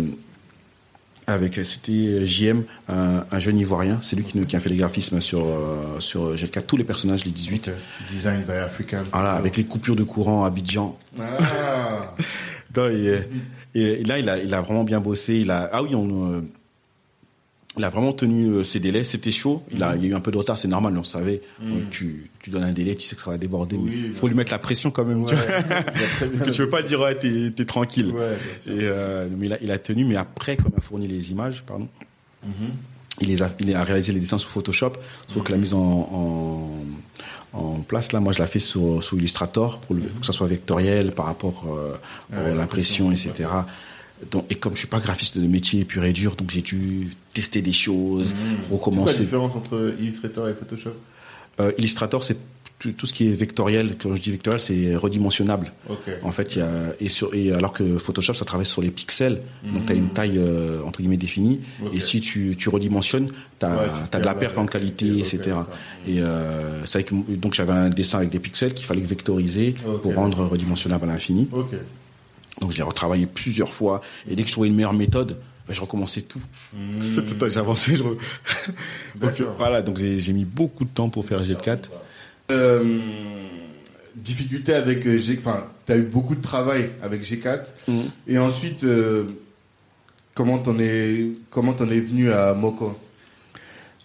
[1.29, 3.99] avec c'était JM, un, un jeune Ivoirien.
[4.03, 6.85] C'est lui qui, nous- qui a fait les graphismes sur, euh, sur GK, tous les
[6.85, 7.69] personnages, les 18.
[7.69, 7.75] Ok.
[8.11, 9.03] Design by African.
[9.13, 10.99] Voilà, avec les coupures de courant à Abidjan.
[11.21, 11.25] Ah.
[12.77, 13.19] Non, et,
[13.75, 15.37] et- et là, il a, il a vraiment bien bossé.
[15.37, 16.41] Il a, ah oui, on, euh,
[17.77, 19.05] il a vraiment tenu euh, ses délais.
[19.05, 19.63] C'était chaud.
[19.71, 21.43] Il, a, il y a eu un peu de retard, c'est normal, on savait.
[21.63, 23.77] Donc, tu, tu donnes un délai, tu sais que ça va déborder.
[23.77, 25.23] Oui, bien faut lui mettre la pression quand même.
[25.23, 25.33] Ouais.
[26.23, 28.13] Il Parce que tu veux pas dire, ouais, t'es, t'es tranquille.
[28.13, 28.37] Ouais.
[28.67, 31.31] Et, euh, mais il a, il a tenu, mais après, comme il a fourni les
[31.31, 31.89] images, pardon,
[33.21, 34.93] il, les a, il a réalisé les dessins sous Photoshop,
[35.27, 35.79] sauf que la mise en,
[37.53, 40.33] en, en place, là, moi, je la fais sur, sur Illustrator, pour le, que ça
[40.33, 41.95] soit vectoriel par rapport euh,
[42.33, 43.49] Ah à l'impression, etc.
[44.31, 47.11] Donc, et comme je suis pas graphiste de métier pur et dur, donc j'ai dû
[47.35, 49.21] tester des choses, C'est quoi la recommencer.
[49.21, 50.91] différence entre Illustrator et Photoshop?
[51.61, 52.37] Euh, Illustrator, c'est
[52.79, 53.97] tout, ce qui est vectoriel.
[54.01, 55.73] Quand je dis vectoriel, c'est redimensionnable.
[55.89, 55.99] Ok.
[56.23, 56.69] En fait, il y a
[57.01, 60.11] et, sur, et alors que Photoshop, ça travaille sur les pixels, donc tu as une
[60.11, 61.61] taille euh, entre guillemets définie.
[61.93, 65.19] Et si tu, tu redimensionnes, tu as, Ouais, tu de la perte la en qualité,
[65.19, 65.57] etc.
[66.07, 67.05] Et euh, c'est
[67.41, 71.49] donc j'avais un dessin avec des pixels qu'il fallait vectoriser pour rendre redimensionnable à l'infini.
[72.61, 74.01] Donc je l'ai retravaillé plusieurs fois.
[74.29, 76.41] Et dès que je trouvais une meilleure méthode, ben, je recommençais tout.
[77.49, 77.97] J'ai avancé.
[77.97, 78.03] Je...
[79.21, 81.91] donc voilà, donc j'ai mis beaucoup de temps pour faire G4.
[82.51, 83.01] Euh,
[84.17, 87.61] difficulté avec euh, G, enfin, t'as eu beaucoup de travail avec G4.
[87.87, 88.05] Mhm.
[88.27, 89.25] Et ensuite, euh,
[90.35, 92.99] comment t'en es, comment t'en es venu à Moko?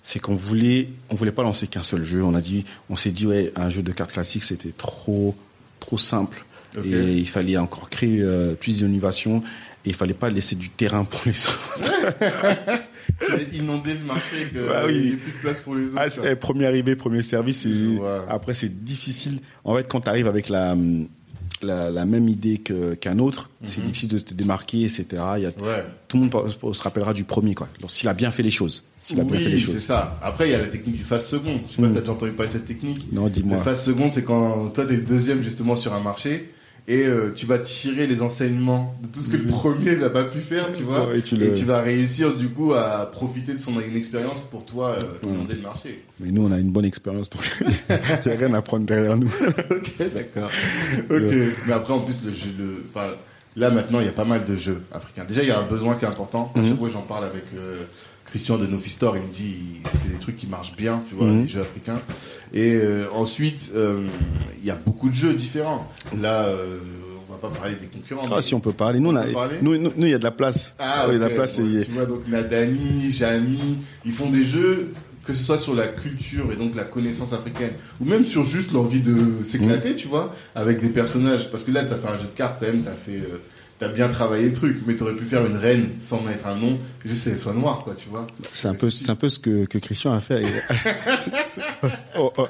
[0.04, 2.24] C'est qu'on voulait, on voulait pas lancer qu'un seul jeu.
[2.24, 5.34] On a dit, on s'est dit ouais, un jeu de cartes classique c'était trop,
[5.80, 6.46] trop simple
[6.84, 9.38] Et il fallait encore créer euh, plus d'innovation
[9.86, 11.80] et il fallait pas laisser du terrain pour les autres.
[13.20, 14.94] Tu inondé le marché, que Bah oui.
[14.96, 15.98] il n'y a plus de place pour les autres.
[15.98, 17.66] Ah, eh, premier arrivé, premier service.
[17.66, 18.00] et
[18.30, 19.40] après c'est difficile.
[19.66, 20.76] En fait, quand tu arrives avec la,
[21.62, 25.06] la, la même idée que- qu'un autre, c'est difficile de te démarquer, etc.
[25.38, 25.64] Il y a, Mhm.
[25.68, 25.86] Ouais.
[26.08, 27.68] Tout le monde se rappellera du premier quoi.
[27.88, 29.84] S'il a bien fait les choses, s'il a bien fait les Oui, c'est choses.
[29.84, 30.18] ça.
[30.24, 31.60] Après, il y a la technique du phase second.
[31.68, 33.12] Je sais pas si déjà entendu parler de cette technique.
[33.12, 33.58] Non, dis-moi.
[33.58, 36.53] La phase seconde, c'est quand toi, t'es le deuxième justement sur un marché
[36.88, 40.26] et euh, tu vas tirer les enseignements de tout ce que le premier n'a pas
[40.26, 41.08] pu faire, tu vois.
[41.08, 44.42] Ouais, et tu et le- tu vas réussir du coup à profiter de son expérience
[44.42, 46.04] pour toi euh, inonder le marché.
[46.20, 49.16] Mais nous, on a une bonne expérience, donc il n'y a rien à prendre derrière
[49.16, 49.28] nous.
[49.72, 50.50] ok, d'accord.
[51.10, 51.34] Ok.
[51.68, 53.08] Mais après, en plus, le jeu, le, enfin,
[53.56, 55.26] là maintenant, il y a pas mal de jeux africains.
[55.26, 56.52] Déjà, il y a un besoin qui est important.
[56.56, 56.68] À Mhm.
[56.70, 57.84] chaque fois, j'en parle avec euh,
[58.34, 59.16] Christian de Nofistor.
[59.16, 59.58] Il me dit,
[59.96, 61.44] c'est des trucs qui marchent bien, tu vois, Mhm.
[61.44, 62.00] les jeux africains.
[62.52, 64.08] Et euh, ensuite, euh,
[64.60, 65.88] il y a beaucoup de jeux différents.
[66.20, 66.80] Là, euh,
[67.30, 68.26] on va pas parler des concurrents.
[68.36, 69.00] Ah, si on peut parler.
[69.00, 70.74] Nous, on On il y a de la place.
[70.80, 71.30] Ah, il y a de ok.
[71.30, 71.60] la place.
[71.60, 74.94] Ouais, et- Tu vois, donc Nadani, Jami, ils font des jeux,
[75.24, 78.72] que ce soit sur la culture et donc la connaissance africaine, ou même sur juste
[78.72, 79.96] l'envie de s'éclater, Mm.
[79.96, 81.52] tu vois, avec des personnages.
[81.52, 83.38] Parce que là, t'as fait un jeu de cartes quand même, t'as fait, euh,
[83.80, 86.80] t'as bien travaillé le truc, mais t'aurais pu faire une reine sans mettre un nom,
[87.06, 88.28] juste qu'elle soit noire, quoi, tu vois.
[88.52, 90.44] C'est un peu, c'est un peu ce que, que Christian a fait.
[92.18, 92.48] Oh, oh.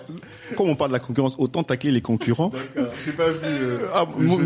[0.57, 2.49] Comme on parle de la concurrence, autant tacler les concurrents.
[2.75, 3.37] D'accord, j'ai pas vu.
[3.43, 4.39] euh, Ah, nous-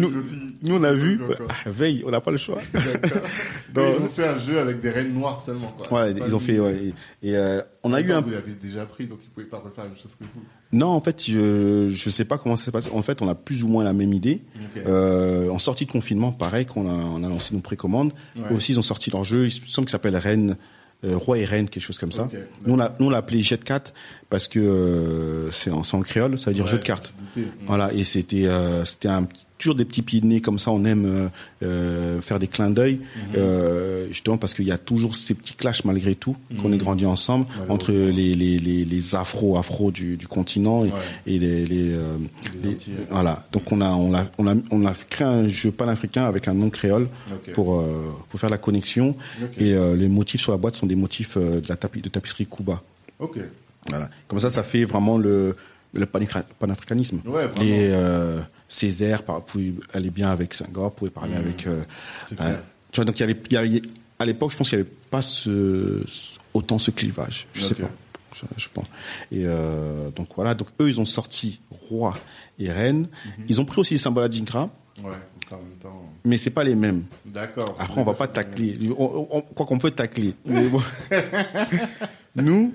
[0.72, 2.60] on a vu, ah, veille, on n'a pas le choix.
[3.76, 5.72] Ils ont fait un jeu avec des reines noires seulement.
[5.78, 6.06] Quoi.
[6.06, 6.94] Ouais, ils ont fait, ouais.
[7.22, 9.58] Et, et, euh, on a eu un Vous l'avez déjà pris, donc ils pouvaient pas
[9.58, 10.44] refaire la même chose que vous.
[10.73, 12.89] Non, en fait, je je sais pas comment ça s'est passé.
[12.94, 14.41] En fait, on a plus ou moins la même idée.
[14.85, 18.11] Euh, en sortie de confinement, pareil, qu'on a on a lancé nos précommandes.
[18.35, 18.52] Ouais.
[18.56, 19.48] Aussi, ils ont sorti leur jeu.
[19.48, 20.57] Il me semble qu'il s'appelle Reine.
[21.06, 22.27] euh, Roi et Reine, quelque chose comme ça.
[22.65, 23.94] Nous, on l'a, nous, on l'a appelé Jet 4
[24.30, 27.14] parce que euh, c'est en, c'est en créole, ça veut dire Ouais, jeu de cartes.
[27.68, 29.27] Voilà, et c'était euh, c'était un
[29.58, 30.72] toujours des petits pieds de nez comme ça.
[30.72, 31.28] On aime euh,
[31.64, 33.22] euh, faire des clins d'œil, Mhm.
[33.38, 37.06] euh, justement parce qu'il y a toujours ces petits clashs malgré tout qu'on est grandi
[37.06, 38.12] ensemble Ouais, entre ouais.
[38.12, 40.94] les les les, les afro afro du, du continent et, Ouais.
[41.26, 42.18] et les, les, euh,
[42.64, 42.78] Les
[43.10, 43.48] voilà.
[43.52, 46.54] Donc on a on a on a on a créé un jeu panafricain avec un
[46.54, 47.54] nom créole Ok.
[47.54, 49.50] pour euh, pour faire la connexion Ok.
[49.60, 52.46] et euh, les motifs sur la boîte sont des motifs de la tapi- de tapisserie
[52.48, 52.82] Kuba.
[53.20, 53.40] Ok.
[53.90, 54.10] Voilà.
[54.28, 55.56] Comme ça, ça fait vraiment le,
[55.94, 57.22] le panafri- panafricanisme.
[57.26, 57.62] Ouais, vraiment.
[57.62, 61.68] Et euh, Césaire par- pouvait aller bien avec Senghor, pouvait parler avec.
[61.68, 61.84] euh,
[62.41, 62.57] euh,
[62.91, 63.81] tu vois, donc il y avait, il y avait-
[64.19, 66.03] à l'époque, je pense qu'il n'y avait pas ce,
[66.53, 67.48] autant ce clivage.
[67.53, 67.81] Je sais Ok.
[67.81, 67.91] pas.
[68.35, 68.85] Je, je pense.
[69.31, 70.53] Et euh, donc voilà.
[70.53, 72.15] Donc eux, ils ont sorti roi
[72.60, 73.03] et reine.
[73.03, 73.41] Mmh.
[73.49, 74.69] Ils ont pris aussi les symboles Adinkra,
[75.03, 75.11] Ouais,
[75.49, 76.03] ça en même temps.
[76.26, 77.03] mais c'est pas les mêmes.
[77.26, 77.76] D'accord.
[77.80, 78.77] Après, on va pas tacler.
[78.98, 80.35] On- on- quoi qu'on peut tacler.
[80.45, 80.81] Mais bon.
[82.35, 82.73] Nous,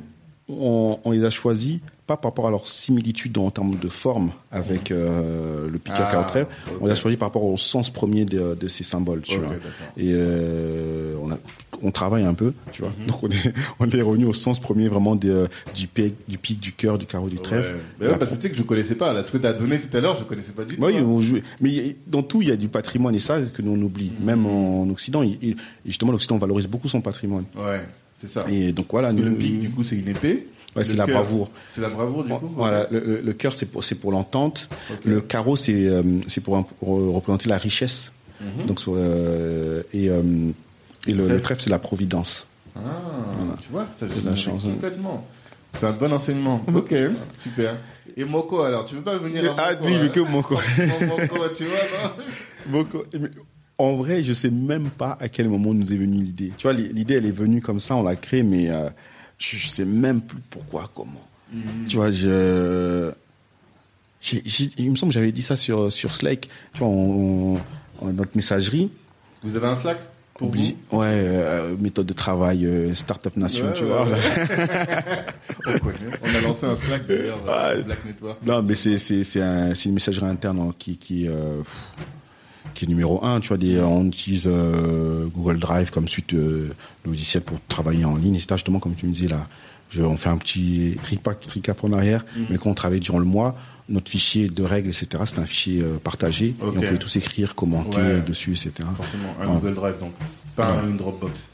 [0.48, 1.80] on, on les a choisis
[2.16, 6.08] pas par rapport à leur similitude en termes de forme avec euh, le piquet à
[6.08, 6.50] Ah, carreau trèfle.
[6.70, 6.76] ok.
[6.80, 9.54] On a choisis par rapport au sens premier de, de ces symboles, tu vois.
[9.96, 11.38] Et euh, on, a,
[11.82, 12.92] on travaille un peu, tu vois.
[12.98, 13.06] Mhm.
[13.08, 16.60] Donc on est, on est revenu au sens premier vraiment de, du, pic, du pic,
[16.60, 17.42] du cœur, du carreau, du Ouais.
[17.42, 17.76] trèfle.
[18.00, 19.12] Mais ouais, parce que tu sais que je connaissais pas.
[19.12, 20.84] Là, ce que tu as donné tout à l'heure, je connaissais pas du tout.
[20.84, 21.40] Oui, hein.
[21.60, 24.12] Mais dans tout, il y a du patrimoine et ça que nous on oublie.
[24.18, 24.24] Mhm.
[24.26, 25.56] Même en Occident, et, et
[25.86, 27.44] justement l'Occident valorise beaucoup son patrimoine.
[27.56, 27.80] Ouais,
[28.20, 28.44] c'est ça.
[28.48, 30.46] Et donc voilà, nous, le pic, du coup, c'est une épée.
[30.76, 31.50] Ouais, c'est la bravoure.
[31.74, 32.50] C'est la bravoure, du coup.
[32.56, 34.68] Voilà, le, cœur c'est pour c'est pour l'entente.
[35.04, 38.12] Le carreau c'est euh, c'est pour, représenter la richesse.
[38.66, 40.22] Donc sur, euh, et euh,
[41.06, 42.46] et le, le trèfle c'est la providence.
[42.74, 42.80] Ah,
[43.60, 44.70] tu vois, ça la chance, hein.
[44.72, 45.26] complètement.
[45.78, 46.60] C'est un bon enseignement.
[46.74, 46.94] Ok,
[47.36, 47.76] super.
[48.16, 50.54] Et Moko, alors, tu veux pas venir à Ah, Moko oui, mais hein que Moko.
[50.54, 52.88] Moko, tu vois, non Donc,
[53.18, 53.28] mais
[53.78, 56.52] en vrai, je sais même pas à quel moment nous est venue l'idée.
[56.56, 58.88] Tu vois, l'idée elle est venue comme ça, on l'a créée, mais euh,
[59.42, 61.26] je, je sais même plus pourquoi, comment.
[61.88, 63.12] Tu vois, je
[64.78, 67.58] il me semble que j'avais dit ça sur sur Slack, tu vois, on,
[68.00, 68.90] on- notre messagerie.
[69.42, 69.98] Vous avez un Slack
[70.38, 74.06] pour Obligé- ouais, euh, méthode de travail, euh, Startup Nation, Ouais, tu ouais, vois.
[74.06, 74.16] ouais.
[75.66, 75.98] On connaît.
[76.22, 78.38] On a lancé un Slack d'ailleurs, euh, Black Network.
[78.46, 81.86] Non, mais c'est c'est c'est un, c'est une messagerie interne hein, qui qui euh, pff,
[82.74, 83.40] qui est numéro un.
[83.40, 86.70] Tu vois, des, on utilise euh, Google Drive comme suite euh,
[87.04, 88.34] logiciel pour travailler en ligne.
[88.36, 89.46] Et c'est justement comme tu me disais là.
[89.90, 92.40] Je, on fait un petit recap, recap en arrière, Mm.
[92.50, 93.58] mais quand on travaille durant le mois,
[93.90, 97.54] notre fichier de règles, etc., c'est un fichier euh, partagé et on pouvait tous écrire,
[97.54, 98.02] commenter Ouais.
[98.04, 98.72] euh, dessus, etc.
[98.96, 99.54] Forcément, un Ouais.
[99.60, 100.12] Google Drive donc.
[100.56, 101.46] Pas un- une Dropbox.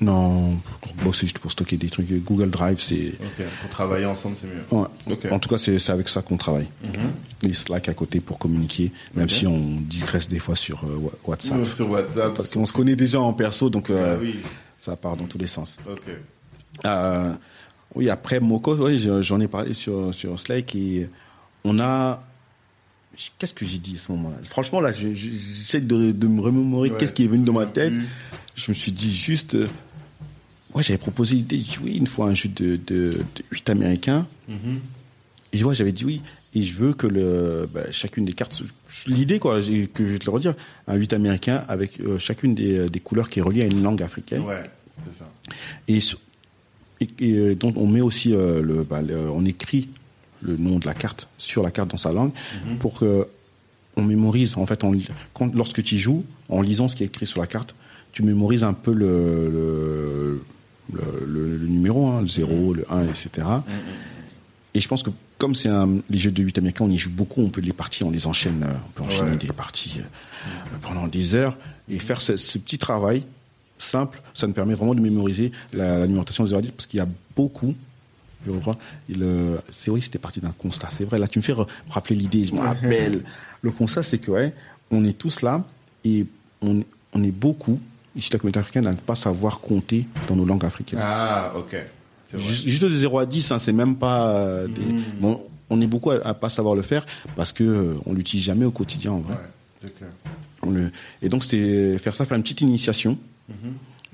[0.00, 2.10] Non, Dropbox c'est juste pour stocker des trucs.
[2.24, 4.64] Google Drive, c'est Ok, pour travailler ensemble, c'est mieux.
[4.80, 4.86] Ouais.
[5.08, 5.28] Ok.
[5.30, 6.68] En tout cas, c'est c'est avec ça qu'on travaille.
[6.82, 7.48] Mhm.
[7.50, 11.64] Et Slack à côté pour communiquer, même si on digresse des fois sur euh, WhatsApp.
[11.66, 12.34] Sur WhatsApp.
[12.34, 14.40] Parce qu'on se connaît déjà en perso, donc euh, Ah oui,
[14.78, 15.76] ça part dans tous les sens.
[15.88, 16.02] ok.
[16.84, 17.32] Euh,
[17.94, 21.08] oui, après oui, je- j'en ai parlé sur, sur Slack et
[21.62, 22.20] on a.
[23.38, 24.36] Qu'est-ce que j'ai dit à ce moment-là?
[24.50, 27.52] Franchement, là, je- je- j'essaie de, de me remémorer Ouais, qu'est-ce qui est venu dans
[27.52, 27.92] ma tête.
[28.56, 29.56] Je me suis dit juste.
[30.74, 33.18] Euh, ouais, j'avais proposé l'idée, une fois un jeu de, de, de
[33.52, 34.26] 8 américains.
[34.48, 34.80] Mhm.
[35.52, 36.22] Et je vois, j'avais dit oui.
[36.56, 38.62] Et je veux que le, bah, chacune des cartes,
[39.08, 40.54] l'idée quoi, que je vais te le redire,
[40.86, 44.02] un 8 américain avec euh, chacune des, des couleurs qui est reliée à une langue
[44.02, 44.42] africaine.
[44.42, 44.62] Ouais,
[45.04, 45.28] c'est ça.
[45.88, 45.98] Et,
[47.00, 49.88] et, et, euh, donc on met aussi euh, le, bah, le- on écrit
[50.42, 52.30] le nom de la carte sur la carte dans sa langue
[52.78, 53.26] pour que
[53.96, 54.56] on mémorise.
[54.56, 54.96] En fait, on,
[55.32, 57.74] quand, lorsque tu joues, en lisant ce qui est écrit sur la carte,
[58.12, 60.42] tu mémorises un peu le, le,
[60.92, 63.30] le, le- le numéro, hein, le 0, le 1, etc.
[64.74, 65.68] Et je pense que comme c'est
[66.10, 68.26] les jeux de 8 américains, on y joue beaucoup, on peut les parties, on les
[68.26, 69.36] enchaîne, euh, on peut enchaîner Ouais.
[69.36, 71.56] des parties euh, pendant des heures
[71.88, 73.24] et faire ce, ce petit travail
[73.78, 77.02] simple, ça nous permet vraiment de mémoriser la, la numérotation des heures parce qu'il y
[77.02, 77.74] a beaucoup.
[78.46, 78.76] Je crois,
[79.10, 80.88] euh, c'est vrai, c'était parti d'un constat.
[80.92, 81.54] C'est vrai, là, tu me fais
[81.88, 83.22] rappeler l'idée, je me rappelle.
[83.62, 84.52] Le constat, c'est que, ouais,
[84.90, 85.64] on est tous là
[86.04, 86.26] et
[86.60, 86.82] on,
[87.14, 87.80] on est beaucoup,
[88.16, 91.00] ici, la communauté africaine, à ne pas savoir compter dans nos langues africaines.
[91.02, 91.76] Ah, ok.
[92.36, 94.80] Juste, juste de 0 à 10, hein, c'est même pas euh, des-
[95.20, 98.44] bon, on est beaucoup à, à pas savoir le faire parce que euh, on l'utilise
[98.44, 99.34] jamais au quotidien en vrai.
[99.84, 100.10] Ouais, clair.
[100.62, 100.90] On le-
[101.22, 103.18] et donc c'était faire ça, faire une petite initiation.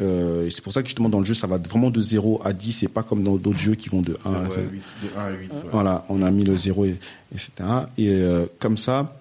[0.01, 2.41] Euh, et c'est pour ça que justement dans le jeu ça va vraiment de 0
[2.45, 4.83] à 10 et pas comme dans d'autres jeux qui vont de 1 à Ouais, huit-
[5.03, 5.53] de 1 à 8.
[5.53, 5.59] ouais.
[5.73, 6.97] Voilà, on a mis le 0 et,
[7.33, 7.51] etc.
[7.99, 9.17] Et euh, comme ça,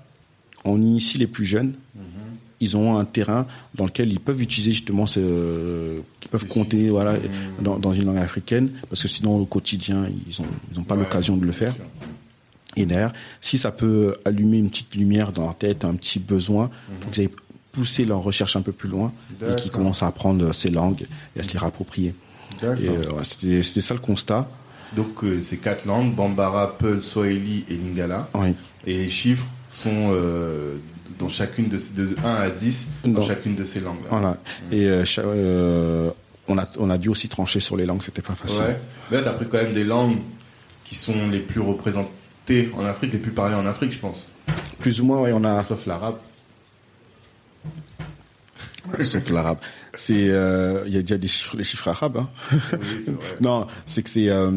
[0.63, 1.73] on initie les plus jeunes
[2.61, 3.45] ils ont un terrain
[3.75, 5.19] dans lequel ils peuvent utiliser justement ce,
[6.23, 7.63] ils peuvent compter voilà Mmh.
[7.63, 10.95] dans, dans une langue africaine parce que sinon au quotidien ils ont ils ont pas
[10.95, 11.73] Ouais, l'occasion de le faire.
[11.73, 11.83] sûr.
[12.75, 16.65] Et derrière, si ça peut allumer une petite lumière dans leur tête, un petit besoin
[16.69, 16.93] Mmh.
[16.99, 17.29] pour qu'ils aillent
[17.71, 19.71] pousser leur recherche un peu plus loin et qu'ils D'accord.
[19.71, 21.05] commencent à apprendre ces langues
[21.35, 22.13] et à se les rapproprier.
[22.63, 24.49] Euh, c'était ça le constat.
[24.95, 28.27] Donc, euh, c'est quatre langues Bambara, Peul, Swahili et Lingala.
[28.33, 28.53] Oui.
[28.87, 30.77] Et les chiffres sont euh,
[31.17, 33.99] dans chacune de, de 1 à 10 dans Dans- chacune de ces langues.
[34.09, 34.37] Voilà.
[34.71, 36.11] Et euh, euh,
[36.47, 38.61] on a on a dû aussi trancher sur les langues, c'était pas facile.
[38.61, 38.77] Ouais.
[39.11, 40.17] Mais Là, t'as pris quand même des langues
[40.83, 44.27] qui sont les plus représentées en Afrique, les plus parlées en Afrique, je pense.
[44.79, 46.17] Plus ou moins, ouais, on a Sauf l'arabe.
[49.03, 49.57] sauf l'arabe.
[49.93, 52.17] C'est euh, il y a déjà des chiffres, les chiffres arabes.
[52.17, 52.29] Hein.
[52.73, 53.15] Oui, vrai.
[53.41, 54.49] Non, c'est que c'est euh,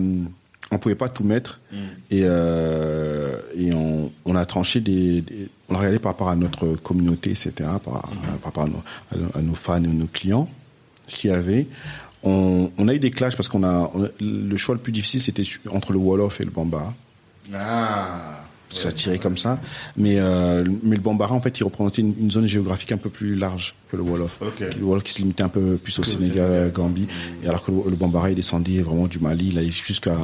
[0.73, 1.77] on pouvait pas tout mettre Mm.
[2.11, 6.35] et euh, et on, on a tranché des, des- on a regardé par rapport à
[6.37, 7.53] notre communauté etc
[7.85, 8.83] par, par rapport à nos,
[9.13, 10.49] à nos- à nos fans et nos clients
[11.07, 11.67] ce qu'il y avait
[12.25, 14.93] on, on a eu des clashs parce qu'on a on a- le choix le plus
[14.93, 16.93] difficile c'était entre le wolof et le bambara
[17.55, 18.42] Ah.
[18.75, 19.61] Ça tirait comme ça
[19.97, 23.11] mais euh, mais le bambara en fait il représentait une, une zone géographique un peu
[23.11, 24.61] plus large que le wolof Ok.
[24.79, 26.73] le wolof qui se limitait un peu plus au Sénégal, Sénégal.
[26.73, 27.07] Gambie
[27.45, 30.15] et alors que le, le bambara il descendait vraiment du Mali il allait jusqu'à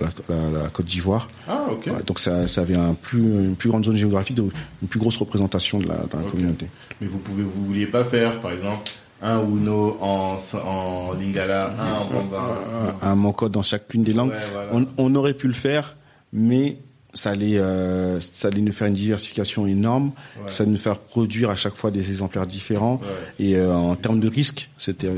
[0.00, 1.86] la, Côte d'Ivoire Ah, ok.
[1.86, 4.52] Ouais, donc ça, ça avait un plus, une plus grande zone géographique, donc
[4.82, 6.66] une plus grosse représentation de la, de la communauté.
[7.00, 8.90] Mais vous pouvez, vous vouliez pas faire, par exemple,
[9.22, 12.98] un Uno en, en Lingala, un en Bambara?
[13.02, 14.30] Un code dans chacune des langues.
[14.30, 14.70] Ouais, voilà.
[14.72, 15.96] on, on aurait pu le faire,
[16.32, 16.78] mais
[17.14, 20.12] ça allait, euh, ça allait nous faire une diversification énorme.
[20.44, 20.50] Ouais.
[20.50, 23.00] Ça allait nous faire produire à chaque fois des exemplaires différents.
[23.38, 23.46] Ouais.
[23.46, 25.08] Et euh, en termes de risque, c'était,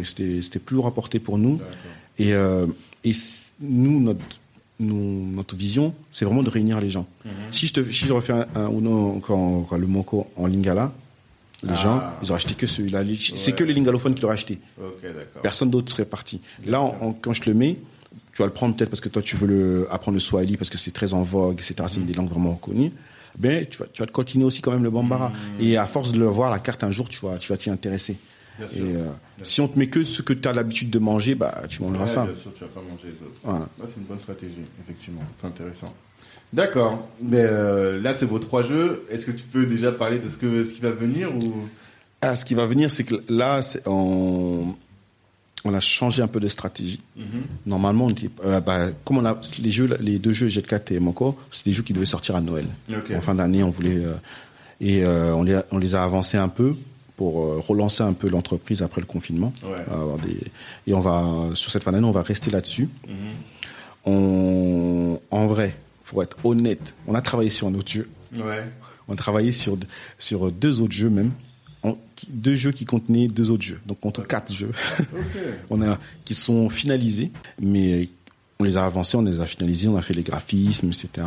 [0.65, 1.61] plus rapporté pour nous.
[2.19, 2.67] Et, euh,
[3.05, 3.13] et
[3.61, 4.21] nous, notre,
[4.81, 7.07] nous, notre vision, c'est vraiment de réunir les gens.
[7.25, 7.33] Mhm.
[7.51, 10.93] Si je te, si je refais un, un quand, quand le Moko en Lingala,
[11.63, 11.75] les Ah.
[11.75, 13.03] gens, ils auraient acheté que celui-là.
[13.37, 14.59] C'est que les lingalophones qui l'auraient acheté.
[15.43, 16.41] Personne d'autre serait parti.
[16.67, 16.81] Là,
[17.21, 17.77] quand je le mets,
[18.33, 20.71] tu vas le prendre peut-être parce que toi, tu veux le, apprendre le Swahili parce
[20.71, 21.75] que c'est très en vogue, etc.
[21.89, 22.93] C'est une des langues vraiment reconnues.
[23.39, 25.31] Ben, tu vas, tu vas te continuer aussi quand même le Bambara.
[25.31, 25.33] Mm.
[25.61, 27.71] Et à force de le voir, la carte un jour, tu vas, tu vas t'y
[27.71, 28.17] intéresser.
[28.59, 28.85] Bien Et sûr.
[28.87, 29.11] euh,
[29.43, 32.05] si on te met que ce que tu as l'habitude de manger, bah, tu mangeras
[32.05, 32.25] Ouais, ça.
[32.27, 33.39] Bien sûr, tu vas pas manger les autres.
[33.43, 33.67] Voilà.
[33.87, 35.23] C'est une bonne stratégie, effectivement.
[35.39, 35.95] C'est intéressant.
[36.53, 37.09] D'accord.
[37.23, 39.07] Mais euh, là, c'est vos trois jeux.
[39.11, 41.55] Est-ce que tu peux déjà parler de ce, que, ce qui va venir ou?
[42.21, 44.75] Ah, ce qui va venir, c'est que là, c'est- on,
[45.65, 47.01] on a changé un peu de stratégie.
[47.17, 47.25] Mhm.
[47.67, 50.93] Normalement, on était, euh, bah, comme on a les jeux, les deux jeux Jet 4
[50.93, 52.67] et Moko, c'est des jeux qui devaient sortir à Noël.
[53.15, 54.15] En fin d'année, on voulait euh,
[54.81, 56.75] et euh, on les a, on les a avancés un peu
[57.17, 59.53] pour relancer un peu l'entreprise après le confinement.
[59.63, 59.85] Ouais.
[59.93, 60.39] Avoir des,
[60.87, 62.89] et on va sur cette fin d'année, on va rester là-dessus.
[63.07, 63.15] Mhm.
[64.05, 68.09] On, en vrai, pour être honnête, on a travaillé sur un autre jeu.
[68.35, 68.65] Ouais.
[69.07, 69.77] On a travaillé sur
[70.19, 71.33] sur deux autres jeux même,
[72.29, 73.81] deux jeux qui contenaient deux autres jeux.
[73.87, 74.71] Donc contre quatre jeux.
[75.71, 77.31] On a qui sont finalisés,
[77.61, 78.09] mais
[78.59, 81.27] on les a avancés, on les a finalisés, on a fait les graphismes, etc.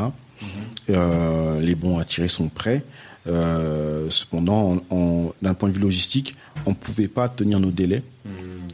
[0.89, 2.83] Euh, les bons à tirer sont prêts.
[3.27, 4.81] Euh, cependant,
[5.41, 6.35] d'un point de vue logistique,
[6.65, 8.03] on pouvait pas tenir nos délais.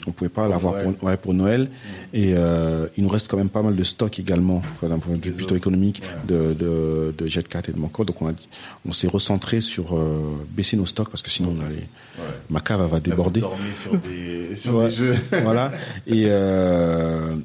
[0.07, 1.69] On pouvait pas l'avoir pour, ouais, pour Noël.
[2.13, 5.21] Et euh, il nous reste quand même pas mal de stock également, d'un point de
[5.23, 8.03] vue plutôt économique, de, de, de Jet 4 et de Manco.
[8.05, 8.47] Donc on, a dit-
[8.87, 11.87] on s'est recentré sur euh, baisser nos stocks parce que sinon on allait,
[12.19, 12.25] Ouais.
[12.49, 13.41] ma cave va déborder.
[13.81, 14.89] sur des, sur Ouais.
[14.89, 15.15] des jeux.
[15.43, 15.71] voilà.
[16.05, 17.35] Et euh,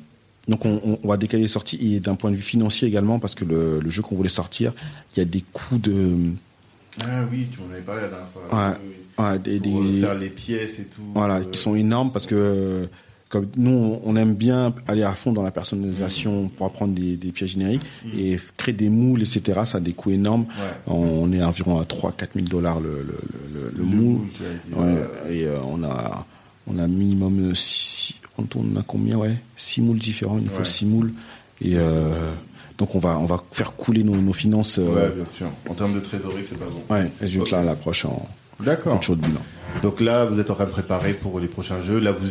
[0.49, 3.19] donc on, on- on va décaler les sorties et d'un point de vue financier également
[3.19, 4.73] parce que le, le jeu qu'on voulait sortir,
[5.15, 6.17] il y a des coûts de
[7.03, 8.43] Ah oui, tu m'en avais parlé la dernière fois.
[8.51, 8.77] Ouais.
[8.85, 9.25] Oui, oui.
[9.25, 11.03] ouais, des, Pour des- euh, faire les pièces et tout.
[11.15, 12.87] voilà euh, qui sont énormes parce que euh,
[13.29, 17.33] comme nous on- aime bien aller à fond dans la personnalisation pour apprendre des, des
[17.33, 17.83] pièces génériques
[18.17, 19.61] et créer des moules etc.
[19.65, 20.43] Ça a des coûts énormes.
[20.45, 20.93] Ouais.
[20.95, 23.11] On est environ à 3 4 000 dollars le, le, le,
[23.55, 24.21] le- le Le moule.
[24.77, 26.25] Ouais, et euh, on a
[26.69, 29.35] on a minimum 6 on tourne à combien ouais?
[29.57, 30.65] 6 moules différents, il nous faut Ouais.
[30.65, 31.13] 6 moules
[31.63, 32.33] et euh,
[32.79, 35.47] donc on va on va faire couler nos, nos finances Ouais, euh, bien sûr.
[35.69, 36.95] En termes de trésorerie, c'est pas bon.
[36.95, 37.47] ouais, et je vais Ok.
[37.49, 38.27] être là l'approche en
[38.61, 38.99] D'accord.
[39.01, 39.41] bilan.
[39.83, 41.99] Donc là, vous êtes en train de préparer pour les prochains jeux.
[41.99, 42.27] Là, vous,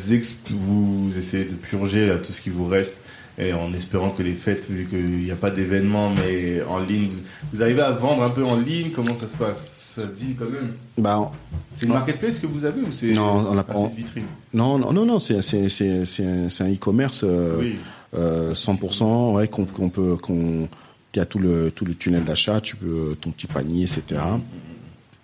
[0.49, 2.95] vous essayez de purger là, tout ce qui vous reste.
[3.37, 7.09] Et en espérant que les fêtes, vu qu'il n'y a pas d'événements, mais en ligne,
[7.11, 7.19] vous,
[7.53, 9.71] vous arrivez à vendre un peu en ligne Comment ça se passe?
[9.95, 10.73] Ça se dit quand même?
[10.97, 11.31] Bah
[11.75, 14.25] C'est une marketplace que vous avez ou c'est Non, on pas- vitrine?
[14.53, 17.75] Non non non non c'est c'est un e-commerce euh, Oui.
[18.15, 20.67] Euh, 100% ouais qu'on peut qu'on
[21.13, 24.21] il y a tout le tout le tunnel d'achat, tu peux ton petit panier etc.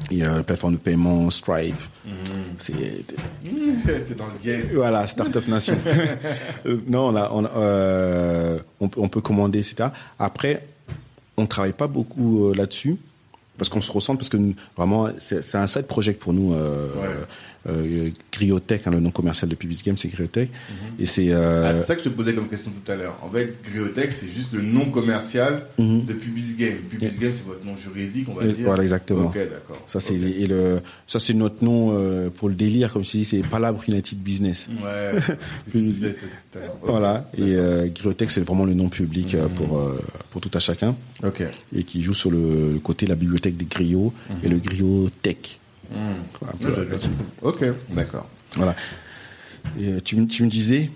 [0.10, 1.76] Et euh, plateforme de paiement Stripe.
[2.58, 2.74] C'est
[3.86, 4.64] T'es dans le game.
[4.74, 5.78] Voilà, Startup Nation.
[6.66, 9.90] Euh, non, on, a, on, euh, on, peut- on peut commander, etc.
[10.20, 10.68] Après,
[11.38, 12.98] on travaille pas beaucoup euh, là-dessus
[13.58, 16.54] parce qu'on se ressent parce que nous, vraiment c'est c'est un side project pour nous
[16.54, 17.08] euh, Ouais.
[17.68, 20.96] Euh, Griotech hein, le nom commercial de Pubis Game c'est Griotech Mhm.
[21.00, 23.18] et c'est Ah, euh, c'est ça que je te posais comme question tout à l'heure.
[23.22, 26.06] En fait, Griotech, c'est juste le nom commercial Mhm.
[26.06, 26.78] de Pubis Game.
[26.90, 28.66] Pubis Game, c'est votre nom juridique, on va Et dire.
[28.66, 29.28] voilà, exactement.
[29.28, 29.78] Ok, d'accord.
[29.88, 30.24] ça c'est Ok.
[30.40, 33.84] et le ça c'est notre nom euh, pour le délire comme je dis c'est Palabre
[33.88, 35.20] United Business Ouais,
[35.72, 36.02] Pubis.
[36.56, 39.56] Ok, voilà et euh, Griotech c'est vraiment le nom public Mhm.
[39.56, 40.00] pour euh,
[40.32, 41.44] pour tout à chacun Ok.
[41.76, 44.14] et qui joue sur le, le côté de la bibliothèque des griots
[44.44, 45.60] et le griot tech
[45.94, 47.10] Un peu là-dessus.
[47.42, 48.28] Ok, d'accord.
[48.56, 48.76] voilà
[49.80, 50.90] et euh, tu, me- tu me disais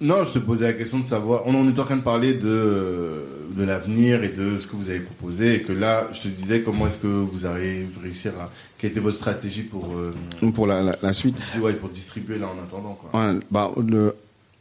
[0.00, 1.42] Non, je te posais la question de savoir.
[1.46, 3.24] On en est en train de parler de,
[3.54, 5.56] de l'avenir et de ce que vous avez proposé.
[5.56, 8.50] Et que là, je te disais comment est-ce que vous allez réussir à.
[8.78, 10.14] Quelle était votre stratégie pour, euh,
[10.54, 13.10] pour la, la, la suite ouais, pour distribuer là en attendant quoi.
[13.20, 14.16] Ouais, bah, le,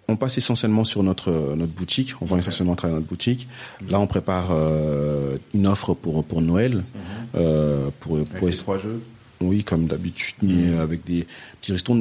[0.09, 2.13] on passe essentiellement sur notre notre boutique.
[2.19, 3.47] On vend essentiellement à travers notre boutique.
[3.89, 6.83] Là, on prépare euh, une offre pour pour Noël.
[7.35, 8.99] euh, pour, Avec pour les trois jeux.
[9.41, 11.25] Oui, comme d'habitude, mais avec des
[11.61, 11.97] petits restos,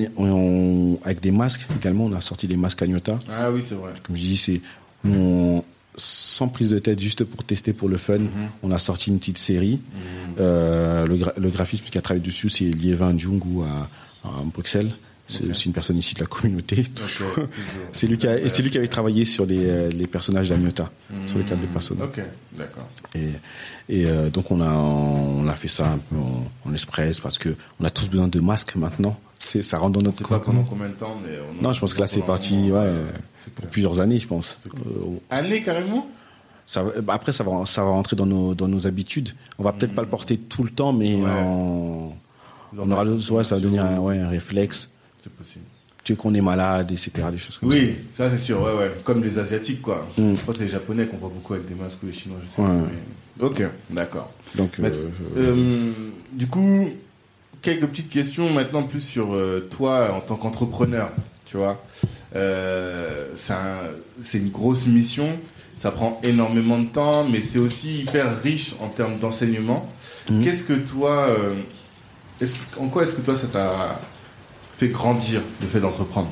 [1.05, 2.07] avec des masques également.
[2.07, 3.19] On a sorti des masques Agnota.
[3.31, 3.93] Ah oui, c'est vrai.
[4.03, 4.61] Comme je dis, c'est
[5.05, 5.63] on-
[5.97, 8.19] sans prise de tête, juste pour tester pour le fun.
[8.63, 9.81] On a sorti une petite série.
[10.39, 13.89] Euh, le, gra- le graphiste qui a travaillé dessus, c'est Liévin Djungu à,
[14.29, 14.93] à Bruxelles.
[15.31, 15.51] C'est Ok.
[15.51, 16.85] aussi une personne ici de la communauté.
[17.93, 20.91] C'est lui, lui qui avait travaillé sur les, euh, les personnages d'Agnota,
[21.27, 21.99] sur les cartes des personnes.
[22.03, 22.21] Ok,
[22.57, 22.89] d'accord.
[23.15, 23.29] Et,
[23.91, 27.37] et euh, donc on a on a fait ça un peu en, en express parce
[27.39, 29.19] que on a tous besoin de masques maintenant.
[29.39, 31.95] Ça rentre dans notre pas pendant combien de temps, mais on en Non, je pense
[31.95, 32.93] que là c'est parti ouais,
[33.45, 34.59] c'est pour plusieurs années, je pense.
[34.67, 36.07] Euh, Année carrément?
[36.67, 39.31] Ça bah, après ça va ça va rentrer dans nos dans nos habitudes.
[39.59, 41.31] On va peut-être pas le porter tout le temps, mais Ouais.
[41.31, 42.15] en-
[42.77, 44.91] on aura ouais, ça va devenir un, ouais, un réflexe.
[45.29, 45.65] C'est possible.
[46.05, 47.11] Tu sais qu'on est malade, etc.
[47.31, 48.91] Des choses comme Oui, ça c'est sûr, ouais, ouais.
[49.05, 50.09] Comme les Asiatiques, quoi.
[50.17, 50.35] Mm.
[50.37, 52.39] Je crois que c'est les Japonais qu'on voit beaucoup avec des masques ou les Chinois,
[52.43, 52.79] je sais Ouais.
[53.39, 53.47] pas.
[53.47, 54.33] Ok, d'accord.
[54.55, 54.91] Donc euh,
[55.37, 55.93] je- euh,
[56.33, 56.89] du coup,
[57.63, 61.13] quelques petites questions maintenant plus sur euh, toi en tant qu'entrepreneur,
[61.45, 61.85] tu vois.
[62.35, 63.91] Euh, c'est un-
[64.23, 65.29] c'est une grosse mission,
[65.77, 69.89] ça prend énormément de temps, mais c'est aussi hyper riche en termes d'enseignement.
[70.31, 70.43] Mhm.
[70.43, 71.29] Qu'est-ce que toi,
[72.81, 74.01] en quoi est-ce que toi ça t'a
[74.79, 76.31] fait grandir le fait d'entreprendre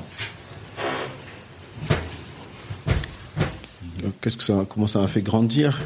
[4.04, 5.78] euh, qu'est-ce que ça comment ça m'a fait grandir?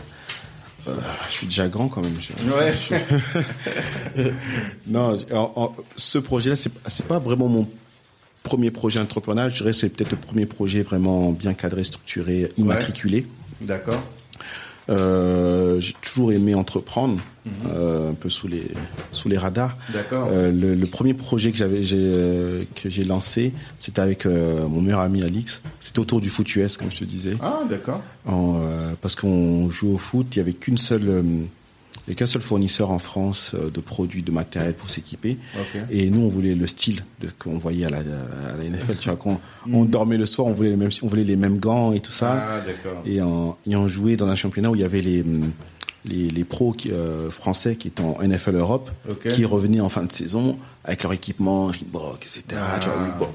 [0.88, 0.96] Euh,
[1.28, 2.12] Je suis déjà grand quand même.
[4.86, 7.68] Non, en- en- ce projet-là, c'est c'est pas vraiment mon
[8.42, 9.50] premier projet entrepreneurial.
[9.50, 13.26] Je dirais que c'est peut-être le premier projet vraiment bien cadré, structuré, immatriculé.
[13.60, 14.02] D'accord.
[14.90, 17.20] Euh, j'ai toujours aimé entreprendre,
[17.68, 18.66] euh, un peu sous les
[19.12, 19.76] sous les radars.
[20.12, 25.00] Euh, le, le premier projet que j'avais j'ai, que j'ai lancé, c'était avec mon meilleur
[25.00, 25.60] ami Alix.
[25.78, 27.36] C'était autour du foot US, comme je te disais.
[27.40, 28.02] Ah, d'accord.
[29.00, 31.22] Parce qu'on joue au foot, il y avait qu'une seule,
[32.10, 35.36] il y avait qu'un seul fournisseur en France euh, de produits, de matériel pour s'équiper.
[35.90, 37.04] Et nous, on voulait le style
[37.38, 38.96] qu'on voyait à la, à la NFL.
[38.98, 39.40] Tu vois, quand
[39.72, 42.10] on dormait le soir, on voulait les mêmes, on voulait les mêmes gants et tout
[42.12, 42.44] ça.
[42.48, 42.60] Ah.
[43.06, 45.24] Et en, et on jouait dans un championnat où il y avait les
[46.06, 48.90] les, les pros qui, euh, français qui étaient en NFL Europe,
[49.34, 52.42] qui revenaient en fin de saison avec leur équipement Reebok, etc.
[52.56, 52.78] Ah.
[52.80, 53.28] Tu vois, Reebok.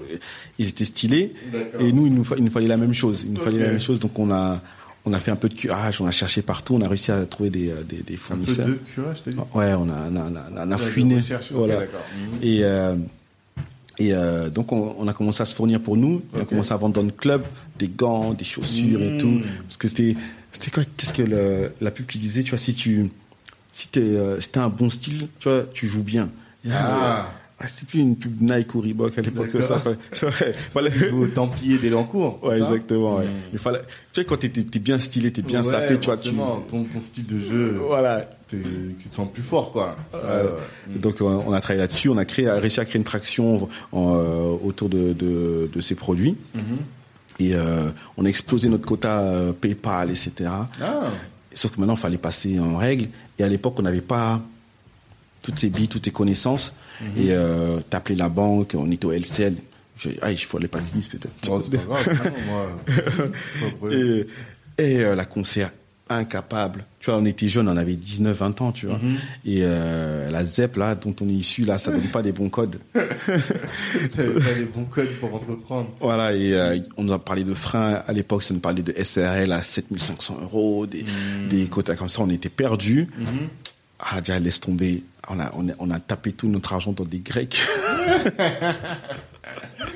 [0.58, 1.34] Ils étaient stylés.
[1.80, 3.24] Et nous, il nous, fa- il nous fallait la même chose.
[3.28, 4.00] Il nous fallait la même chose.
[4.00, 4.62] Donc on a
[5.06, 7.24] on a fait un peu de curage, on a cherché partout, on a réussi à
[7.26, 8.68] trouver des, euh, des, des Un peu fournisseurs.
[8.68, 10.26] de curage, t'as dit Ouais, on a, on a,
[10.66, 11.20] on a, on fouiné.
[11.52, 11.80] Voilà.
[11.82, 12.40] Mhm.
[12.42, 12.96] Et, euh,
[13.98, 16.22] et euh, donc, on, on a commencé à se fournir pour nous.
[16.34, 17.44] On a commencé à vendre dans le club
[17.80, 19.18] des gants, des chaussures et Mhm.
[19.20, 19.42] tout.
[19.64, 20.16] Parce que c'était,
[20.52, 23.10] c'était quoi Qu'est-ce que le- la pub qui disait Tu vois, si tu,
[23.72, 26.30] si t'es, si un bon style, tu vois, tu joues bien.
[26.72, 27.32] Ah.
[27.66, 29.82] Ah, c'est plus une pub Nike ou Reebok à l'époque que ça.
[29.86, 32.40] Ouais, fallait- Au Templier d'Elancourt.
[32.44, 33.18] Ouais, exactement.
[33.18, 33.26] Ouais.
[33.26, 33.32] Mhm.
[33.54, 36.32] Il fallait, tu sais, quand t'es, bien stylé, t'es bien Ouais, sapé, tu vois, tu,
[36.34, 38.30] ton, ton style de jeu, voilà.
[38.50, 38.58] tu
[39.10, 39.98] te sens plus fort, quoi.
[40.14, 40.44] Euh,
[40.90, 40.98] ouais.
[41.00, 44.16] Donc on a travaillé là-dessus, on a créé, a réussi à créer une traction en,
[44.16, 46.36] euh, autour de, de, de ces produits.
[46.54, 46.64] Mhm.
[47.40, 50.32] Et euh, on a explosé notre quota PayPal, etc.
[50.82, 51.10] Ah,
[51.54, 53.08] Sauf que maintenant, il fallait passer en règle.
[53.40, 54.42] Et à l'époque, on n'avait pas
[55.42, 56.74] toutes ces billes, toutes ces connaissances.
[57.02, 57.08] Mhm.
[57.18, 59.56] Et euh, t'appelais la banque, on était au LCL.
[59.98, 61.28] J'ai ah, il faut aller pas peut-être.
[61.42, 62.70] c'est pas grave, non, moi.
[63.82, 63.88] pas.
[63.96, 64.28] Et,
[64.78, 65.72] et euh, la concert
[66.10, 66.86] incapable.
[67.00, 68.98] Tu vois, on était jeunes, on avait 19, 20 ans, tu vois.
[69.00, 69.16] Mhm.
[69.46, 72.50] Et euh, la ZEP, là, dont on est issu, là, ça donne pas des bons
[72.50, 72.78] codes.
[72.94, 74.22] Pas
[74.58, 75.90] les bons codes pour entreprendre.
[76.00, 78.04] Voilà, et euh, on nous a parlé de freins.
[78.08, 81.50] À l'époque, ça nous parlait de SRL à 7500 euros, des, Mhm.
[81.50, 82.22] des quotas comme ça.
[82.22, 83.08] On était perdus.
[83.18, 83.28] Mhm.
[84.22, 85.04] Déjà, laisse tomber.
[85.28, 87.58] On a, on a, on a tapé tout notre argent dans des grecs.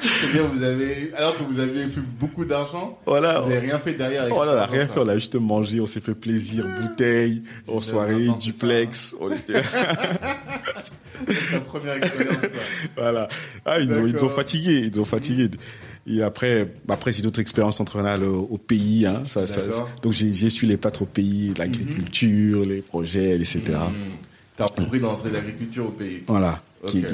[0.01, 3.39] C'est bien, vous avez, alors que vous avez fait beaucoup d'argent, Voilà.
[3.39, 4.23] vous n'avez rien fait derrière.
[4.23, 7.43] avec Oh là, on rien fait, on a juste mangé, on s'est fait plaisir, bouteille,
[7.67, 9.15] en soirée, duplex.
[9.19, 9.61] on était-
[11.27, 12.49] C'est ta première expérience, quoi.
[12.95, 13.27] voilà.
[13.65, 15.49] Ah, ils nous, ils ont fatigués, ils ont fatigués.
[16.07, 19.05] Et après, après j'ai d'autres expériences entrepreneuriales au, au pays.
[19.05, 19.61] Hein, ça, ça,
[20.01, 23.61] donc j'ai su les plâtres au pays, l'agriculture, les projets, etc.
[23.67, 24.28] Hmm.
[24.59, 26.21] T'as repris dans l'entrée d'agriculture au pays.
[26.27, 26.61] Voilà.
[26.85, 27.05] Qui,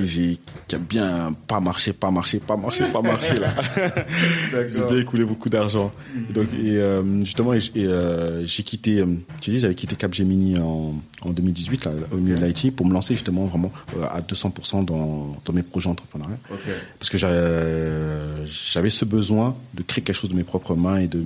[0.74, 3.54] a bien pas marché, pas marché, pas marché, pas marché là.
[4.52, 5.92] J'ai bien écoulé beaucoup d'argent.
[6.16, 9.06] Et Donc et euh, justement et, euh, j'ai quitté, euh,
[9.42, 12.94] j'ai dit j'avais quitté Capgemini en, en 2018 là, au milieu de l'IT pour me
[12.94, 16.38] lancer justement vraiment euh, à 200% dans, dans mes projets entrepreneuriaux.
[17.00, 21.08] Parce que j'avais j'avais ce besoin de créer quelque chose de mes propres mains et
[21.08, 21.24] de,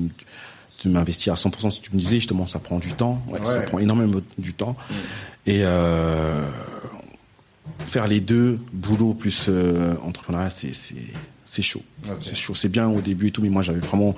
[0.84, 1.72] de m'investir à 100%.
[1.72, 4.76] Si tu me disais justement ça prend du temps, ouais, ça prend énormément du temps.
[5.46, 6.46] Et euh,
[7.86, 11.82] faire les deux, boulot plus euh, entrepreneuriat, c'est chaud.
[12.22, 12.56] C'est chaud.
[12.56, 14.16] C'est bien au début et tout, mais moi j'avais vraiment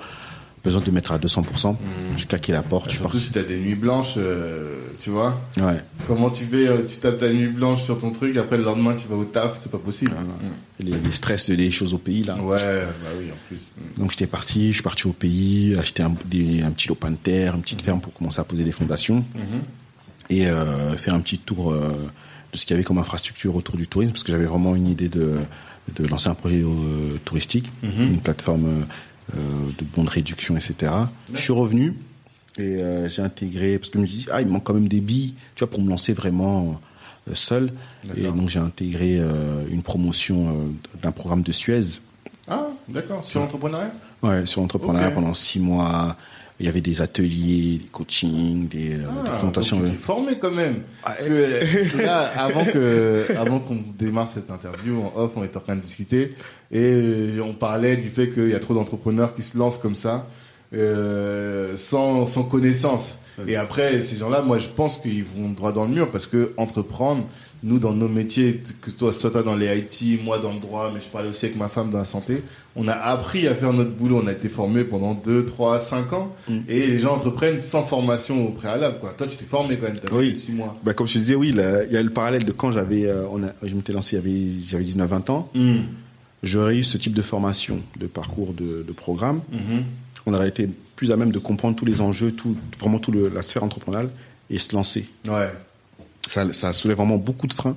[0.64, 1.76] besoin de mettre à 200%.
[2.16, 2.86] J'ai claqué la porte.
[2.90, 3.26] je Surtout parti.
[3.26, 5.40] si t'as des nuits blanches, euh, tu vois.
[5.56, 5.80] Ouais.
[6.06, 8.94] Comment tu fais, euh, tu tapes ta nuit blanche sur ton truc, après le lendemain
[8.94, 10.12] tu vas au taf, c'est pas possible.
[10.78, 12.36] Les, les stress des choses au pays là.
[12.36, 13.58] Ouais, bah oui, en plus.
[13.76, 14.00] Mm.
[14.00, 17.16] Donc j'étais parti, je suis parti au pays, acheter un, des- un petit lopin de
[17.16, 19.24] terre, une petite ferme pour commencer à poser des fondations
[20.30, 23.88] et euh, faire un petit tour de ce qu'il y avait comme infrastructure autour du
[23.88, 25.32] tourisme parce que j'avais vraiment une idée de,
[25.96, 26.62] de lancer un projet
[27.24, 28.86] touristique, une plateforme
[29.34, 30.92] de bons de réduction, etc.
[31.32, 31.96] Je suis revenu
[32.58, 34.74] et euh, j'ai intégré parce que je me suis dit ah il me manque quand
[34.74, 36.80] même des billes, tu vois pour me lancer vraiment
[37.28, 37.72] euh, seul
[38.16, 40.52] et donc j'ai intégré euh, une promotion euh,
[41.02, 42.00] d'un programme de Suez
[42.48, 43.24] Ah, d'accord.
[43.24, 43.92] Sur l'entrepreneuriat?
[44.22, 46.16] Ouais, sur l'entrepreneuriat pendant six mois.
[46.62, 49.80] Il y avait des ateliers, des coachings, des, euh, des Ah, présentations.
[49.80, 50.76] donc tu formé quand même.
[51.02, 55.56] Ah, Parce que là, avant que, avant qu'on démarre cette interview en off, on était
[55.56, 56.34] en train de discuter
[56.70, 59.96] et euh, on parlait du fait qu'il y a trop d'entrepreneurs qui se lancent comme
[59.96, 60.28] ça,
[60.72, 63.18] euh, sans, sans connaissance.
[63.48, 66.52] Et après, ces gens-là, moi, je pense qu'ils vont droit dans le mur parce que
[66.58, 67.24] entreprendre,
[67.64, 70.90] nous, dans nos métiers, que toi, soit toi dans les IT, moi dans le droit,
[70.92, 72.42] mais je parlais aussi avec ma femme dans la santé,
[72.74, 74.20] on a appris à faire notre boulot.
[74.22, 76.34] On a été formé pendant 2, 3, 5 ans.
[76.68, 79.12] Et les gens entreprennent sans formation au préalable, quoi.
[79.16, 80.30] Toi, tu t'es formé quand même, t'as Oui.
[80.30, 80.76] fait 6 mois.
[80.82, 83.26] Bah, comme je te disais, oui, il y a le parallèle de quand j'avais, euh,
[83.30, 84.16] on a, je m'étais lancé,
[84.66, 85.50] j'avais 19-20 ans.
[86.42, 89.40] J'aurais eu ce type de formation, de parcours, de, de programme.
[89.52, 89.84] Mhm.
[90.26, 93.42] On aurait été plus à même de comprendre tous les enjeux, tout, vraiment toute la
[93.42, 94.10] sphère entrepreneuriale
[94.50, 95.06] et se lancer.
[95.28, 95.50] Ouais.
[96.28, 97.76] Ça, ça soulève vraiment beaucoup de freins.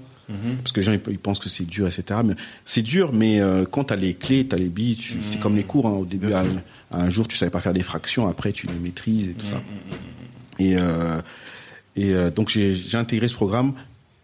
[0.62, 2.22] Parce que les gens ils, pensent que c'est dur, etc.
[2.26, 2.34] Mais
[2.66, 5.64] c'est dur, mais euh, quand t'as les clés, t'as les billes, tu- c'est comme les
[5.64, 5.86] cours.
[5.86, 6.44] Hein, au début, à,
[6.92, 9.62] un jour, tu savais pas faire des fractions, après tu les maîtrises et tout ça.
[10.58, 11.22] Et, euh,
[11.96, 13.74] et euh, donc j'ai j'ai intégré ce programme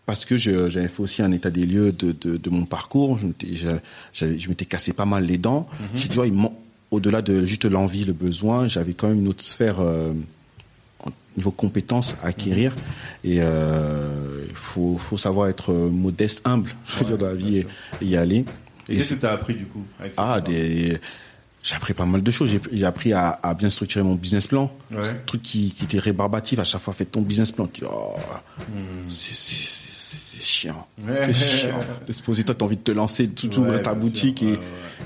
[0.07, 3.19] parce que je- j'avais fait aussi un état des lieux de, de, de mon parcours.
[3.19, 3.67] Je m'étais je-
[4.13, 5.67] j'avais- je m'étais cassé pas mal les dents.
[5.93, 6.51] J'ai dit, ouais, il man-
[6.89, 10.13] au-delà de juste l'envie, le besoin, j'avais quand même une autre sphère euh,
[11.37, 12.75] niveau compétences à acquérir.
[13.23, 17.35] Et euh, il faut, faut savoir être modeste, humble, je veux Ouais, dire, dans la
[17.35, 17.67] vie et,
[18.01, 18.45] et y aller.
[18.89, 20.99] Et Et qu'est-ce que t'as appris du coup avec ah, des...
[21.63, 22.49] J'ai appris pas mal de choses.
[22.71, 24.71] J'ai- appris à, à bien structurer mon business plan.
[24.91, 25.15] Ouais.
[25.27, 26.57] Truc qui, qui était rébarbatif.
[26.57, 27.67] À chaque fois, fais ton business plan.
[27.67, 28.15] Tu dis, oh,
[29.09, 29.90] c'est- c'est
[30.37, 30.87] c'est- chiant.
[31.05, 31.15] Ouais.
[31.25, 31.79] C'est chiant.
[32.07, 34.59] De se poser, toi, t'as envie de te lancer, tout Ouais, ouvrir ta boutique sûr.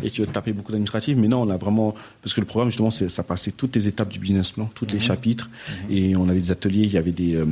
[0.03, 1.15] et, tu vas te taper beaucoup d'administratifs.
[1.18, 4.10] Mais non, on a vraiment, parce que le programme, justement, ça passait toutes les étapes
[4.10, 4.91] du business plan, tous Mhm.
[4.93, 5.49] les chapitres.
[5.89, 7.45] Et on avait des ateliers, il y avait des, euh,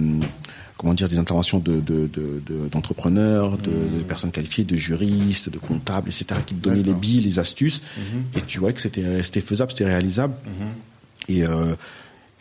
[0.77, 3.57] comment dire, des interventions de, de, de, de- d'entrepreneurs,
[4.07, 6.95] personnes qualifiées, de juristes, de comptables, etc., qui te donnaient les Mhm.
[6.95, 6.99] Mhm.
[6.99, 7.81] billes, les astuces.
[8.35, 10.33] Et tu vois que c'était, c'était faisable, c'était réalisable.
[11.29, 11.73] Et, euh,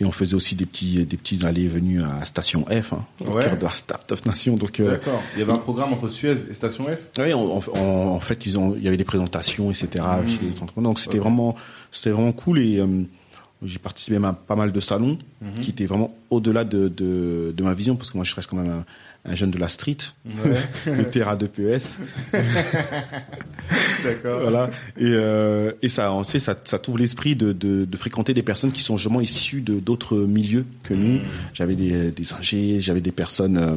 [0.03, 3.05] et on faisait aussi des petits, des petits allées et venues à Station F, hein,
[3.21, 3.45] au Ouais.
[3.45, 4.57] cœur de la Startup Nation.
[4.57, 5.23] Donc, euh, D'accord.
[5.35, 7.19] Il y avait un programme entre Suez et Station F?
[7.19, 9.89] Oui, en, fait, ils ont, il y avait des présentations, etc.
[10.27, 10.91] chez les entrepreneurs.
[10.91, 11.55] Donc c'était vraiment,
[11.93, 12.87] c'était vraiment cool et euh,
[13.63, 15.19] j'ai participé même à pas mal de salons
[15.61, 18.57] qui étaient vraiment au-delà de, de, de ma vision parce que moi je reste quand
[18.57, 18.85] même un,
[19.25, 19.99] un jeune de la street,
[20.87, 21.99] de terra de PS,
[24.05, 24.41] D'accord.
[24.43, 24.71] voilà.
[24.99, 28.43] Et, euh, et ça, on sait, ça, ça t'ouvre l'esprit de, de, de fréquenter des
[28.43, 31.21] personnes qui sont justement issues de d'autres milieux que nous.
[31.55, 33.59] J'avais des, des ingés, j'avais des personnes.
[33.59, 33.77] euh,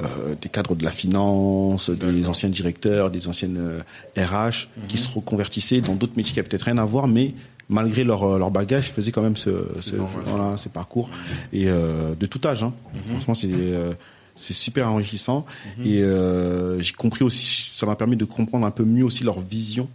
[0.00, 3.80] euh, des cadres de la finance, des anciens directeurs, des anciennes euh,
[4.20, 7.32] RH, qui se reconvertissaient dans d'autres métiers qui avaient peut-être rien à voir, mais
[7.68, 9.50] malgré leur, euh, leur bagage, ils faisaient quand même ce,
[9.82, 9.94] ce-
[10.24, 11.08] voilà, ces parcours.
[11.52, 12.72] Et euh, de tout âge, hein.
[13.10, 13.92] franchement, c'est euh,
[14.36, 15.44] c'est super enrichissant.
[15.84, 19.40] Et euh, j'ai compris aussi, ça m'a permis de comprendre un peu mieux aussi leur
[19.40, 19.88] vision.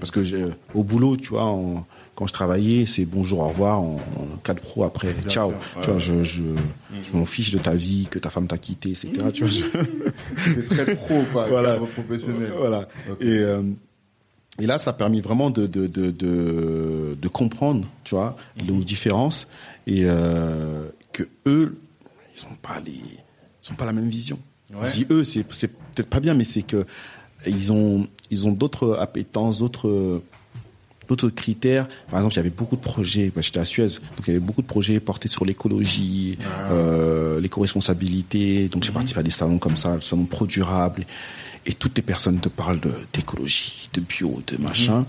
[0.00, 0.44] Parce que j'ai-
[0.74, 1.54] au boulot, tu vois,
[2.14, 3.98] quand je travaillais, c'est bonjour, au revoir, en,
[4.46, 5.48] de pro après, Bien ciao.
[5.50, 6.42] sûr, ouais, tu vois, je, je,
[7.02, 9.10] je m'en fiche de ta vie, que ta femme t'a quitté, etc.
[9.32, 9.64] tu vois, je-
[10.54, 11.74] C'est très pro, quoi, Voilà.
[11.74, 12.52] cadre professionnel.
[12.56, 12.88] voilà.
[13.20, 13.62] Et, euh,
[14.60, 18.36] Et là, ça a permis vraiment de, de, de, de, de comprendre, tu vois,
[18.66, 19.48] nos différences
[19.86, 21.78] et euh, que eux,
[22.36, 23.00] ils sont pas les,
[23.66, 24.38] sont pas la même vision.
[24.72, 24.88] Ouais.
[24.88, 26.86] Je dis eux, c'est c'est peut-être pas bien, mais c'est que
[27.46, 30.22] ils ont ils ont d'autres appétences, d'autres
[31.08, 31.86] d'autres critères.
[32.08, 33.30] Par exemple, il y avait beaucoup de projets.
[33.34, 36.38] Bah, J'étais à Suez, donc il y avait beaucoup de projets portés sur l'écologie,
[36.70, 38.68] euh, l'éco-responsabilité.
[38.68, 41.04] Donc j'ai participé à des salons comme ça, le salon pro durable,
[41.66, 42.80] et toutes les personnes te parlent
[43.12, 45.06] d'écologie, de, bio, de machin.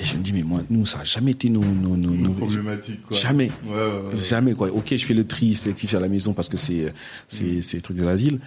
[0.00, 2.32] Et je me dis mais moi, nous, ça a jamais été nos nos nos, nos-
[2.32, 3.16] Problématique, quoi.
[3.16, 3.50] Jamais.
[3.66, 4.16] Ouais, ouais, ouais.
[4.16, 4.68] Jamais quoi.
[4.72, 6.92] Ok, je fais le tri sélectif à la maison parce que c'est
[7.28, 7.62] c'est Mm.
[7.62, 8.40] c'est les trucs de la ville,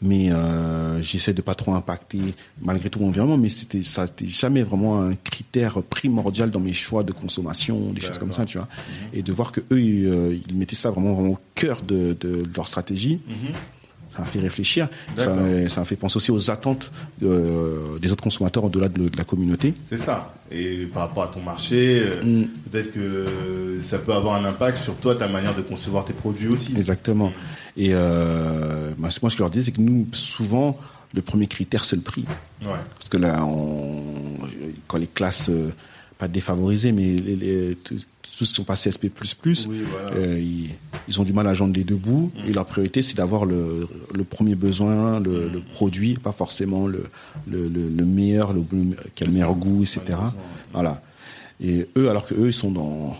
[0.00, 2.20] mais euh, j'essaie de pas trop impacter
[2.62, 3.36] malgré tout l'environnement.
[3.36, 8.00] Mais c'était ça, c'était jamais vraiment un critère primordial dans mes choix de consommation, des
[8.00, 8.66] choses comme ça, tu vois.
[8.68, 9.18] Mm-hmm.
[9.18, 12.16] Et de voir que eux ils, euh, ils mettaient ça vraiment, vraiment au cœur de,
[12.20, 13.20] de, de leur stratégie.
[14.14, 14.88] Ça m'a fait réfléchir.
[15.16, 15.34] Ça,
[15.68, 16.90] ça m'a fait penser aussi aux attentes
[17.22, 19.72] euh, des autres consommateurs au-delà de, de la communauté.
[19.88, 20.34] C'est ça.
[20.50, 22.44] Et par rapport à ton marché, euh, Mm.
[22.70, 26.48] peut-être que ça peut avoir un impact sur toi, ta manière de concevoir tes produits
[26.48, 26.72] aussi.
[26.76, 27.32] Exactement.
[27.76, 30.76] Et euh, bah, moi, ce que je leur dis, c'est que nous, souvent,
[31.14, 32.24] le premier critère, c'est le prix.
[32.62, 32.68] Ouais.
[32.98, 34.02] Parce que là, on,
[34.88, 35.50] quand les classes,
[36.18, 37.78] pas défavorisées, mais les, les-
[38.40, 39.08] tous qui sont passés SP++,
[39.68, 40.16] Oui, voilà.
[40.16, 40.70] euh, ils,
[41.08, 42.30] ils ont du mal à joindre les deux bouts.
[42.48, 47.04] Et leur priorité, c'est d'avoir le, le premier besoin, le, le produit, pas forcément le,
[47.46, 50.18] le, le, le meilleur, le, le- qui a le meilleur goût, etc.
[50.72, 51.02] Voilà.
[51.60, 53.14] Et eux, alors que eux, ils sont dans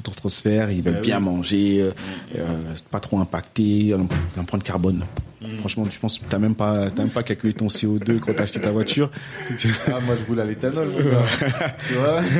[0.00, 1.24] d'autres sphères, ils veulent Bah bien oui.
[1.24, 1.90] manger, euh,
[2.38, 2.44] euh,
[2.90, 3.94] pas trop impacté,
[4.36, 5.04] l'empreinte carbone.
[5.42, 5.56] Mm.
[5.56, 8.44] Franchement, je pense que t'as même pas, t'as même pas calculé ton CO2 quand t'as
[8.44, 9.10] acheté ta voiture.
[9.88, 10.88] Ah, moi, je roule à l'éthanol,
[11.88, 12.20] tu vois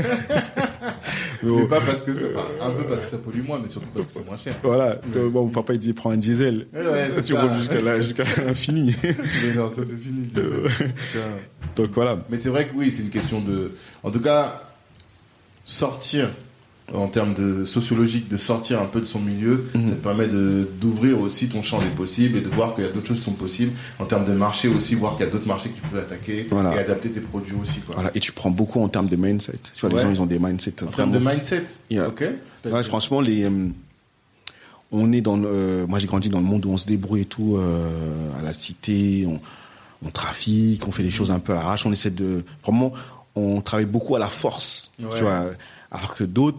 [1.44, 2.26] Mais pas parce que ça,
[2.60, 4.54] un peu parce que ça pollue moins, mais surtout parce que c'est moins cher.
[4.62, 5.00] Voilà.
[5.16, 6.68] Euh, Bon, mon papa, il disait, prends un diesel.
[6.72, 7.42] Ouais, ouais, c'est tu ça.
[7.42, 8.94] roules jusqu'à l'infini.
[9.02, 10.22] Mais non, ça c'est fini.
[10.28, 10.86] Putain.
[11.74, 12.18] Donc voilà.
[12.30, 13.72] Mais c'est vrai que oui, c'est une question de.
[14.04, 14.62] En tout cas,
[15.64, 16.28] sortir
[16.92, 19.88] en termes de sociologique, de sortir un peu de son milieu, Mhm.
[19.88, 22.90] ça te permet d'ouvrir aussi ton champ des possibles et de voir qu'il y a
[22.90, 23.72] d'autres choses qui sont possibles.
[23.98, 26.46] En termes de marché aussi, voir qu'il y a d'autres marchés que tu peux attaquer
[26.50, 26.74] Voilà.
[26.74, 27.80] et adapter tes produits aussi.
[27.80, 27.94] Quoi.
[27.94, 28.10] Voilà.
[28.14, 29.52] Et tu prends beaucoup en termes de mindset.
[29.74, 29.96] Tu vois, Ouais.
[29.96, 31.64] les gens, ils ont des mindsets En termes de mindset.
[31.90, 32.08] Yeah.
[32.08, 32.24] Ok.
[32.66, 33.68] Ouais, franchement, les, euh,
[34.90, 37.22] on est dans le, euh, moi j'ai grandi dans le monde où on se débrouille
[37.22, 37.88] et tout, euh,
[38.38, 39.40] à la cité, on,
[40.06, 42.92] on trafique, on fait des choses un peu à l'arrache, on essaie de, vraiment,
[43.34, 45.06] on travaille beaucoup à la force, Ouais.
[45.16, 45.46] tu vois,
[45.90, 46.58] alors que d'autres,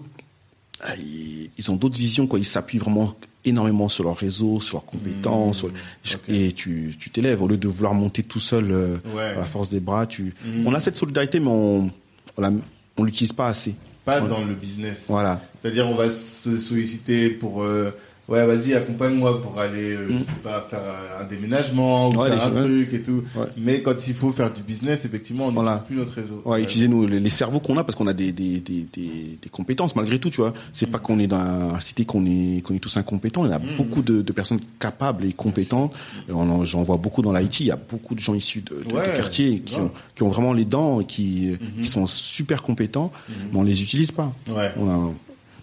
[0.98, 3.14] ils, ils ont d'autres visions, quoi, ils s'appuient vraiment
[3.46, 5.66] énormément sur leur réseau, sur leurs compétences,
[6.04, 6.30] sur- ok.
[6.30, 9.22] et tu, tu t'élèves au lieu de vouloir monter tout seul euh, Ouais.
[9.24, 10.06] à la force des bras.
[10.06, 10.66] Tu, Mm.
[10.68, 11.90] on a cette solidarité, mais on,
[12.98, 13.76] on l'utilise pas assez.
[14.06, 15.06] Pas dans le business.
[15.08, 15.42] Voilà.
[15.62, 17.64] C'est-à-dire, on va se solliciter pour.
[17.64, 17.92] euh,
[18.30, 20.82] ouais, vas-y, accompagne-moi pour aller, euh, je sais pas, faire
[21.20, 22.18] un déménagement ou Mm.
[22.18, 23.24] Ouais, faire un truc et tout.
[23.36, 23.46] Ouais.
[23.58, 25.74] Mais quand il faut faire du business, effectivement, on Voilà.
[25.74, 26.42] n'utilise plus notre réseau.
[26.46, 29.96] Ouais, utiliser nous, les, cerveaux qu'on a parce qu'on a des, des, des, des, compétences
[29.96, 30.54] malgré tout, tu vois.
[30.74, 33.46] C'est pas qu'on est dans la cité qu'on est, qu'on est tous incompétents.
[33.46, 35.94] Il y a beaucoup de, de personnes capables et compétentes.
[36.30, 37.60] Et on en- J'en vois beaucoup dans l'IT.
[37.62, 40.54] Il y a beaucoup de gens issus de, de, quartiers qui ont, qui ont vraiment
[40.54, 41.52] les dents et qui,
[41.82, 43.12] qui sont super compétents,
[43.52, 44.32] mais on les utilise pas.
[44.48, 44.72] Ouais.
[44.78, 45.12] On a,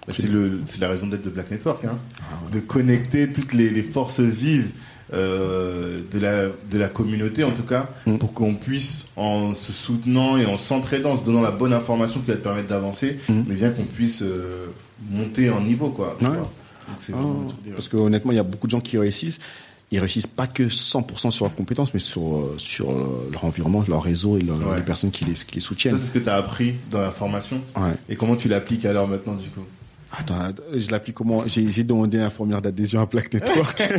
[0.09, 1.99] C'est le, c'est la raison d'être de Black Network, hein.
[2.21, 4.69] Ah de connecter toutes les, les forces vives
[5.13, 8.17] euh, de la de la communauté en tout cas, Mm.
[8.19, 12.21] pour qu'on puisse en se soutenant et en s'entraidant, en se donnant la bonne information
[12.21, 13.43] qui va te permettre d'avancer, Mm.
[13.47, 14.67] mais bien qu'on puisse euh,
[15.11, 16.17] monter en niveau, quoi.
[16.21, 16.29] Ouais.
[16.29, 16.39] Donc,
[17.13, 19.39] Ah, parce que honnêtement, il y a beaucoup de gens qui réussissent.
[19.93, 22.93] Ils réussissent pas que 100% sur leurs compétences, mais sur, euh, sur
[23.33, 24.77] leur environnement, leur réseau et leur- Ouais.
[24.77, 25.97] les personnes qui les, qui les soutiennent.
[25.97, 27.61] c'est ce que tu as appris dans la formation.
[27.77, 27.93] Ouais.
[28.09, 29.63] Et comment tu l'appliques alors maintenant, du coup?
[30.13, 30.39] Attends,
[30.75, 33.81] je l'applique comment J'ai demandé un formulaire d'adhésion à Black Network.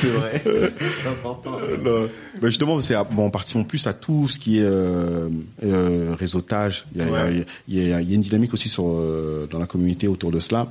[0.00, 0.42] C'est vrai.
[0.44, 1.52] c'est important.
[1.82, 2.08] Non.
[2.40, 5.28] Ben justement, c'est bon, on participe plus à tout ce qui est euh,
[5.64, 6.84] euh, réseautage.
[6.94, 7.46] Il y, a, Ouais.
[7.68, 10.30] il, y a, il y a une dynamique aussi sur, euh, dans la communauté autour
[10.30, 10.68] de cela.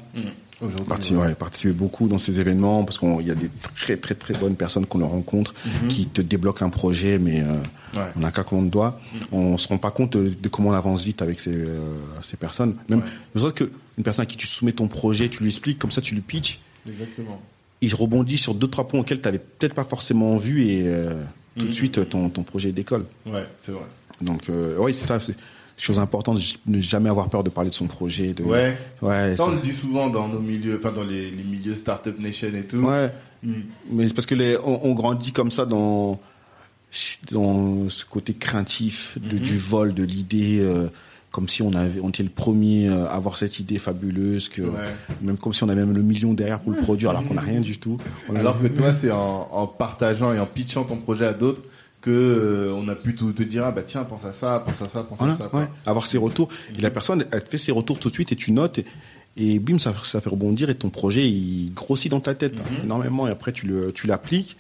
[0.62, 0.86] Aujourd'hui.
[0.88, 4.34] Parti- ouais, participer beaucoup dans ces événements parce qu'il y a des très très très
[4.36, 5.54] bonnes personnes qu'on rencontre
[5.90, 7.58] qui te débloquent un projet, mais euh,
[7.96, 8.08] Ouais.
[8.16, 9.02] on a qu'à comment on doit.
[9.32, 11.80] On se rend pas compte de, de comment on avance vite avec ces, euh,
[12.22, 12.76] ces personnes.
[12.90, 13.04] Même,
[13.36, 13.52] Ouais.
[13.54, 16.14] que une personne à qui tu soumets ton projet, tu lui expliques, comme ça tu
[16.16, 17.42] lui pitches Exactement.
[17.82, 21.22] il rebondit sur deux trois points auxquels tu n'avais peut-être pas forcément vu et euh,
[21.58, 21.68] tout Mhm.
[21.70, 23.06] de suite ton, ton projet décolle.
[23.26, 23.84] Ouais, c'est vrai.
[24.22, 25.20] Donc euh, oui, c'est ça,
[25.78, 28.34] chose importante, ne jamais avoir peur de parler de son projet.
[28.34, 28.78] De, Ouais.
[29.02, 32.18] ouais, Ça, on le dit souvent dans nos milieux, enfin dans les, les milieux Startup
[32.20, 32.78] Nation et tout.
[32.78, 33.10] ouais.
[33.44, 33.54] Mm.
[33.92, 36.20] Mais c'est parce que les, on, on grandit comme ça dans
[37.32, 39.42] dans ce côté craintif de, Mhm.
[39.42, 40.60] du vol, de l'idée.
[40.60, 40.88] euh,
[41.32, 44.78] comme si on avait, on était le premier à avoir cette idée fabuleuse, que Ouais.
[45.22, 47.42] même comme si on avait même le million derrière pour le produire, alors qu'on n'a
[47.42, 47.98] rien du tout.
[48.28, 51.32] On a- Alors que toi, c'est en, en partageant et en pitchant ton projet à
[51.34, 51.62] d'autres
[52.02, 54.82] que euh, on a pu te, te dire ah bah tiens pense à ça, pense
[54.82, 55.56] à ça, pense Voilà, à ça.
[55.56, 55.68] ouais.
[55.86, 56.50] Avoir ses retours.
[56.78, 58.80] Et la personne, elle te fait ses retours tout de suite et tu notes.
[58.80, 58.86] Et,
[59.38, 62.84] et bim, ça, ça fait rebondir et ton projet, il grossit dans ta tête Mhm.
[62.86, 63.28] énormément.
[63.28, 64.58] Et après, tu le, tu l'appliques.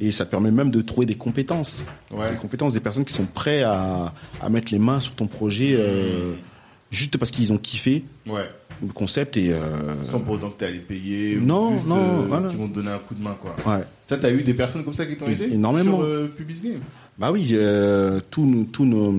[0.00, 1.84] Et ça permet même de trouver des compétences.
[2.10, 2.30] Ouais.
[2.30, 5.74] Des compétences des personnes qui sont prêtes à, à mettre les mains sur ton projet
[5.78, 6.34] euh,
[6.90, 8.48] juste parce qu'ils ont kiffé Ouais.
[8.86, 9.58] Le concept et euh,
[10.10, 11.36] Sans pour autant que tu les payer.
[11.38, 12.48] ou Non, juste, non, euh, voilà.
[12.48, 13.54] Qui vont te donner un coup de main quoi.
[13.66, 13.82] ouais.
[14.08, 15.98] Ça t'as eu des personnes comme ça qui t'ont aidé énormément.
[15.98, 16.80] sur euh, Pubis Game.
[17.18, 19.14] Bah oui, euh, tous nos, tous nos,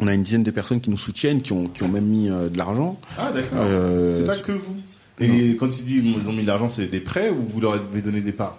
[0.00, 2.28] on a une dizaine de personnes qui nous soutiennent, qui ont, qui ont même mis
[2.28, 2.98] euh, de l'argent.
[3.18, 3.64] Ah d'accord.
[4.14, 4.76] C'est pas que vous.
[5.20, 7.72] Et quand tu dis ils ont mis de l'argent, c'est des prêts ou vous leur
[7.72, 8.58] avez donné des parts?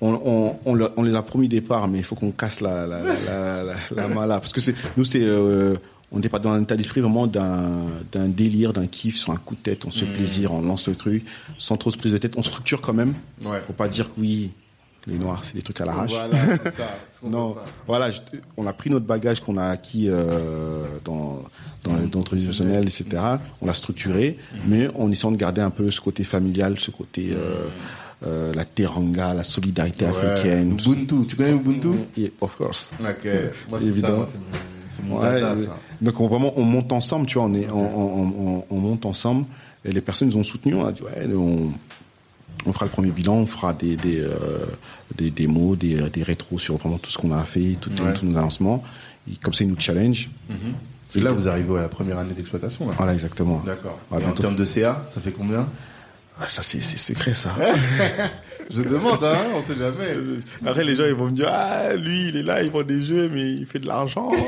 [0.00, 2.60] On, on, on, leur- on les a promis des parts, mais il faut qu'on casse
[2.60, 4.38] la, la, la, la, la, la main là.
[4.38, 5.74] Parce que c'est, nous, c'est, euh,
[6.14, 7.82] on n'est pas dans un état d'esprit vraiment d'un,
[8.12, 9.84] d'un délire, d'un kiff, sur un coup de tête.
[9.84, 11.24] On se fait plaisir, on lance le truc,
[11.58, 12.34] sans trop se prise de tête.
[12.36, 13.14] On structure quand même,
[13.44, 13.60] Ouais.
[13.66, 14.52] pour pas dire que oui,
[15.06, 16.12] les noirs, c'est des trucs à l'arrache.
[16.12, 16.88] Voilà, c'est ça.
[17.24, 18.20] Non, voilà, je-
[18.56, 21.42] on a pris notre bagage qu'on a acquis euh, dans
[21.82, 22.00] dans Mmh.
[22.02, 23.04] les dans le traditionnel, etc.
[23.60, 27.30] On l'a structuré, mais en essayant de garder un peu ce côté familial, ce côté
[27.32, 27.66] euh,
[28.26, 30.10] euh, la teranga, la solidarité Ouais.
[30.10, 30.72] africaine.
[30.78, 31.88] Ubuntu, tu connais Ubuntu?
[32.18, 32.92] Et of course.
[33.00, 34.16] Ok, moi c'est ça, Évidemment.
[34.18, 34.44] moi, c'est mon,
[34.96, 35.76] c'est mon Ouais, dada, euh, ça.
[36.00, 39.06] donc on vraiment on monte ensemble, tu vois, on est on, on, on- on monte
[39.06, 39.46] ensemble
[39.84, 41.70] et les personnes nous ont soutenus, on a dit ouais, on,
[42.66, 44.30] on fera le premier bilan, on fera des des euh,
[45.16, 48.12] des démos, des des rétros sur vraiment tout ce qu'on a fait, tout, Ouais.
[48.14, 48.82] tous nos lancements.
[49.30, 50.30] Et comme ça ils nous challenge.
[51.16, 52.88] Et là, vous arrivez à la première année d'exploitation.
[52.88, 52.94] là.
[52.96, 53.62] Voilà exactement.
[53.64, 53.98] D'accord.
[54.10, 55.66] Ouais, en termes de CA, ça fait combien?
[56.40, 57.54] Ah, ça c'est secret ça.
[58.70, 60.16] Je demande, hein, on sait jamais.
[60.66, 63.02] Après les gens ils vont me dire ah lui il est là, il vend des
[63.02, 64.32] jeux mais il fait de l'argent.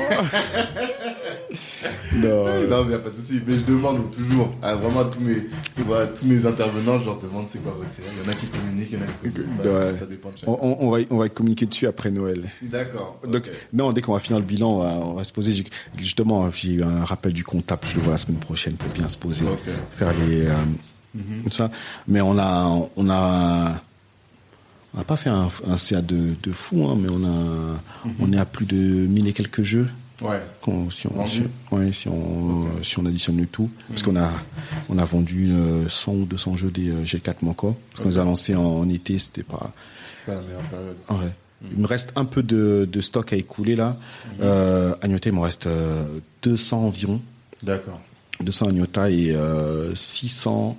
[2.15, 2.45] non.
[2.67, 3.41] Non, mais y a pas de souci.
[3.45, 5.47] Mais je demande toujours, à vraiment tous mes,
[5.77, 8.03] voilà, tous mes intervenants, je leur demande c'est quoi votre CA.
[8.11, 9.69] Il y en a qui communiquent, il y en a qui communiquent pas.
[9.69, 9.91] Ouais.
[9.93, 10.51] Ça, ça dépend de chacun.
[10.51, 12.49] On, va on va communiquer dessus après Noël.
[12.61, 13.19] D'accord.
[13.25, 15.53] Donc, non, dès qu'on va finir le bilan, on va, on va se poser.
[15.97, 19.07] Justement, j'ai eu un rappel du comptable, je le vois la semaine prochaine pour bien
[19.07, 19.45] se poser,
[19.93, 20.53] faire les, euh,
[21.43, 21.69] tout ça.
[22.07, 23.81] Mais on a, on a,
[24.93, 27.79] on n'a pas fait un, un CA de, de fou, hein, mais on a,
[28.19, 29.87] on est à plus de 1000 et quelques jeux.
[30.21, 30.41] Ouais.
[30.89, 32.83] Si, on, si, ouais, si on, Ok.
[32.83, 34.31] si on additionne le tout, parce qu'on a,
[34.89, 38.17] on a vendu euh, 100 ou 200 jeux des euh, G4 Manco, parce qu'on les
[38.17, 39.71] a lancés en, en été, c'était pas,
[40.25, 40.95] pas la meilleure période.
[41.11, 41.35] Ouais.
[41.71, 43.97] Il me reste un peu de, de stock à écouler là.
[44.41, 46.03] Euh, Agnota, il me reste euh,
[46.43, 47.21] 200 environ.
[47.61, 47.99] D'accord.
[48.41, 50.77] 200 Agnota et euh, 600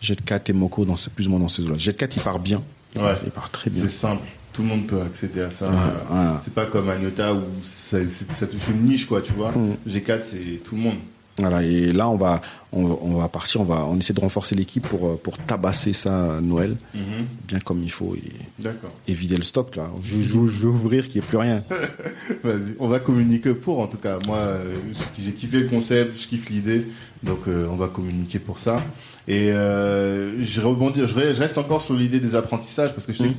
[0.00, 1.78] Jet 4 et Moko dans ce- plus ou moins dans ces eaux-là.
[1.78, 2.62] Jet 4, il part bien.
[2.96, 3.14] Ouais.
[3.24, 3.82] Il part très bien.
[3.84, 4.22] C'est simple.
[4.52, 5.68] Tout le monde peut accéder à ça.
[5.68, 6.24] Ouais, ouais.
[6.42, 7.98] C'est pas comme Agnota où ça,
[8.46, 9.52] touche une niche, quoi, tu vois.
[9.52, 9.76] Mm.
[9.86, 10.96] G4, c'est tout le monde.
[11.38, 11.62] Voilà.
[11.62, 12.40] Et là, on va,
[12.72, 15.36] on, va- on va partir, on va, on essaie de renforcer l'équipe pour, euh, pour
[15.38, 17.02] tabasser ça à Noël, Mhm.
[17.46, 18.92] bien comme il faut et, D'accord.
[19.06, 19.90] et vider le stock là.
[20.02, 21.62] Je, je, je vais ouvrir qu'il n'y ait plus rien.
[22.42, 24.18] Vas-y, on va communiquer pour en tout cas.
[24.26, 24.76] Moi, euh,
[25.22, 26.86] j'ai kiffé le concept, je kiffe l'idée,
[27.22, 28.82] donc euh, on va communiquer pour ça.
[29.28, 33.34] Et euh, je rebondis, reste encore sur l'idée des apprentissages parce que je sais Mhm.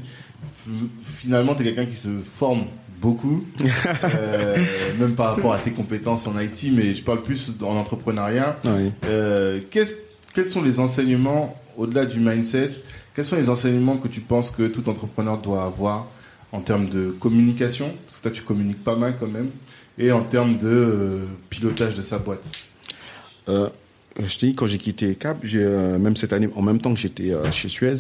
[0.66, 0.72] que
[1.18, 2.64] finalement tu es quelqu'un qui se forme
[3.00, 3.46] beaucoup,
[4.04, 4.58] euh,
[5.00, 8.58] même par rapport à tes compétences en IT, mais je parle plus en entrepreneuriat.
[8.66, 8.92] Ouais.
[9.06, 12.72] Euh, quels sont les enseignements, au-delà du mindset,
[13.16, 16.08] quels sont les enseignements que tu penses que tout entrepreneur doit avoir
[16.52, 17.94] en termes de communication?
[18.06, 19.50] Parce que toi, tu communiques pas mal quand même.
[19.98, 21.20] Et en termes de euh,
[21.50, 22.44] pilotage de sa boîte.
[24.20, 26.80] Euh, je t'ai dit, quand j'ai quitté Cap, j'ai, euh, même cette année, en même
[26.82, 27.96] temps que j'étais euh, chez Suez,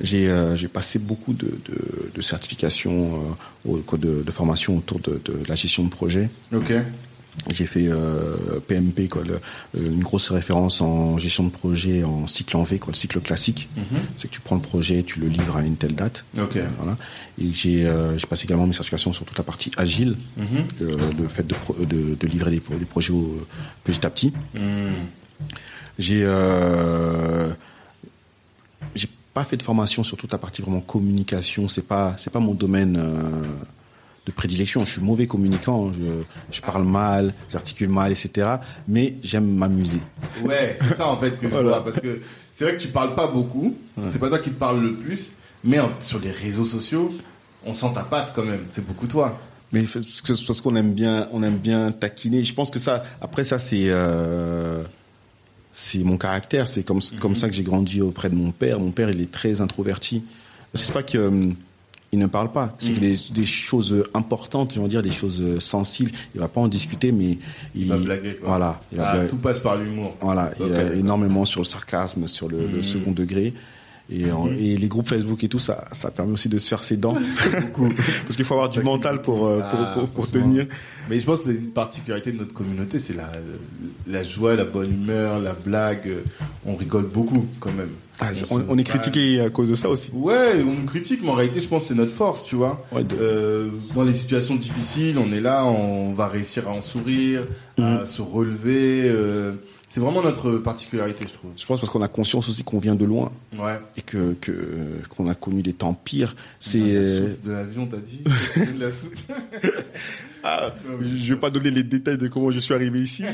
[0.00, 3.20] j'ai, euh, j'ai passé beaucoup de, de, de certifications,
[3.66, 6.30] de, de formations autour de, de la gestion de projet.
[6.54, 6.72] Ok.
[7.50, 7.88] J'ai fait
[8.66, 9.38] PMP, quoi, le-
[9.80, 13.68] une grosse référence en gestion de projet en cycle en V, quoi, le cycle classique.
[14.16, 16.24] C'est que tu prends le projet, tu le livres à une telle date.
[16.78, 16.96] Voilà.
[17.40, 17.82] Et j'ai,
[18.16, 20.16] j'ai passé également mes certifications sur toute la partie agile,
[20.80, 23.46] le fait de, pro- de, de livrer des, pro- des projets au-
[23.84, 24.32] petit à petit.
[25.98, 27.48] J'ai euh,
[28.94, 31.68] j'ai pas fait de formation sur toute la partie vraiment communication.
[31.68, 33.42] C'est pas c'est pas mon domaine euh,
[34.26, 34.84] de prédilection.
[34.84, 35.92] Je suis mauvais communicant.
[35.92, 36.22] Je,
[36.56, 38.48] je parle mal, j'articule mal, etc.
[38.86, 40.00] Mais j'aime m'amuser.
[40.42, 41.68] Ouais, c'est ça en fait que je Voilà.
[41.70, 41.84] vois.
[41.84, 42.20] Parce que
[42.54, 43.76] c'est vrai que tu parles pas beaucoup.
[44.12, 45.30] C'est pas toi qui parles le plus.
[45.64, 47.12] Mais en- sur les réseaux sociaux,
[47.66, 48.66] on sent ta patte quand même.
[48.70, 49.38] C'est beaucoup toi.
[49.72, 49.84] Mais
[50.46, 52.42] parce qu'on aime bien on aime bien taquiner.
[52.44, 54.82] Je pense que ça après ça c'est euh,
[55.80, 56.66] c'est mon caractère.
[56.66, 58.80] C'est comme comme ça que j'ai grandi auprès de mon père.
[58.80, 60.24] Mon père il est très introverti.
[60.74, 61.54] C'est pas que hum,
[62.10, 62.74] il ne parle pas.
[62.78, 66.10] C'est que des, des choses importantes, je veux dire des choses sensibles.
[66.34, 67.38] Il va pas en discuter, mais
[67.74, 68.48] il, Il va blaguer quoi.
[68.48, 68.80] Voilà.
[68.92, 69.28] Il va Ah, blaguer.
[69.30, 70.16] tout passe par l'humour.
[70.20, 73.54] Voilà, il y a énormément sur le sarcasme, sur le, le second degré.
[74.10, 76.82] Et, en- et les groupes Facebook et tout, ça, ça permet aussi de se faire
[76.82, 77.14] ses dents.
[78.24, 80.42] Parce qu'il faut avoir du mental pour, euh, pour, Ah, pour, pour franchement.
[80.48, 80.66] tenir.
[81.10, 83.30] Mais je pense que c'est une particularité de notre communauté, c'est la,
[84.06, 86.10] la joie, la bonne humeur, la blague.
[86.66, 87.90] On rigole beaucoup quand même.
[88.20, 90.10] Ah, on, on est critiqué à cause de ça aussi.
[90.12, 92.82] Ouais, on nous critique, mais en réalité, je pense que c'est notre force, tu vois.
[92.90, 96.82] Ouais, de- Euh, dans les situations difficiles, on est là, on va réussir à en
[96.82, 97.42] sourire,
[97.80, 99.02] à se relever.
[99.04, 99.52] euh,
[99.88, 101.52] c'est vraiment notre particularité, je trouve.
[101.56, 103.78] Je pense parce qu'on a conscience aussi qu'on vient de loin Ouais.
[103.96, 104.36] et que
[105.08, 106.36] qu'on a connu des temps pires.
[106.60, 109.24] C'est La euh, soute de l'avion, t'as dit De la soute.
[110.44, 113.24] ah, je vais pas donner les détails de comment je suis arrivé ici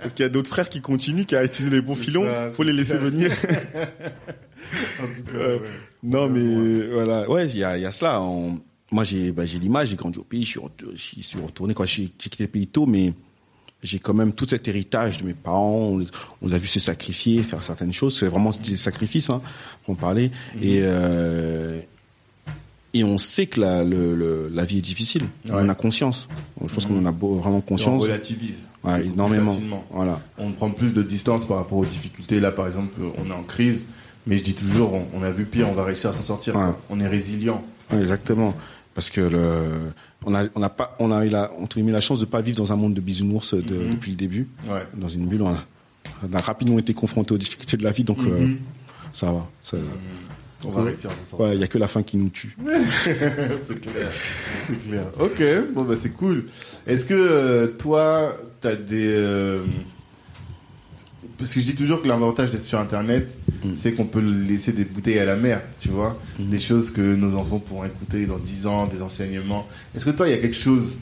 [0.00, 2.24] parce qu'il y a d'autres frères qui continuent, qui a utilisé les bons filons.
[2.24, 3.30] ça, Faut les laisser venir.
[5.00, 5.62] En tout cas, Euh, ouais.
[6.02, 6.46] Non, mais Ouais.
[6.56, 8.20] euh, voilà, ouais, il y a, il y a cela.
[8.20, 8.58] On-
[8.92, 10.58] Moi, j'ai bah, j'ai l'image, j'ai grandi au pays, je
[10.96, 13.12] suis, retourné quand j'ai quitté le pays tôt, mais
[13.82, 15.74] j'ai quand même tout cet héritage de mes parents.
[15.76, 16.06] On, les-
[16.42, 18.18] on a vu se sacrifier, faire certaines choses.
[18.18, 19.42] C'est vraiment des sacrifices, hein,
[19.84, 20.30] pour en parler.
[20.62, 21.78] Et euh,
[22.94, 25.24] et on sait que la, le, le- la vie est difficile.
[25.50, 25.62] On Ouais.
[25.62, 26.28] en a conscience.
[26.66, 28.02] Je pense qu'on en a beau- vraiment Et on conscience.
[28.02, 28.68] relativise.
[28.84, 29.56] Ouais, énormément.
[29.90, 30.20] Voilà.
[30.38, 32.40] On prend plus de distance par rapport aux difficultés.
[32.40, 33.86] Là, par exemple, on est en crise.
[34.28, 36.56] Mais je dis toujours, on, on a vu pire, on va réussir à s'en sortir.
[36.56, 36.70] Ouais.
[36.90, 37.62] On est résilient.
[37.92, 38.54] Exactement.
[38.96, 39.92] Parce que le,
[40.24, 42.72] on a, on a pas, on a eu la, la chance de pas vivre dans
[42.72, 43.90] un monde de bisounours de- Mhm.
[43.94, 44.48] depuis le début.
[44.66, 44.82] Ouais.
[44.96, 45.64] Dans une bulle, on a,
[46.28, 48.58] on a rapidement été confronté aux difficultés de la vie, donc euh, Mhm.
[49.12, 49.46] ça va.
[49.62, 49.76] ça-
[50.64, 51.10] On va réussir.
[51.38, 52.56] Ouais, il y a que la fin qui nous tue.
[53.04, 54.10] c'est clair.
[54.66, 55.04] C'est clair.
[55.20, 55.42] Ok,
[55.74, 56.46] bon bah c'est cool.
[56.86, 59.06] Est-ce que euh, toi, t'as des...
[59.14, 59.60] euh,
[61.38, 63.28] Parce que je dis toujours que l'avantage d'être sur Internet,
[63.64, 63.70] Mm.
[63.78, 66.18] c'est qu'on peut laisser des bouteilles à la mer, tu vois.
[66.38, 69.66] Des choses que nos enfants pourront écouter dans 10 ans, des enseignements.
[69.94, 70.98] Est-ce que toi, il y a quelque chose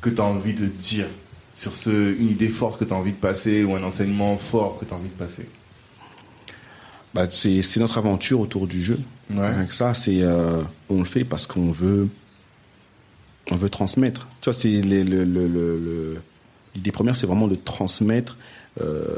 [0.00, 1.06] que tu as envie de dire
[1.54, 4.78] sur ce, une idée forte que tu as envie de passer ou un enseignement fort
[4.78, 5.46] que tu as envie de passer?
[7.12, 8.98] Bah, c'est, notre aventure autour du jeu.
[9.30, 9.40] Ouais.
[9.44, 12.08] Avec ça, c'est, euh, on le fait parce qu'on veut,
[13.50, 14.28] on veut transmettre.
[14.40, 16.22] Tu vois, c'est les- le, le, le-
[16.74, 18.36] l'idée première, c'est vraiment de transmettre
[18.80, 19.16] euh,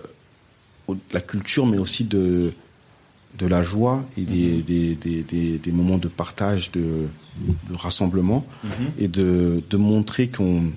[1.12, 2.52] la culture, mais aussi de,
[3.38, 7.06] de la joie et des, des, des, des, des moments de partage, de,
[7.70, 8.44] de rassemblement,
[8.98, 10.72] et de, de montrer qu'on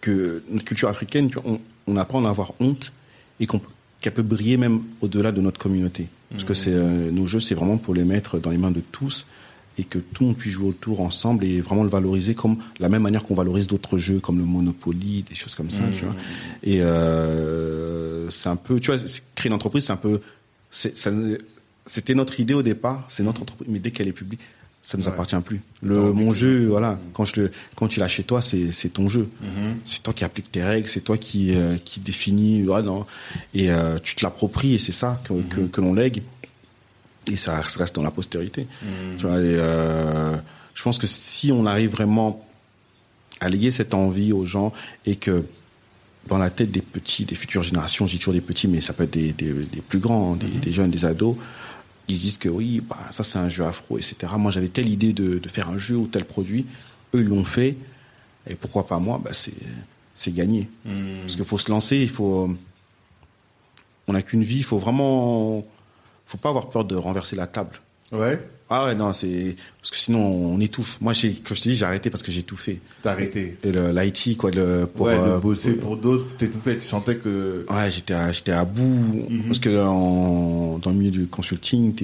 [0.00, 2.92] que notre culture africaine, on, on apprend à en avoir honte
[3.38, 3.60] et qu'on
[4.00, 6.08] qu'elle peut briller même au-delà de notre communauté.
[6.30, 8.82] Parce que c'est euh, nos jeux, c'est vraiment pour les mettre dans les mains de
[8.90, 9.26] tous
[9.78, 12.88] et que tout le monde puisse jouer autour ensemble et vraiment le valoriser comme la
[12.88, 16.14] même manière qu'on valorise d'autres jeux comme le Monopoly, des choses comme ça, tu vois.
[16.62, 19.00] Et euh, c'est un peu, tu vois,
[19.34, 20.20] créer une entreprise, c'est un peu,
[20.70, 24.40] c'était notre idée au départ, c'est notre entreprise, mais dès qu'elle est publique,
[24.82, 25.10] ça nous Ouais.
[25.10, 25.60] appartient plus.
[25.80, 28.88] Le Non, mon jeu, voilà, quand je le, quand tu l'as chez toi, c'est c'est
[28.88, 29.28] ton jeu.
[29.84, 33.06] C'est toi qui appliques tes règles, c'est toi qui euh, qui définis, non,
[33.54, 36.22] et euh, tu te l'appropries et c'est ça que, que, que l'on lègue
[37.26, 38.66] et ça reste dans la postérité.
[39.18, 40.36] Tu vois, et, euh,
[40.74, 42.46] je pense que si on arrive vraiment
[43.40, 44.72] à léguer cette envie aux gens
[45.06, 45.44] et que
[46.28, 49.04] dans la tête des petits, des futures générations, dis toujours des petits, mais ça peut
[49.04, 51.36] être des, des, des plus grands, hein, des, des jeunes, des ados,
[52.08, 54.32] ils se disent que oui, bah, ça c'est un jeu afro, etc.
[54.38, 56.66] Moi j'avais telle idée de, de faire un jeu ou tel produit,
[57.14, 57.76] eux ils l'ont fait,
[58.48, 59.52] et pourquoi pas moi bah, c'est,
[60.14, 60.68] c'est gagné.
[61.22, 62.54] Parce qu'il faut se lancer, il faut.
[64.08, 65.64] On n'a qu'une vie, il faut vraiment.
[66.32, 67.76] Faut pas avoir peur de renverser la table.
[68.10, 68.38] Ouais
[68.68, 69.56] Ah ouais, non, c'est.
[69.80, 70.98] Parce que sinon on étouffe.
[71.00, 72.78] Moi, j'ai- comme je te dis, j'ai arrêté parce que j'ai fait.
[73.02, 73.56] T'as arrêté.
[73.64, 75.06] Et le- l'IT, quoi, le, pour.
[75.06, 76.76] ouais, de euh, bosser pour d'autres, c'était tout fait.
[76.78, 77.64] Tu sentais que...
[77.70, 79.28] Ouais, j'étais à, j'étais à bout.
[79.46, 81.94] Parce que en, dans le milieu du consulting,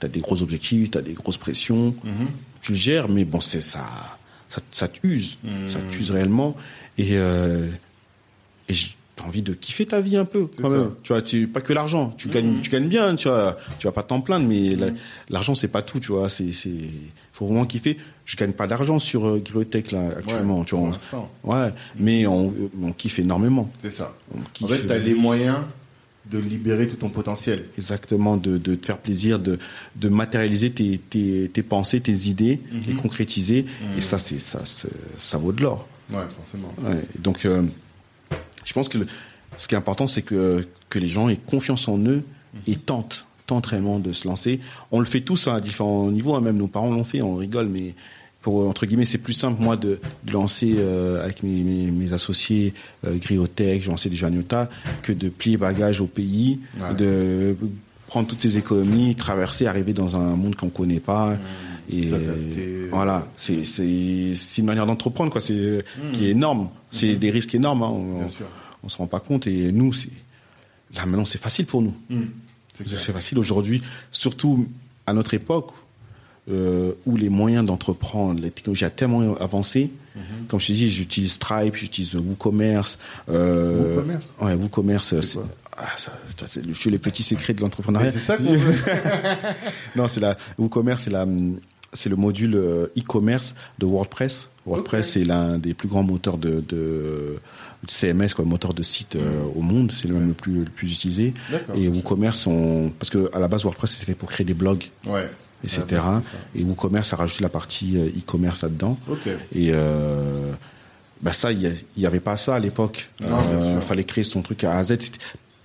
[0.00, 1.94] t'as des gros objectifs, t'as des grosses pressions.
[2.60, 4.18] Tu le gères, mais bon, c'est ça,
[4.48, 5.38] ça, ça t'use.
[5.66, 6.56] Ça t'use réellement.
[6.98, 7.68] Et, euh,
[8.68, 8.74] et
[9.26, 10.80] envie de kiffer ta vie un peu, quand même.
[10.88, 10.90] ça.
[11.02, 12.14] Tu vois, tu, pas que l'argent.
[12.18, 13.56] Tu gagnes, tu gagnes bien, tu vois.
[13.78, 14.88] Tu vas pas t'en plaindre, mais la-
[15.28, 16.28] l'argent, c'est pas tout, tu vois.
[16.28, 16.70] C'est, c'est,
[17.32, 17.96] faut vraiment kiffer.
[18.24, 20.88] Je gagne pas d'argent sur euh, Griotech, là, actuellement, Ouais, tu vois.
[20.88, 21.30] l'instant.
[21.44, 21.68] Ouais,
[21.98, 23.70] mais on, on kiffe énormément.
[23.82, 24.14] C'est ça.
[24.34, 25.58] On En fait, tu as les moyens
[26.30, 27.64] de libérer tout ton potentiel.
[27.76, 29.58] Exactement, de, de te faire plaisir, de,
[29.96, 33.66] de matérialiser tes, tes, tes pensées, tes idées, les concrétiser.
[33.96, 34.60] Et ça, c'est ça,
[35.18, 35.86] ça vaut de l'or.
[36.12, 36.72] Ouais, forcément.
[36.82, 37.02] Ouais.
[37.18, 37.62] Donc, euh,
[38.64, 39.06] je pense que le-
[39.58, 42.24] ce qui est important, c'est que, que les gens aient confiance en eux
[42.66, 44.60] et tentent, tentent réellement de se lancer.
[44.90, 47.68] On le fait tous à différents niveaux, hein, même nos parents l'ont fait, on rigole,
[47.68, 47.94] mais
[48.40, 52.12] pour entre guillemets, c'est plus simple moi de, de lancer euh, avec mes, mes, mes
[52.12, 52.74] associés
[53.06, 54.68] euh, Griotech, j'ai lancé déjà Nyota,
[55.02, 56.94] que de plier bagages au pays, Ouais.
[56.94, 57.56] de
[58.08, 61.36] prendre toutes ces économies, traverser, arriver dans un monde qu'on connaît pas.
[61.90, 62.10] Et
[62.90, 66.68] voilà, c'est c'est c'est une manière d'entreprendre quoi, c'est qui est énorme.
[66.90, 67.82] C'est des risques énormes.
[67.82, 68.26] Hein, on,
[68.84, 70.08] on se rend pas compte et nous c'est
[70.94, 71.94] là maintenant c'est facile pour nous.
[72.86, 74.66] C'est facile aujourd'hui, surtout
[75.06, 75.70] à notre époque
[76.50, 79.90] euh, où les moyens d'entreprendre, les technologies ont tellement avancé.
[80.48, 82.98] Comme je te dis, j'utilise Stripe, j'utilise WooCommerce.
[83.30, 85.14] Euh, WooCommerce Ouais, WooCommerce.
[85.76, 88.12] Ah, je suis les petits secrets de l'entrepreneuriat.
[88.12, 88.74] C'est ça qu'on veut.
[89.96, 91.26] non, c'est la WooCommerce, c'est la
[91.92, 94.48] c'est le module euh, e-commerce de WordPress.
[94.66, 97.36] WordPress, c'est l'un des plus grands moteurs de, de,
[97.86, 99.90] CMS, quoi, moteur de site euh, au monde.
[99.92, 101.34] C'est le même le plus, le plus utilisé.
[101.74, 104.84] Et WooCommerce, on, parce que à la base, WordPress, c'était fait pour créer des blogs.
[105.06, 105.28] Ouais
[105.64, 106.02] etc.
[106.54, 108.98] et WooCommerce a rajouté la partie euh, e-commerce là-dedans.
[109.54, 110.52] Et euh,
[111.20, 113.10] bah ça, il n'y avait pas ça à l'époque.
[113.20, 114.94] Il euh, fallait créer son truc à A à Z.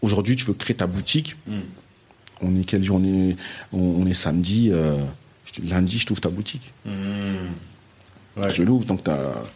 [0.02, 1.36] Aujourd'hui, tu veux créer ta boutique.
[1.48, 1.60] Hmm.
[2.42, 3.36] On est quel jour on est,
[3.74, 4.72] on, est samedi.
[5.64, 6.74] Lundi, je trouve ta boutique.
[6.86, 7.48] Hmm.
[8.54, 8.86] Je l'ouvre.
[8.86, 9.02] Donc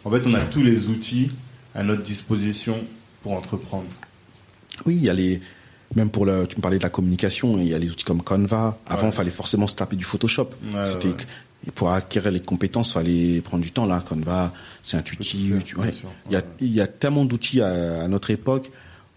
[0.04, 1.30] En fait, on a tous les outils
[1.74, 2.78] à notre disposition
[3.22, 3.86] pour entreprendre.
[4.86, 5.40] Oui, il y a les
[5.94, 8.22] même pour le, tu me parlais de la communication, il y a les outils comme
[8.22, 8.78] Canva.
[8.86, 10.50] Avant, il fallait forcément se taper du Photoshop.
[10.86, 11.24] C'était
[11.74, 14.02] pour acquérir les compétences, il fallait prendre du temps là.
[14.06, 14.52] Canva,
[14.82, 15.34] c'est intuitif.
[16.26, 18.70] il y a, il y a tellement d'outils à, notre époque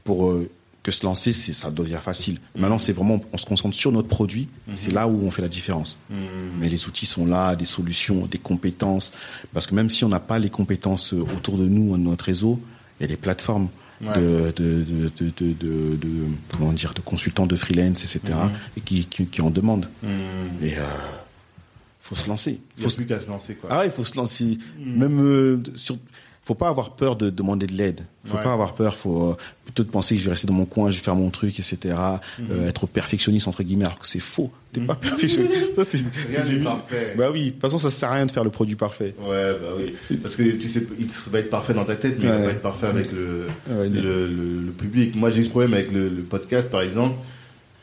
[0.03, 0.49] pour euh,
[0.85, 2.37] que se lancer, c'est ça devient facile.
[2.55, 4.47] Maintenant, c'est vraiment, on se concentre sur notre produit.
[4.67, 4.75] Mhm.
[4.77, 5.97] C'est là où on fait la différence.
[6.11, 6.17] Mhm.
[6.59, 9.11] Mais les outils sont là, des solutions, des compétences.
[9.51, 12.61] Parce que même si on n'a pas les compétences autour de nous, notre réseau,
[12.99, 14.83] il y a des plateformes de, de,
[15.17, 15.97] de, de,
[16.51, 18.51] comment dire, de consultants de freelance, etc., mhm.
[18.77, 19.89] et qui, qui, en demandent.
[20.61, 20.83] Et euh,
[21.99, 22.59] faut se lancer.
[22.77, 23.69] Il faut plus qu'à se lancer, quoi.
[23.71, 24.59] Ah il faut se lancer.
[24.77, 25.97] Même euh, sur
[26.45, 28.01] faut pas avoir peur de demander de l'aide.
[28.23, 28.95] Faut pas avoir peur.
[28.95, 31.15] Faut euh, plutôt de penser que je vais rester dans mon coin, je vais faire
[31.15, 31.95] mon truc, etc.
[32.37, 32.47] Mhm.
[32.51, 34.51] Euh, être perfectionniste entre guillemets, alors que c'est faux.
[34.71, 34.99] T'es pas mhm.
[34.99, 35.73] perfectionniste.
[35.75, 35.97] ça c'est
[36.29, 37.15] rien n'est parfait.
[37.17, 37.45] Bah oui.
[37.45, 39.15] De toute façon, ça sert à rien de faire le produit parfait.
[39.27, 40.17] Ouais, bah oui.
[40.17, 42.51] Parce que tu sais, il va être parfait dans ta tête, mais il va pas
[42.51, 45.15] être parfait avec le le, le, public.
[45.15, 47.15] Moi, j'ai eu ce problème avec le, podcast, par exemple.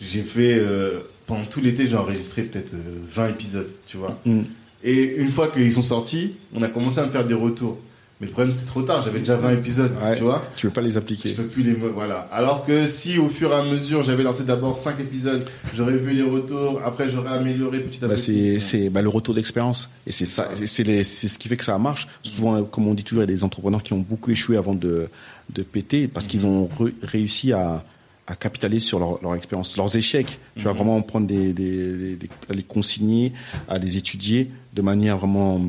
[0.00, 2.74] J'ai fait euh, pendant tout l'été, j'ai enregistré peut-être
[3.12, 4.20] 20 épisodes, tu vois.
[4.24, 4.42] Mm.
[4.84, 7.80] Et une fois qu'ils sont sortis, on a commencé à me faire des retours.
[8.22, 9.02] Mais le problème, c'était trop tard.
[9.02, 10.46] J'avais déjà 20 épisodes, tu vois.
[10.54, 11.30] Tu veux pas les appliquer.
[11.30, 12.28] Je peux plus les, voilà.
[12.30, 15.44] Alors que si, au fur et à mesure, j'avais lancé d'abord 5 épisodes,
[15.74, 18.60] j'aurais vu les retours, après j'aurais amélioré petit à bah, petit.
[18.60, 19.90] c'est, bah, le retour d'expérience.
[20.06, 22.06] Et c'est ça, c'est, c'est ce qui fait que ça marche.
[22.22, 24.74] Souvent, comme on dit toujours, il y a des entrepreneurs qui ont beaucoup échoué avant
[24.74, 25.08] de,
[25.52, 26.68] de péter parce qu'ils ont
[27.02, 27.82] réussi à,
[28.28, 30.38] à capitaliser sur leur, leur expérience, leurs échecs.
[30.56, 30.76] Tu vas mhm.
[30.76, 33.32] vraiment prendre des, des, des, à les consigner,
[33.68, 35.60] à les étudier de manière vraiment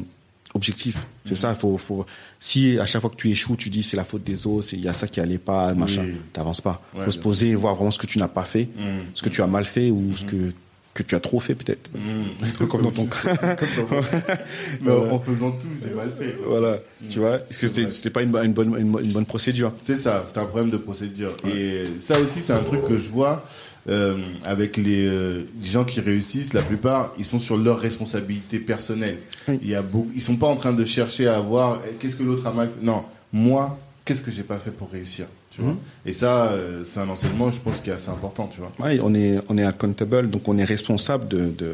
[0.54, 1.06] objectif.
[1.26, 2.06] C'est ça, faut, faut,
[2.40, 4.82] si à chaque fois que tu échoues, tu dis c'est la faute des autres, il
[4.82, 6.82] y a ça qui allait pas, machin, t'avances pas.
[6.96, 9.00] Il faut se poser et voir vraiment ce que tu n'as pas fait, mm.
[9.16, 10.28] ce que tu as mal fait ou ce mm.
[10.28, 10.54] que
[10.94, 11.90] que tu as trop fait peut-être.
[12.04, 12.68] Mm.
[12.68, 13.18] Comme dans ton cas.
[14.82, 16.36] Mais en faisant tout, j'ai mal fait.
[16.46, 19.74] Voilà, tu vois, c'était c'était pas une, une, bonne une, bonne procédure.
[19.86, 21.36] C'est ça, c'est un problème de procédure.
[21.48, 23.46] Et ça aussi, c'est un truc que je vois
[23.89, 29.18] euh, avec les, euh, gens qui réussissent, la plupart, ils sont sur leur responsabilité personnelle.
[29.47, 32.15] Il y a beaucoup, ils sont pas en train de chercher à voir eh, qu'est-ce
[32.15, 32.85] que l'autre a mal fait?
[32.85, 33.03] Non,
[33.34, 35.72] moi, qu'est-ce que j'ai pas fait pour réussir, tu vois?
[35.72, 35.77] Mhm.
[36.05, 38.72] Et ça, euh, c'est un enseignement, je pense, qui est assez important, tu vois.
[38.80, 41.73] Ouais, on est, on est accountable, donc on est responsable de, de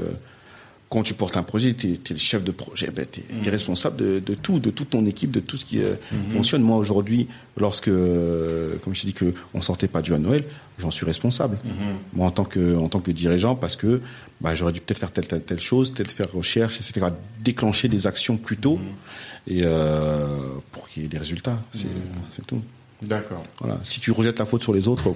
[0.89, 3.49] quand tu portes un projet, tu es, le chef de projet, ben, tu es, mm.
[3.49, 6.33] responsable de, de, tout, de toute ton équipe, de tout ce qui euh, mm-hmm.
[6.33, 6.63] fonctionne.
[6.63, 10.43] Moi, aujourd'hui, lorsque, euh, comme je t'ai dit qu'on sortait pas du à Noël,
[10.79, 11.57] j'en suis responsable.
[11.63, 11.93] Mm-hmm.
[12.13, 14.01] Moi, en tant que, en tant que dirigeant, parce que
[14.41, 17.07] bah, j'aurais dû peut-être faire telle, telle, telle chose, peut-être faire recherche, etc.
[17.43, 19.53] Déclencher des actions plus tôt mm-hmm.
[19.53, 20.25] et euh,
[20.71, 21.61] pour qu'il y ait des résultats.
[21.71, 22.61] C'est tout.
[23.03, 23.43] D'accord.
[23.59, 23.79] Voilà.
[23.83, 25.13] Si tu rejettes la faute sur les autres,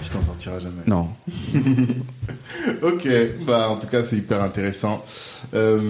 [0.00, 0.82] tu t'en sortiras jamais.
[0.86, 1.08] Non.
[2.82, 3.08] ok,
[3.46, 5.04] bah en tout cas c'est hyper intéressant.
[5.54, 5.80] Euh,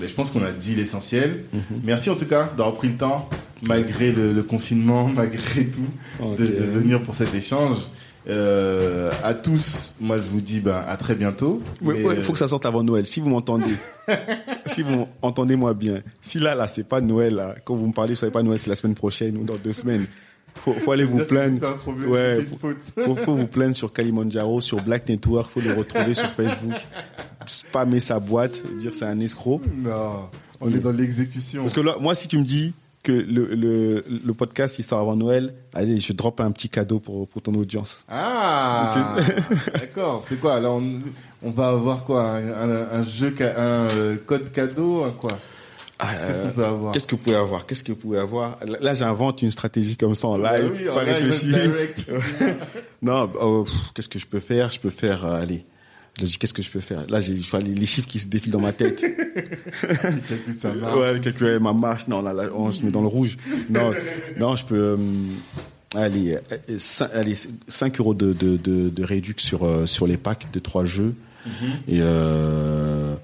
[0.00, 1.44] je pense qu'on a dit l'essentiel.
[1.52, 1.62] Mhm.
[1.84, 3.28] Merci en tout cas d'avoir pris le temps,
[3.62, 7.78] malgré le, confinement, malgré tout, de, venir pour cet échange.
[8.28, 11.60] Euh, à tous, moi je vous dis bah, à très bientôt.
[11.82, 13.04] Il faut que ça sorte avant Noël.
[13.06, 13.74] Si vous m'entendez,
[14.66, 18.14] si vous entendez-moi bien, si là, là, c'est pas Noël, là, quand vous me parlez,
[18.14, 20.06] ce n'est pas Noël, c'est la semaine prochaine ou dans deux semaines
[20.54, 21.76] faut, faut aller vous plaindre.
[22.06, 26.74] Ouais, faut, faut, vous plaindre sur Kalimandjaro, sur Black Network, faut le retrouver sur Facebook.
[27.46, 29.60] Spammer sa boîte, dire c'est un escroc.
[29.74, 30.30] Non,
[30.60, 31.62] on est dans l'exécution.
[31.62, 32.72] Parce que là, moi, si tu me dis
[33.02, 37.00] que le, le, le podcast il sort avant Noël, allez, je drop un petit cadeau
[37.00, 38.04] pour, pour ton audience.
[38.08, 38.94] Ah,
[39.74, 40.24] d'accord.
[40.28, 40.54] C'est quoi?
[40.54, 41.00] Alors, on,
[41.42, 42.36] on, va avoir quoi?
[42.36, 45.32] Un, un, jeu, un euh, code cadeau, quoi?
[46.26, 46.92] Qu'est-ce peut avoir?
[46.92, 47.66] Qu'est-ce que vous pouvez avoir?
[47.66, 48.58] Qu'est-ce que vous pouvez avoir?
[48.80, 51.52] Là, j'invente une stratégie comme ça en live, oui, pas réfléchi.
[53.02, 53.64] non, oh,
[53.94, 54.70] qu'est-ce que je peux faire?
[54.70, 55.64] Je peux faire, euh, allez.
[56.18, 57.06] Là, je dis qu'est-ce que je peux faire?
[57.08, 59.00] Là, j'ai les, chiffres qui se défilent dans ma tête.
[59.80, 60.96] que ça marche?
[60.96, 62.06] Ouais, quelques ma marche.
[62.06, 63.38] Non, là, là, on se met dans le rouge.
[63.70, 63.92] Non,
[64.38, 64.76] non, je peux.
[64.76, 64.96] Euh,
[65.94, 66.38] Allez,
[66.78, 67.36] 5, allez,
[67.68, 71.14] 5 euros de, de, de, de réduction sur, euh, sur les packs de trois jeux.
[71.88, 73.14] Et euh,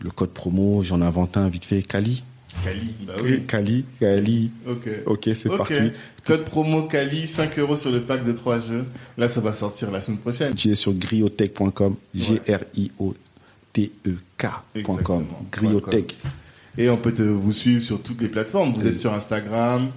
[0.00, 2.22] le code promo, j'en invente un vite fait, Kali.
[2.64, 3.42] Kali, bah oui.
[3.46, 4.50] Kali, Kali.
[4.66, 4.88] Ok.
[5.06, 5.90] Ok, c'est parti.
[6.24, 8.84] Code promo Kali, 5 euros sur le pack de 3 jeux.
[9.18, 10.54] Là, ça va sortir la semaine prochaine.
[10.54, 11.96] Tu es sur griotech.com,
[13.96, 15.24] G-R-I-O-T-E-K.com.
[15.52, 16.16] Griotech.
[16.78, 18.72] Et on peut te, vous suivre sur toutes les plateformes.
[18.72, 19.88] Vous êtes sur Instagram,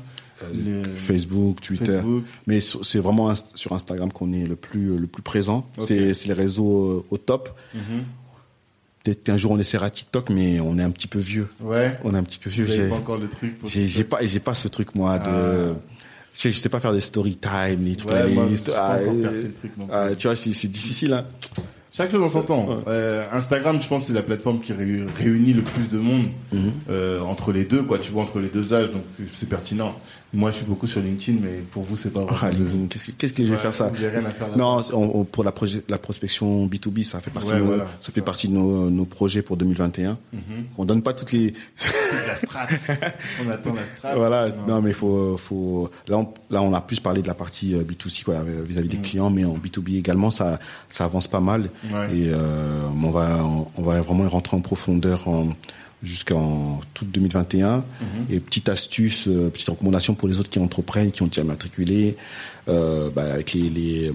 [0.53, 1.85] le- Facebook, Twitter.
[1.97, 2.23] Facebook.
[2.47, 5.67] Mais c'est vraiment sur Instagram qu'on est le plus, le plus présent.
[5.79, 7.49] C'est les réseaux euh, au top.
[7.73, 7.81] Mhm.
[9.09, 11.47] Peut-être qu'un jour on essaiera TikTok, mais on est un petit peu vieux.
[11.61, 11.97] Ouais.
[12.03, 12.65] On est un petit peu vieux.
[12.65, 15.25] J'ai- pas encore le truc J'ai pas, j'ai pas ce truc moi de.
[15.27, 15.75] Ah.
[16.35, 18.65] Je, sais, je sais pas faire des story time, les trucs, Ouais, les moi, histo-
[18.67, 19.95] j'ai pas encore percé le truc non plus.
[19.95, 21.13] ah, tu vois, c'est c'est difficile.
[21.13, 21.25] Hein.
[21.91, 22.67] Chaque chose en son temps.
[22.87, 26.71] Euh, Instagram, je pense, c'est la plateforme qui ré- réunit le plus de monde Mhm.
[26.89, 27.97] euh, entre les deux, quoi.
[27.97, 29.01] Tu vois, entre les deux âges, donc
[29.33, 29.95] c'est pertinent.
[30.31, 32.37] Moi, je suis beaucoup sur LinkedIn, mais pour vous, c'est pas vraiment.
[32.43, 32.51] Ah,
[32.87, 34.55] Qu'est-ce que, qu'est-ce que je vais faire ça rien à faire.
[34.55, 38.11] Non, c'est- on- on- pour la, prospection B2B, ça fait partie, Ouais, de, voilà, ça
[38.11, 38.25] fait ça.
[38.25, 40.19] partie de nos, nos projets pour 2021.
[40.31, 40.41] Mhm.
[40.77, 41.55] On donne pas toutes les.
[42.27, 42.67] La strat.
[43.43, 44.15] on attend la strat.
[44.15, 44.49] voilà.
[44.67, 45.89] Non, mais faut, faut.
[46.07, 48.89] Là, on, là, on a plus parlé de la partie euh, B2C quoi, euh, vis-à-vis
[48.89, 50.59] des clients, mais en B2B également, ça,
[50.89, 51.71] ça avance pas mal.
[51.91, 52.15] Ouais.
[52.17, 53.43] Et euh, on va,
[53.77, 55.55] on va vraiment y rentrer en profondeur en
[56.03, 57.77] jusqu'en tout 2021.
[57.77, 57.83] Mhm.
[58.29, 62.15] Et petite astuce, euh, petite recommandation pour les autres qui entreprennent, qui ont déjà matriculé,
[62.67, 64.11] euh, bah, avec les, les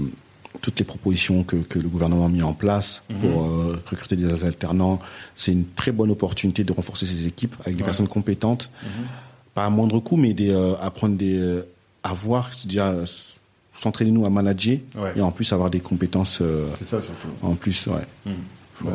[0.62, 3.18] toutes les propositions que, que le gouvernement a mis en place Mhm.
[3.18, 4.98] pour euh, recruter des alternants,
[5.36, 7.86] c'est une très bonne opportunité de renforcer ses équipes avec des Ouais.
[7.86, 8.88] personnes compétentes, Mhm.
[9.54, 11.60] pas à moindre coût, mais des, apprendre des,
[12.04, 13.04] à voir, c'est-à-dire euh,
[13.76, 15.12] s'entraîner nous à manager Ouais.
[15.16, 17.28] et en plus avoir des compétences euh, C'est ça surtout.
[17.42, 17.86] en plus.
[17.86, 17.94] Ouais.
[18.26, 18.32] Mhm.
[18.86, 18.90] Euh,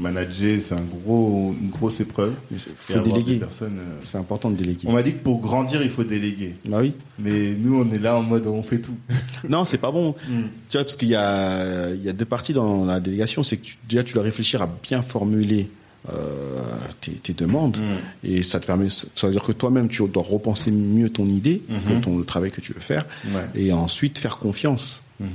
[0.00, 2.32] manager, c'est un gros, une grosse épreuve.
[2.50, 3.40] Il faut déléguer.
[3.62, 3.68] euh,
[4.04, 4.88] C'est important de déléguer.
[4.88, 6.56] On m'a dit que pour grandir, il faut déléguer.
[6.66, 6.94] Bah oui.
[7.18, 8.96] Mais nous, on est là en mode on fait tout.
[9.48, 10.14] Non, c'est pas bon.
[10.28, 10.42] Mm.
[10.70, 13.42] Tu vois, parce qu'il y a, il y a deux parties dans la délégation.
[13.42, 15.68] C'est que tu, déjà, tu dois réfléchir à bien formuler
[16.10, 16.60] euh,
[17.00, 17.76] tes, tes demandes.
[17.78, 18.26] Mm.
[18.28, 21.62] Et ça te permet, ça veut dire que toi-même, tu dois repenser mieux ton idée,
[21.68, 22.00] Mhm.
[22.00, 23.04] ton, le travail que tu veux faire.
[23.26, 23.48] Ouais.
[23.54, 25.02] Et ensuite, faire confiance.
[25.20, 25.28] Mhm.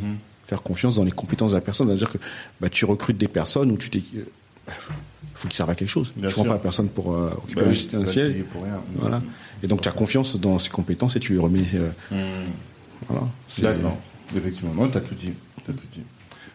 [0.48, 1.88] Faire confiance dans les compétences de la personne.
[1.88, 2.18] C'est-à-dire que
[2.60, 4.02] bah, tu recrutes des personnes où tu t'es.
[4.16, 4.26] euh,
[4.68, 4.74] bah,
[5.36, 6.14] faut qu'ils servent à quelque chose.
[6.16, 6.52] Bien tu prends sûr.
[6.52, 7.68] pas la personne pour euh, occuper Bah
[8.00, 8.34] un, tu siège.
[8.62, 8.82] rien.
[8.96, 9.22] Voilà.
[9.62, 11.64] Et donc, tu as confiance dans ses compétences et tu lui remets.
[11.76, 12.46] euh, Mhm.
[13.10, 13.28] voilà.
[13.50, 13.98] C'est- D'accord.
[14.36, 15.34] Effectivement, non, t'as tout dit.
[15.66, 16.02] T'as tout dit.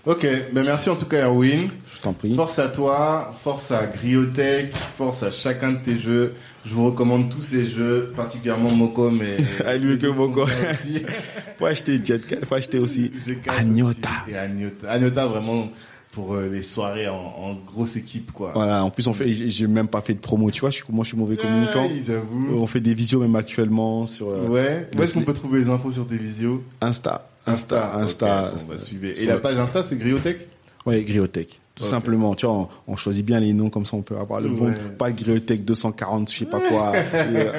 [0.06, 1.68] Ok, ben merci en tout cas Erwin.
[1.98, 2.32] Je t'en prie.
[2.34, 6.34] Force à toi, force à Griotech, force à chacun de tes jeux.
[6.64, 10.46] Je vous recommande tous ces jeux, particulièrement Moko, mais Ah, lui que Moko.
[11.58, 14.08] Faut acheter Jet, faut acheter aussi G4 Agnota.
[14.26, 14.32] aussi.
[14.34, 14.88] Et Agnota.
[14.90, 15.68] Agnota, vraiment,
[16.12, 18.52] pour euh, les soirées en, en grosse équipe, quoi.
[18.54, 20.84] Voilà, en plus on fait, j'ai même pas fait de promo, tu vois, je suis,
[20.90, 21.82] moi je suis mauvais communicant.
[21.82, 22.56] Aïe, j'avoue.
[22.60, 24.88] On fait des visios même actuellement sur euh, Ouais.
[24.96, 26.62] Où est-ce qu'on peut trouver les infos sur tes visios?
[26.80, 28.52] Insta, Insta, Insta.
[28.54, 29.20] ok, bon, bah, suivez.
[29.20, 30.46] Et la page Insta, c'est Griotech?
[30.86, 31.60] Ouais, Griotech.
[31.78, 34.40] Tout simplement, tu vois, on, on choisit bien les noms comme ça, on peut avoir
[34.40, 37.52] le bon, pas Griotech 240, je sais pas quoi, euh,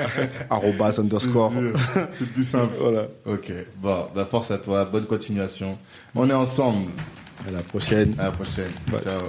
[0.50, 1.54] arrobas underscore.
[2.18, 2.74] C'est plus simple.
[2.80, 3.08] Voilà.
[3.26, 3.52] Ok.
[3.82, 4.86] Bon, bah force à toi.
[4.86, 5.78] Bonne continuation.
[6.16, 6.92] On est ensemble.
[7.48, 8.16] À la prochaine.
[8.18, 8.72] À la prochaine.
[9.02, 9.22] Ciao.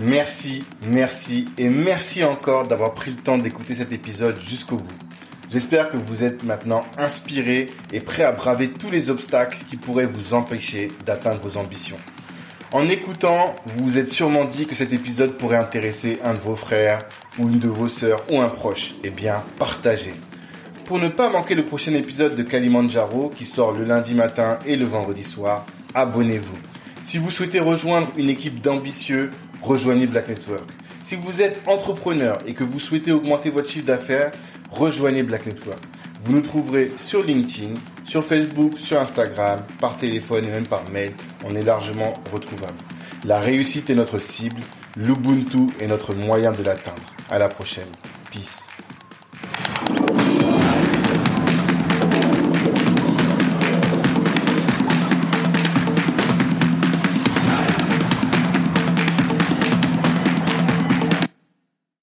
[0.00, 4.94] Merci, merci et merci encore d'avoir pris le temps d'écouter cet épisode jusqu'au bout.
[5.50, 10.06] J'espère que vous êtes maintenant inspiré et prêt à braver tous les obstacles qui pourraient
[10.06, 11.96] vous empêcher d'atteindre vos ambitions.
[12.70, 16.54] En écoutant, vous vous êtes sûrement dit que cet épisode pourrait intéresser un de vos
[16.54, 16.98] frères
[17.38, 18.92] ou une de vos sœurs ou un proche.
[19.02, 20.12] Eh bien, partagez.
[20.84, 24.76] Pour ne pas manquer le prochain épisode de Kalimandjaro qui sort le lundi matin et
[24.76, 25.64] le vendredi soir,
[25.94, 26.58] abonnez-vous.
[27.06, 29.30] Si vous souhaitez rejoindre une équipe d'ambitieux,
[29.62, 30.68] rejoignez Black Network.
[31.02, 34.30] Si vous êtes entrepreneur et que vous souhaitez augmenter votre chiffre d'affaires,
[34.70, 35.82] rejoignez Black Network.
[36.22, 37.72] Vous nous trouverez sur LinkedIn,
[38.04, 41.12] sur Facebook, sur Instagram, par téléphone et même par mail.
[41.44, 42.78] On est largement retrouvable.
[43.24, 44.60] La réussite est notre cible,
[44.96, 47.02] l'Ubuntu est notre moyen de l'atteindre.
[47.30, 47.88] À la prochaine.
[48.30, 48.67] Peace.